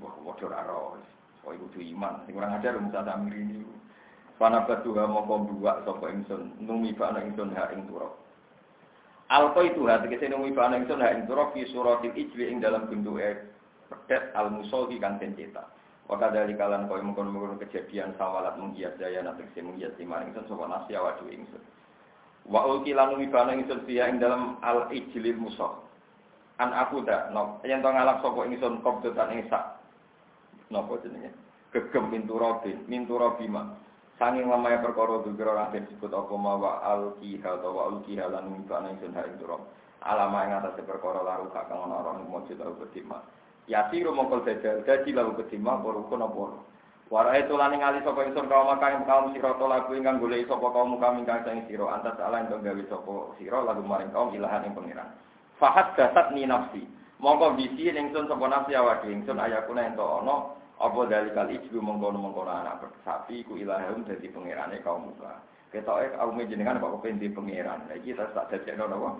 Mbok 0.00 0.24
wadah 0.24 0.48
ora 0.48 0.60
roh. 0.64 0.96
Oh 1.44 1.52
itu 1.52 1.84
iman. 1.92 2.24
Sing 2.24 2.32
ora 2.32 2.56
ngajar 2.56 2.80
Musa 2.80 3.04
Samiri 3.04 3.38
ini. 3.44 3.60
Pana 4.36 4.64
batuha 4.64 5.08
mongko 5.08 5.48
buak 5.48 5.88
sapa 5.88 6.12
ingsun, 6.12 6.60
numi 6.60 6.92
bana 6.92 7.24
ingsun 7.24 7.56
ha 7.56 7.72
ing 7.72 7.88
turab. 7.88 8.12
Alko 9.32 9.64
itu 9.64 9.88
hati 9.88 10.12
kese 10.12 10.28
numi 10.28 10.52
bana 10.52 10.76
ingsun 10.76 11.00
ha 11.00 11.12
ing 11.12 11.24
turab 11.24 11.56
fi 11.56 11.64
suratil 11.72 12.12
ijli 12.12 12.52
ing 12.52 12.60
dalam 12.60 12.84
bentuke 12.88 13.48
pedet 13.88 14.36
al 14.36 14.52
musolhi 14.52 15.00
kang 15.00 15.16
den 15.16 15.32
cetak. 15.36 15.64
Waka 16.08 16.36
dari 16.36 16.52
kalian 16.52 16.84
kau 16.84 17.00
mengkono 17.00 17.56
kejadian 17.56 18.12
sawalat 18.20 18.60
menghias 18.60 18.92
daya 19.00 19.24
nanti 19.24 19.44
kese 19.48 19.64
menghias 19.64 19.96
lima 19.96 20.20
ingsun 20.28 20.44
sapa 20.48 20.64
nasi 20.68 20.92
awadu 20.92 21.32
ingsun. 21.32 21.64
Wa 22.46 22.62
ulki 22.66 22.94
lan 22.94 23.14
numi 23.14 23.26
bana 23.26 23.54
ingsun 23.58 23.82
fiya 23.84 24.06
ing 24.06 24.22
dalam 24.22 24.58
al 24.62 24.90
ijlil 24.94 25.38
musol. 25.38 25.82
An 26.56 26.72
aku 26.72 27.04
dak, 27.04 27.34
no, 27.36 27.60
yang 27.68 27.84
tau 27.84 27.92
ngalap 27.92 28.22
sapa 28.24 28.46
ingsun 28.48 28.80
kopdotan 28.80 29.34
ing 29.34 29.44
sak. 29.50 29.76
Napa 30.72 30.96
jenenge? 31.04 31.34
Gegem 31.74 32.08
minturabin 32.08 32.86
minturabima 32.88 33.76
sanging 34.16 34.48
lamaya 34.48 34.80
perkara 34.80 35.20
dukira 35.20 35.52
raden 35.52 35.84
disebut 35.88 36.12
apa 36.12 36.34
mawa 36.34 36.80
al 36.80 37.02
kiha 37.20 37.60
utawa 37.60 37.92
al 37.92 37.96
kiha 38.08 38.24
lan 38.32 38.48
mibana 38.48 38.88
ingsun 38.96 39.12
ha 39.12 39.28
ing 39.28 39.36
turab 39.36 39.60
alama 40.00 40.48
ing 40.48 40.56
atase 40.56 40.80
perkara 40.88 41.20
laru 41.20 41.52
kang 41.52 41.68
ana 41.68 42.00
ora 42.00 42.16
mojo 42.24 42.52
tau 42.56 42.72
kedima 42.80 43.20
yati 43.68 44.00
rumangkul 44.00 44.40
dadi 44.40 44.88
dadi 44.88 45.10
lalu 45.12 45.44
kedima 45.44 45.76
apa 45.76 45.88
rukun 45.92 46.24
apa 46.24 46.42
Warai 47.06 47.46
itu 47.46 47.54
lan 47.54 47.70
ngali 47.70 48.02
sapa 48.02 48.26
ingsun 48.26 48.50
kaum 48.50 48.66
kang 48.82 49.06
kaum 49.06 49.30
sira 49.30 49.54
to 49.54 49.66
lagu 49.70 49.94
ingkang 49.94 50.18
golek 50.18 50.42
sapa 50.50 50.66
kaum 50.74 50.98
kami 50.98 51.22
kang 51.22 51.38
sing 51.46 51.62
sira 51.70 51.86
antas 51.94 52.18
ala 52.18 52.42
ing 52.42 52.50
gawe 52.50 52.82
sapa 52.90 53.14
sira 53.38 53.62
lagu 53.62 53.78
maring 53.86 54.10
kaum 54.10 54.34
ilahan 54.34 54.66
ing 54.66 54.74
pangeran. 54.74 55.14
Fahat 55.62 55.94
dasat 55.94 56.34
ni 56.34 56.50
nafsi. 56.50 56.82
Mongko 57.22 57.54
bisi 57.54 57.94
ingsun 57.94 58.26
sapa 58.26 58.50
nafsi 58.50 58.74
awake 58.74 59.06
ingsun 59.06 59.38
ayakuna 59.38 59.86
ento 59.86 60.02
ana 60.02 60.50
apa 60.82 60.98
dari 61.06 61.30
kali 61.30 61.62
itu 61.62 61.78
mengkono 61.78 62.18
mengkono 62.18 62.50
anak 62.50 62.82
sapi 63.06 63.46
ku 63.46 63.54
ilahum 63.54 64.02
jadi 64.02 64.26
pangerane 64.26 64.82
kaum 64.82 65.06
muka. 65.06 65.46
Ketoke 65.70 66.10
kaum 66.10 66.42
jenengan 66.42 66.82
kok 66.82 66.90
kepen 66.98 67.22
di 67.22 67.30
pangeran. 67.30 67.86
Lah 67.86 67.94
iki 68.02 68.18
tak 68.18 68.34
dadekno 68.34 68.90
napa? 68.90 69.14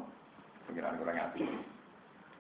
Pangeran 0.67 0.99
kurang 0.99 1.23
ati. 1.23 1.47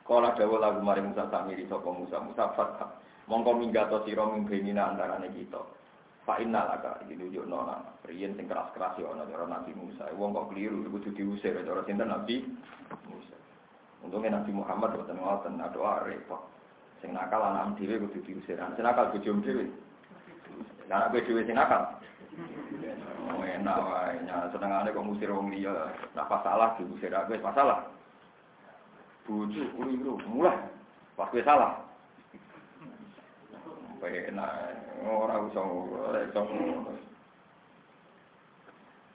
Kala 0.03 0.34
dawa 0.34 0.57
lagu 0.59 0.82
mari 0.82 1.07
Musa 1.07 1.30
samiri 1.30 1.70
sapa 1.70 1.86
Musa 1.86 2.18
Musa 2.18 2.51
fathah. 2.59 3.05
Mongko 3.27 3.59
minggato 3.59 4.07
sira 4.07 4.22
mimbenina 4.22 4.95
antarane 4.95 5.27
kita. 5.35 5.59
Fa 6.22 6.39
inna 6.39 6.62
laka 6.66 7.03
iki 7.07 7.14
nunjukno 7.14 7.55
ana 7.59 7.83
priyen 8.03 8.35
sing 8.35 8.47
keras-keras 8.51 8.99
ya 8.99 9.11
ana 9.11 9.27
cara 9.27 9.47
Nabi 9.47 9.74
Musa. 9.74 10.11
Wong 10.14 10.35
kok 10.35 10.55
keliru 10.55 10.87
kudu 10.91 11.11
diusir 11.14 11.55
cara 11.62 11.83
sinten 11.87 12.11
Nabi 12.11 12.47
Musa. 13.07 13.35
Untungnya 14.03 14.39
Nabi 14.39 14.51
Muhammad 14.55 14.95
boten 14.95 15.18
ngoten, 15.18 15.59
ada 15.59 16.03
repot. 16.07 16.43
Sing 17.03 17.14
nakal 17.14 17.43
anak 17.43 17.79
dhewe 17.79 18.07
kudu 18.07 18.18
diusir. 18.27 18.59
Sing 18.59 18.83
nakal 18.83 19.11
bojo 19.14 19.39
dhewe. 19.43 19.70
Anak 20.91 21.11
kowe 21.14 21.22
dhewe 21.22 21.43
sing 21.47 21.55
nakal. 21.59 21.95
Oh, 23.27 23.43
enak 23.43 23.79
wae. 23.87 24.18
Senengane 24.55 24.91
kok 24.91 25.07
ngusir 25.07 25.31
wong 25.31 25.51
liya. 25.51 25.95
Nak 26.14 26.31
salah 26.43 26.74
diusir 26.79 27.11
aku 27.11 27.39
wis 27.39 27.43
masalah. 27.43 27.87
Bojo 29.27 29.62
keliru 29.79 30.18
mulai. 30.27 30.59
Pas 31.14 31.31
salah. 31.47 31.86
Enak. 34.03 34.53
Ora 35.07 35.36
usah 35.47 35.64
ora 35.64 36.20
iso 36.24 36.42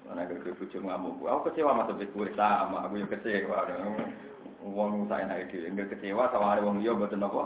Mana 0.01 0.25
gue 0.25 0.57
bojo 0.57 0.77
ngamuk. 0.81 1.21
Aku 1.23 1.41
kecewa 1.49 1.77
mas 1.77 1.87
sampai 1.87 2.09
gue 2.09 2.27
sama. 2.33 2.89
Aku 2.89 2.97
yang 2.97 3.11
kecewa. 3.11 3.69
Wong 4.61 5.05
saya 5.05 5.29
naik 5.29 5.53
dia. 5.53 5.69
Enggak 5.69 5.93
kecewa 5.93 6.29
sama 6.33 6.57
ada 6.57 6.65
wong 6.65 6.81
liya 6.81 6.97
betul 6.97 7.21
apa? 7.21 7.43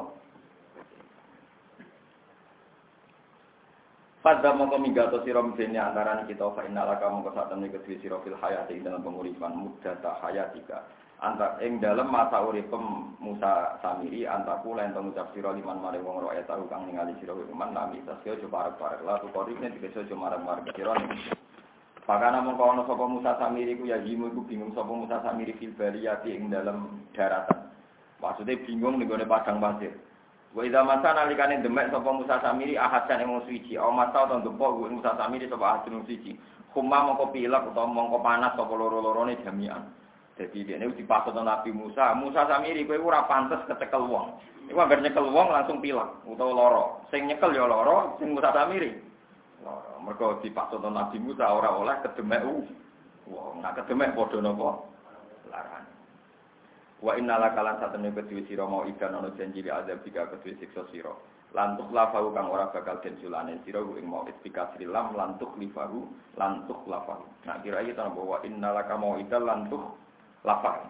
Pada 4.25 4.57
mongko 4.57 4.81
migato 4.81 5.21
sira 5.21 5.37
mbene 5.37 5.77
antarané 5.77 6.25
kita 6.25 6.49
fa 6.57 6.65
innala 6.65 6.97
kamu 6.97 7.29
kesatan 7.29 7.61
iki 7.61 7.77
kedue 7.77 8.01
sira 8.01 8.17
fil 8.25 8.33
hayati 8.33 8.81
dalam 8.81 9.05
penguripan 9.05 9.53
mudata 9.53 10.17
hayatika. 10.17 10.81
Antar 11.23 11.63
ing 11.63 11.79
dalam 11.79 12.11
masa 12.11 12.43
urip 12.43 12.67
Musa 13.23 13.79
Samiri 13.79 14.27
antar 14.27 14.59
kula 14.59 14.83
ento 14.83 14.99
ngucap 14.99 15.31
sira 15.31 15.55
liman 15.55 15.79
mare 15.79 16.03
wong 16.03 16.19
roe 16.19 16.35
tahu 16.43 16.67
kang 16.67 16.83
ningali 16.91 17.15
sira 17.23 17.31
iman 17.31 17.71
nami 17.71 18.03
tasya 18.03 18.35
aja 18.35 18.47
parek-parek 18.51 18.99
la 19.07 19.23
tu 19.23 19.31
korine 19.31 19.71
dikese 19.71 20.03
aja 20.03 20.11
marek-marek 20.11 20.75
sira. 20.75 20.91
Pakana 22.05 22.43
mongko 22.43 22.63
ana 22.67 22.83
sapa 22.83 23.05
Musa 23.07 23.31
Samiri 23.39 23.79
ku 23.79 23.87
ya 23.87 23.97
jimu 24.03 24.29
iku 24.29 24.43
bingung 24.43 24.75
sapa 24.75 24.91
Musa 24.91 25.23
Samiri 25.23 25.55
fil 25.55 25.71
bariyati 25.73 26.35
ing 26.35 26.51
dalam 26.51 27.07
daratan. 27.15 27.71
Maksudnya 28.19 28.61
bingung 28.67 28.99
ning 28.99 29.07
padang 29.07 29.63
pasir. 29.63 29.95
Wa 30.51 30.61
idza 30.67 30.83
masa 30.83 31.15
nalikane 31.15 31.63
demek 31.63 31.95
sapa 31.95 32.11
Musa 32.11 32.43
Samiri 32.43 32.75
ahadan 32.75 33.23
ing 33.23 33.41
suci, 33.47 33.79
aw 33.79 33.89
masa 33.89 34.27
utawa 34.27 34.43
dempok 34.43 34.85
Musa 34.91 35.15
Samiri 35.15 35.47
sapa 35.47 35.79
ahadun 35.79 36.03
suci. 36.05 36.35
Kuma 36.75 37.07
mongko 37.07 37.31
pilek 37.31 37.71
utawa 37.71 37.87
mongko 37.87 38.19
panas 38.19 38.53
sapa 38.53 38.73
loro-lorone 38.75 39.39
jami'an. 39.41 40.04
Jadi 40.35 40.67
dia 40.67 40.75
ini 40.75 40.91
dipasut 40.91 41.31
Nabi 41.31 41.71
Musa. 41.71 42.11
Musa 42.11 42.43
Samiri 42.43 42.83
kowe 42.83 42.99
ora 42.99 43.23
pantes 43.23 43.63
kecekel 43.71 44.03
wong. 44.03 44.35
Iku 44.67 44.75
anggere 44.75 45.07
nyekel 45.07 45.31
wong 45.31 45.47
langsung 45.47 45.79
pilek 45.79 46.27
utawa 46.27 46.51
loro. 46.51 46.83
Sing 47.07 47.23
nyekel 47.31 47.55
ya 47.55 47.63
loro, 47.63 48.19
sing 48.19 48.35
Musa 48.35 48.51
Samiri. 48.51 48.91
Loro. 49.63 49.95
Mergo 50.03 50.43
dipasut 50.43 50.83
Nabi 50.83 51.23
Musa 51.23 51.47
ora 51.47 51.71
oleh 51.71 51.95
kedemek 52.03 52.43
wong. 53.31 53.63
Nah 53.63 53.71
kedemek 53.79 54.11
padha 54.11 54.43
napa? 54.43 54.69
Larang. 55.47 55.87
Wa 56.99 57.15
innala 57.15 57.55
kalan 57.55 57.79
satene 57.79 58.11
kedue 58.11 58.43
sira 58.43 58.67
mau 58.67 58.83
ikan 58.83 59.15
ana 59.15 59.31
janji 59.39 59.63
li 59.63 59.71
azab 59.71 60.03
tiga 60.03 60.27
kedue 60.35 60.59
siksa 60.59 60.83
sira. 60.91 61.15
Lantuk 61.55 61.95
lafahu 61.95 62.35
kang 62.35 62.51
ora 62.51 62.67
bakal 62.75 62.99
den 62.99 63.15
sulane 63.23 63.63
sira 63.63 63.79
ing 63.79 64.03
mau 64.03 64.27
istika 64.27 64.75
lam 64.83 65.15
lantuk 65.15 65.55
lifahu 65.55 66.03
lantuk 66.35 66.83
lafahu. 66.91 67.23
Nah 67.47 67.63
kira 67.63 67.87
iki 67.87 67.95
tanpa 67.95 68.19
wa 68.19 68.43
innala 68.43 68.83
ka 68.83 68.99
mau 68.99 69.15
ikan 69.15 69.47
lantuk 69.47 69.95
lafahu. 70.45 70.85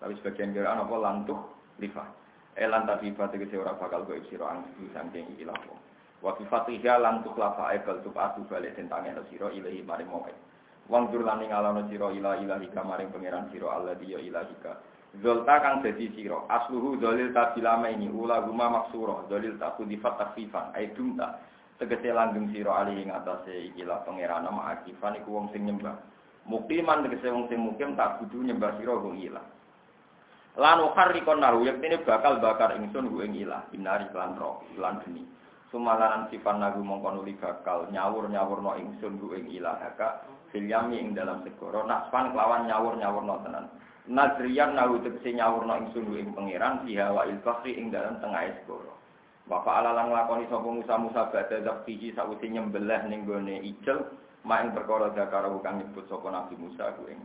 Tapi 0.00 0.12
sebagian 0.20 0.56
kira 0.56 0.74
apa 0.74 0.96
lantuk 0.98 1.38
lifah. 1.78 2.08
Eh 2.56 2.66
lantak 2.66 3.04
lifah 3.04 3.28
tegese 3.30 3.60
ora 3.60 3.76
bakal 3.76 4.08
go 4.08 4.16
sira 4.26 4.56
ang 4.56 4.64
saking 4.96 5.36
iki 5.36 5.44
lafahu. 5.44 5.76
Wa 6.24 6.32
fi 6.40 6.48
fatiha 6.48 6.96
lantuk 6.98 7.36
lafa 7.36 7.76
e 7.76 7.84
tup 7.84 8.16
atu 8.16 8.48
balik 8.48 8.74
tentange 8.74 9.12
sira 9.28 9.52
ilahi 9.52 9.84
maring 9.84 10.08
mau. 10.08 10.24
Wang 10.88 11.08
dur 11.08 11.24
lan 11.24 11.40
ngalano 11.40 11.88
sira 11.88 12.12
ila 12.12 12.36
ilahi 12.40 12.68
kamaring 12.72 13.08
pangeran 13.12 13.48
sira 13.52 13.72
Allah 13.72 13.96
dia 13.96 14.20
ilahika. 14.20 14.80
Zolta 15.20 15.62
kang 15.62 15.80
dadi 15.80 16.12
sira. 16.12 16.44
Asluhu 16.48 17.00
dalil 17.00 17.32
tabilama 17.32 17.88
ini 17.88 18.08
ula 18.10 18.44
guma 18.44 18.68
maksura. 18.68 19.24
Dalil 19.30 19.56
tak 19.56 19.80
takfifan. 19.80 20.74
Ai 20.76 20.92
dumta. 20.92 21.40
Tegese 21.80 22.12
langgeng 22.12 22.52
sira 22.52 22.84
ali 22.84 23.02
ing 23.02 23.10
atase 23.10 23.72
ikilah 23.72 24.06
pangerana 24.06 24.46
ma'akifan 24.46 25.18
iku 25.18 25.28
wong 25.40 25.46
sing 25.50 25.66
nyembah. 25.66 25.96
Mukiman 26.44 27.08
tegese 27.08 27.32
wong 27.32 27.48
sing 27.48 27.56
mukim 27.56 27.96
tak 27.96 28.20
kudu 28.20 28.44
nyembah 28.44 28.76
sira 28.76 28.92
kok 28.92 29.16
ilah. 29.16 29.46
Lan 30.54 30.78
ukharrikon 30.86 31.40
naru 31.40 31.64
yektene 31.64 32.04
bakal 32.04 32.38
bakar 32.38 32.76
ingsun 32.76 33.08
ku 33.08 33.24
ing 33.24 33.32
ilah. 33.32 33.64
Inari 33.72 34.06
lan 34.12 34.36
roh 34.36 34.60
lan 34.76 35.00
geni. 35.02 35.24
Sumalaran 35.72 36.28
sifat 36.30 36.60
nagu 36.60 36.84
mongko 36.84 37.16
nuli 37.16 37.34
bakal 37.40 37.88
nyawur-nyawurno 37.90 38.76
ingsun 38.76 39.18
ku 39.18 39.32
ing 39.32 39.50
ilah. 39.50 39.80
Haka 39.80 40.28
filyami 40.52 41.00
ing 41.00 41.16
dalam 41.16 41.40
segoro. 41.42 41.82
Nasfan 41.88 42.36
kelawan 42.36 42.68
nyawur-nyawurno 42.68 43.34
tenan. 43.42 43.66
Nadriyan 44.04 44.76
nahu 44.76 45.00
tegesi 45.00 45.34
nyawurna 45.34 45.80
ingsun 45.80 46.12
ing 46.12 46.36
pangeran 46.36 46.84
fiha 46.84 47.08
wa 47.08 47.24
il 47.24 47.40
ing 47.72 47.88
dalam 47.88 48.20
tengah 48.20 48.52
segoro. 48.62 48.94
Bapak 49.44 49.80
alalang 49.80 50.08
lakoni 50.08 50.48
sapa 50.48 50.64
Musa 50.64 50.96
Musa 50.96 51.28
badha 51.28 51.60
zaktihi 51.60 52.16
sawise 52.16 52.48
nyembelah 52.48 53.04
ning 53.12 53.28
gone 53.28 53.60
ijel 53.60 54.23
mak 54.44 54.60
ing 54.60 54.70
perkara 54.76 55.08
zakara 55.16 55.48
kang 55.64 55.80
nyebut 55.80 56.04
sapa 56.06 56.28
Nabi 56.28 56.54
Musa 56.60 56.92
ku 57.00 57.08
ing 57.08 57.20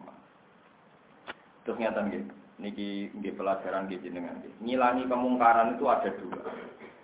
Terus 1.67 1.77
ngeten 1.77 2.05
nggih. 2.09 2.23
niki 2.59 3.07
nggih 3.15 3.39
pelajaran 3.39 3.87
nggih 3.87 4.03
jenengan 4.03 4.39
nggih. 4.39 4.53
Ngilangi 4.63 5.03
kemungkaran 5.07 5.79
itu 5.79 5.85
ada 5.87 6.09
dua. 6.17 6.39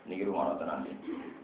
Niki 0.08 0.28
rumah 0.28 0.56
tenan 0.60 0.84
nggih. 0.84 0.98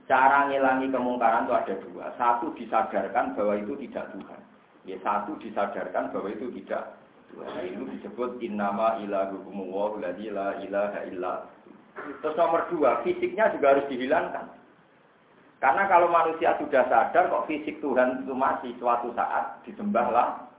Cara 0.07 0.51
ngilangi 0.51 0.88
kemungkaran 0.91 1.47
itu 1.47 1.53
ada 1.55 1.76
dua. 1.86 2.05
Satu 2.15 2.51
disadarkan 2.55 3.36
bahwa 3.36 3.53
itu 3.59 3.76
tidak 3.88 4.11
Tuhan. 4.15 4.41
Ya 4.88 4.97
satu 5.05 5.38
disadarkan 5.39 6.11
bahwa 6.11 6.28
itu 6.32 6.47
tidak 6.59 6.97
Tuhan. 7.32 7.51
Itu 7.72 7.84
disebut 7.88 8.39
innama 8.43 8.99
ilahukum 8.99 9.69
wa 9.69 9.95
la 9.99 10.11
ilaha 10.15 10.99
illa. 11.07 11.34
Terus 12.24 12.36
nomor 12.39 12.72
dua, 12.72 13.03
fisiknya 13.03 13.51
juga 13.51 13.76
harus 13.76 13.86
dihilangkan. 13.91 14.47
Karena 15.62 15.86
kalau 15.86 16.09
manusia 16.09 16.57
sudah 16.57 16.89
sadar 16.89 17.30
kok 17.30 17.45
fisik 17.45 17.78
Tuhan 17.86 18.26
itu 18.26 18.34
masih 18.34 18.74
suatu 18.82 19.14
saat 19.14 19.62
disembahlah. 19.62 20.49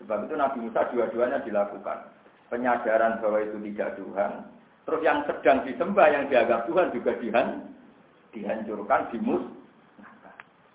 Sebab 0.00 0.24
itu 0.24 0.34
Nabi 0.34 0.58
Musa 0.64 0.88
dua-duanya 0.88 1.44
dilakukan. 1.44 2.08
Penyadaran 2.48 3.20
bahwa 3.20 3.44
itu 3.44 3.60
tidak 3.68 4.00
Tuhan. 4.00 4.48
Terus 4.88 5.00
yang 5.04 5.28
sedang 5.28 5.60
disembah, 5.68 6.08
yang 6.08 6.24
dianggap 6.32 6.64
Tuhan 6.64 6.88
juga 6.96 7.12
dihan, 7.20 7.68
dihancurkan, 8.32 9.12
dimus. 9.12 9.44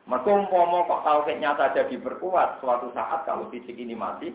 Mereka 0.09 0.29
umpama 0.29 0.89
kok 0.89 1.05
tauhidnya 1.05 1.53
saja 1.53 1.85
diperkuat 1.85 2.61
suatu 2.61 2.89
saat 2.97 3.25
kalau 3.29 3.49
fisik 3.53 3.77
ini 3.77 3.93
mati, 3.93 4.33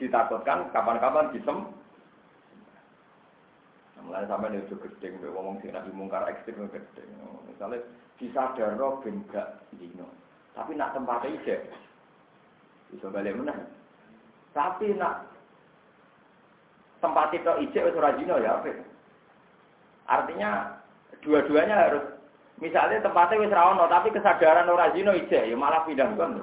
ditakutkan 0.00 0.68
kapan-kapan 0.72 1.32
disem. 1.32 1.68
Mulai 4.04 4.24
sampai 4.24 4.56
dia 4.56 4.64
gede, 4.64 5.20
ngomong 5.20 5.60
sih 5.60 5.68
nabi 5.68 5.92
mungkar 5.92 6.24
ekstrim 6.32 6.64
gede. 6.72 7.04
Misalnya 7.44 7.84
disadar 8.18 8.74
roh 8.74 8.98
ben 9.00 9.22
gak 9.30 9.62
dino, 9.78 10.06
tapi 10.58 10.74
nak 10.74 10.92
tempatnya 10.92 11.38
ije, 11.38 11.56
bisa 12.90 13.06
balik 13.14 13.38
mana? 13.38 13.54
Tapi 14.52 14.90
nak 14.98 15.30
tempat 16.98 17.30
itu 17.30 17.52
ije 17.62 17.78
itu 17.78 17.98
rajino 17.98 18.42
ya 18.42 18.58
apa? 18.58 18.74
Artinya 20.10 20.82
dua-duanya 21.22 21.76
harus 21.78 22.04
misalnya 22.58 22.98
tempatnya 23.04 23.46
wis 23.46 23.54
rawono 23.54 23.86
tapi 23.86 24.10
kesadaran 24.10 24.66
ora 24.66 24.90
zino 24.90 25.14
ije 25.14 25.46
ya 25.46 25.54
malah 25.54 25.86
pindah 25.86 26.10
kon. 26.18 26.42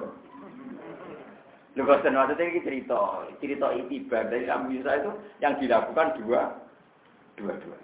Lho 1.76 1.84
boten 1.84 2.16
maksudnya 2.16 2.48
ini 2.48 2.64
cerita, 2.64 3.28
cerita 3.36 3.68
itibar 3.76 4.32
dari 4.32 4.48
Nabi 4.48 4.80
Musa 4.80 4.96
itu 4.96 5.12
yang 5.44 5.60
dilakukan 5.60 6.16
dua, 6.24 6.56
dua-dua. 7.36 7.76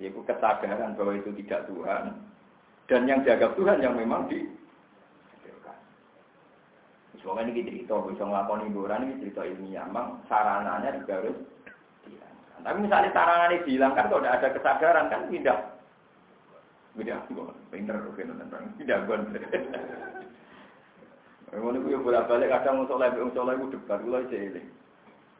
Yaitu 0.00 0.24
kesadaran 0.24 0.96
bahwa 0.96 1.12
itu 1.20 1.36
tidak 1.44 1.68
Tuhan 1.68 2.16
dan 2.86 3.06
yang 3.10 3.20
dianggap 3.26 3.58
Tuhan 3.58 3.82
yang 3.82 3.94
memang 3.98 4.30
di 4.30 4.46
Soalnya 7.26 7.58
ini 7.58 7.66
cerita, 7.66 7.98
bisa 8.06 8.22
ngelakoni 8.22 8.70
hiburan 8.70 9.02
ini 9.02 9.18
cerita 9.18 9.42
ilmiah, 9.42 9.82
memang 9.90 10.22
sarananya 10.30 10.94
juga 10.94 11.18
harus 11.18 11.34
dihilangkan. 12.06 12.60
Tapi 12.62 12.78
misalnya 12.86 13.10
sarananya 13.10 13.66
dihilangkan, 13.66 14.06
kalau 14.06 14.22
tidak 14.22 14.36
ada 14.38 14.48
kesadaran 14.54 15.10
kan 15.10 15.22
tidak. 15.34 15.58
Tidak, 16.94 17.20
pinter, 17.74 17.96
tentang 18.14 18.62
tidak 18.78 18.98
gon. 19.10 19.22
Ngono 21.56 21.78
ku 21.82 21.88
yo 21.88 21.98
bolak-balik 22.02 22.50
kadang 22.50 22.82
wong 22.82 22.88
saleh 22.90 23.10
wong 23.16 23.32
saleh 23.32 23.54
ku 23.54 23.66
debat 23.70 23.98
kula 24.02 24.20
eling. 24.28 24.68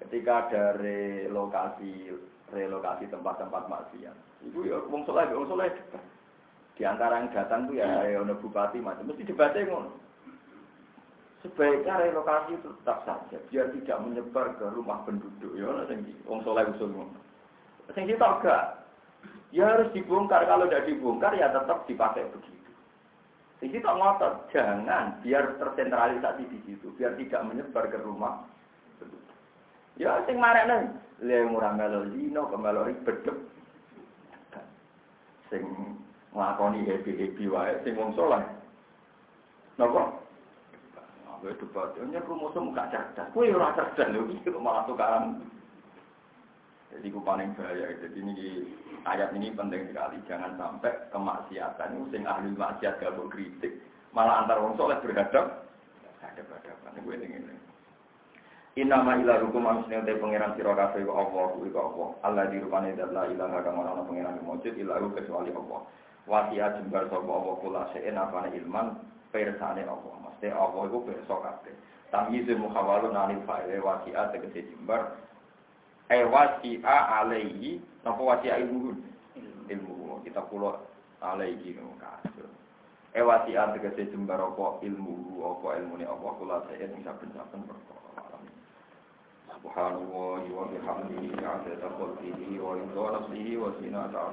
Ketika 0.03 0.49
ada 0.49 0.63
relokasi 0.79 2.15
relokasi 2.51 3.05
tempat-tempat 3.11 3.63
maksiat. 3.67 4.17
Iku 4.49 4.59
ya 4.65 4.79
saleh 4.87 5.25
wong 5.35 5.47
saleh 5.51 5.71
debat. 5.71 6.03
Di 6.77 6.85
antara 6.85 7.25
yang 7.25 7.33
datang 7.33 7.73
tuh 7.73 7.81
ya 7.81 7.89
ono 8.21 8.37
bupati 8.37 8.85
macam 8.85 9.09
mesti 9.09 9.25
debatnya 9.25 9.65
ngono. 9.65 9.91
Sebaiknya 11.41 12.05
relokasi 12.05 12.61
itu 12.61 12.69
tetap 12.81 13.09
saja 13.09 13.41
biar 13.49 13.73
tidak 13.73 14.03
menyebar 14.05 14.53
ke 14.61 14.67
rumah 14.77 15.01
penduduk 15.09 15.57
ya 15.57 15.73
ono 15.73 15.89
sing 15.89 16.05
wong 16.29 16.45
saleh 16.45 16.69
usul 16.77 16.93
ngono. 16.93 17.17
Sing 17.97 18.05
kita 18.05 18.29
enggak. 18.29 18.85
Ya 19.57 19.73
harus 19.73 19.89
dibongkar 19.97 20.45
kalau 20.45 20.69
tidak 20.69 20.85
dibongkar 20.85 21.33
ya 21.33 21.49
tetap 21.49 21.89
dipakai 21.89 22.29
begitu. 22.29 22.71
Di 23.57 23.73
situ 23.73 23.89
ngotot, 23.89 24.53
jangan 24.53 25.17
biar 25.25 25.57
tersentralisasi 25.57 26.45
di 26.45 26.59
situ, 26.69 26.93
biar 27.01 27.17
tidak 27.17 27.41
menyebar 27.49 27.89
ke 27.89 27.97
rumah. 28.05 28.45
Ya 29.97 30.21
sing 30.29 30.37
marekne, 30.37 30.93
le 31.25 31.49
murah 31.49 31.73
melo 31.73 32.05
lino 32.05 32.53
kembalo 32.53 32.85
ribet. 32.85 33.25
Sing 35.49 35.65
nglakoni 36.37 36.85
happy-happy 36.85 37.49
wae 37.49 37.73
sing 37.81 37.97
wong 37.97 38.13
saleh. 38.13 38.45
Napa? 39.81 40.21
Aku 41.37 41.53
debat, 41.53 41.93
ya 41.97 42.21
rumusmu 42.25 42.73
gak 42.77 42.93
cerdas. 42.93 43.29
Kowe 43.33 43.45
ora 43.45 43.73
cerdas 43.77 44.09
lho, 44.13 44.29
iki 44.33 44.53
malah 44.57 44.85
tukaran. 44.89 45.41
Jadi 46.93 47.13
ku 47.13 47.21
paling 47.21 47.53
bahaya. 47.57 47.93
Jadi 48.01 48.19
ini 48.21 48.65
ayat 49.05 49.37
ini 49.37 49.53
penting 49.53 49.85
sekali. 49.93 50.17
Jangan 50.25 50.57
sampai 50.57 50.97
kemaksiatan 51.13 51.93
itu 51.93 52.05
sing 52.09 52.23
ahli 52.25 52.53
maksiat 52.57 53.01
gak 53.01 53.17
kritik. 53.29 53.81
Malah 54.17 54.45
antar 54.45 54.65
wong 54.65 54.81
soleh 54.81 54.97
berhadap 55.05 55.67
ada 56.25 56.43
hadapan 56.43 57.05
Gue 57.05 57.17
ini. 57.21 57.53
Inama 58.77 59.17
ila 59.17 59.41
hukum 59.41 59.65
manusia 59.65 60.05
te 60.05 60.21
pangeran 60.21 60.53
sira 60.53 60.77
kabeh 60.77 61.05
wa 61.09 61.25
Allah 61.25 61.49
kok 61.57 61.81
Allah. 61.81 62.09
Allah 62.25 62.45
di 62.53 62.61
rupane 62.61 62.93
la 62.93 63.25
ilaha 63.25 63.65
kang 63.65 63.81
ora 63.81 64.05
pangeran 64.05 64.37
mujud 64.45 64.75
illa 64.77 65.01
kecuali 65.01 65.49
Allah. 65.53 65.81
Wasiat 66.27 66.83
jembar 66.83 67.07
sapa 67.07 67.31
Allah 67.31 67.55
kula 67.63 67.83
se'en 67.95 68.19
apane 68.19 68.51
ilman 68.59 68.99
persane 69.31 69.87
Allah. 69.87 70.15
Mesti 70.27 70.51
Allah 70.51 70.83
iku 70.91 70.99
pirsa 71.07 71.35
kabeh. 71.39 71.75
Tamyiz 72.11 72.47
muhawalun 72.51 73.15
anil 73.15 73.43
fa'il 73.47 73.83
wasiat 73.83 74.35
tegese 74.35 74.67
jembar 74.75 75.15
eh 76.07 76.23
wasi'a 76.23 76.97
alaihi 77.23 77.83
napa 78.07 78.23
wasi'a 78.23 78.63
ilmu 78.63 78.95
ilmu 79.67 80.23
kita 80.23 80.39
pulau 80.47 80.79
alaihi 81.19 81.75
no 81.75 81.99
kasus 81.99 82.47
eh 83.11 83.27
wasi'a 83.27 83.75
tegese 83.75 84.15
jembar 84.15 84.39
apa 84.39 84.79
ilmu 84.87 85.43
apa 85.43 85.83
ilmune 85.83 86.07
apa 86.07 86.27
kula 86.39 86.63
ing 86.79 87.03
saben-saben 87.03 87.63
perkara 87.67 88.39
Subhanallah 89.57 90.47
wa 90.47 90.71
bihamdihi 90.71 91.43
adada 91.43 91.89
khalqihi 91.99 92.61
wa 92.63 92.79
ridha 92.79 93.07
nafsihi 93.19 93.59
wa 93.59 93.75
zinata 93.83 94.31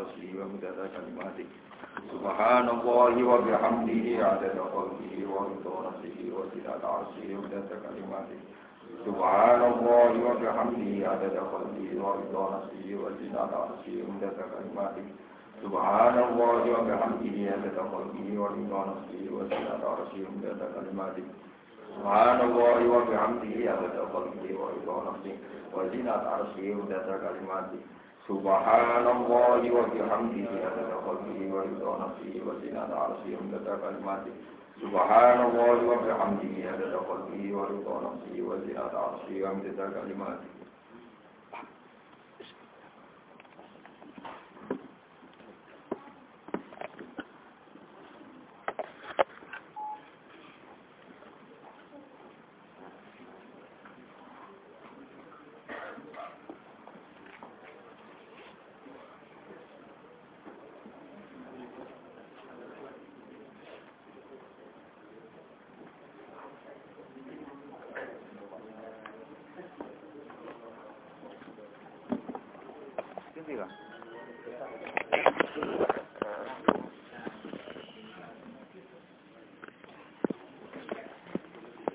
arsyihi 6.98 7.34
wa 7.34 7.42
midada 7.42 7.76
kalimatihi 7.84 8.44
Subhanallah 9.04 10.10
wa 10.26 10.34
bihamdihi 10.40 11.04
adada 11.06 11.42
khalqihi 11.52 11.96
wa 12.02 12.16
ridha 12.18 12.44
nafsihi 12.54 12.94
wa 13.02 13.10
zinata 13.20 13.56
arsyihi 13.68 14.02
wa 14.02 14.10
midada 14.14 14.44
kalimatihi 14.52 15.12
سبحان 15.62 16.14
الله 16.18 16.62
وبحمده 16.70 17.36
عدد 17.50 17.76
خلقه 17.92 18.28
ورضا 18.38 18.80
نفسه 18.90 19.24
وزنة 19.34 19.90
عرشه 19.90 20.24
ومدة 20.28 20.62
كلماته 20.74 21.26
سبحان 21.90 22.38
الله 22.48 22.78
وبحمده 22.78 22.78
عدد 22.78 22.78
خلقه 22.78 22.78
ورضا 22.78 22.78
نفسه 22.78 22.78
وزنة 22.78 22.78
عرشه 22.78 22.78
ومدة 22.78 22.78
كلماته 22.78 22.78
سبحان 22.78 22.80
الله 22.80 22.80
وبحمده 22.94 23.54
عدد 23.72 23.96
خلقه 24.14 24.44
ورضا 24.60 24.96
نفسه 25.10 25.34
وزنة 25.76 26.12
عرشه 26.32 26.64
ومدة 26.74 27.08
كلماته 27.26 27.80
سبحان 28.27 29.05
الله 29.07 29.61
وبحمده 29.77 30.47
عدد 30.65 30.89
خلقه 31.05 31.39
ورضا 31.53 31.91
نفسه 32.03 32.33
وزنة 32.47 32.89
عرشه 32.95 33.31
ومدة 33.39 33.67
كلماته 33.83 34.31
سبحان 34.81 35.39
الله 35.47 35.75
وبحمده 35.91 36.53
عدد 36.71 36.93
قلبه 37.09 37.43
ورضا 37.57 37.95
نفسه 38.07 38.35
وزنة 38.49 38.91
عرشه 39.03 39.35
ومدد 39.43 39.79
كلماته 39.97 40.49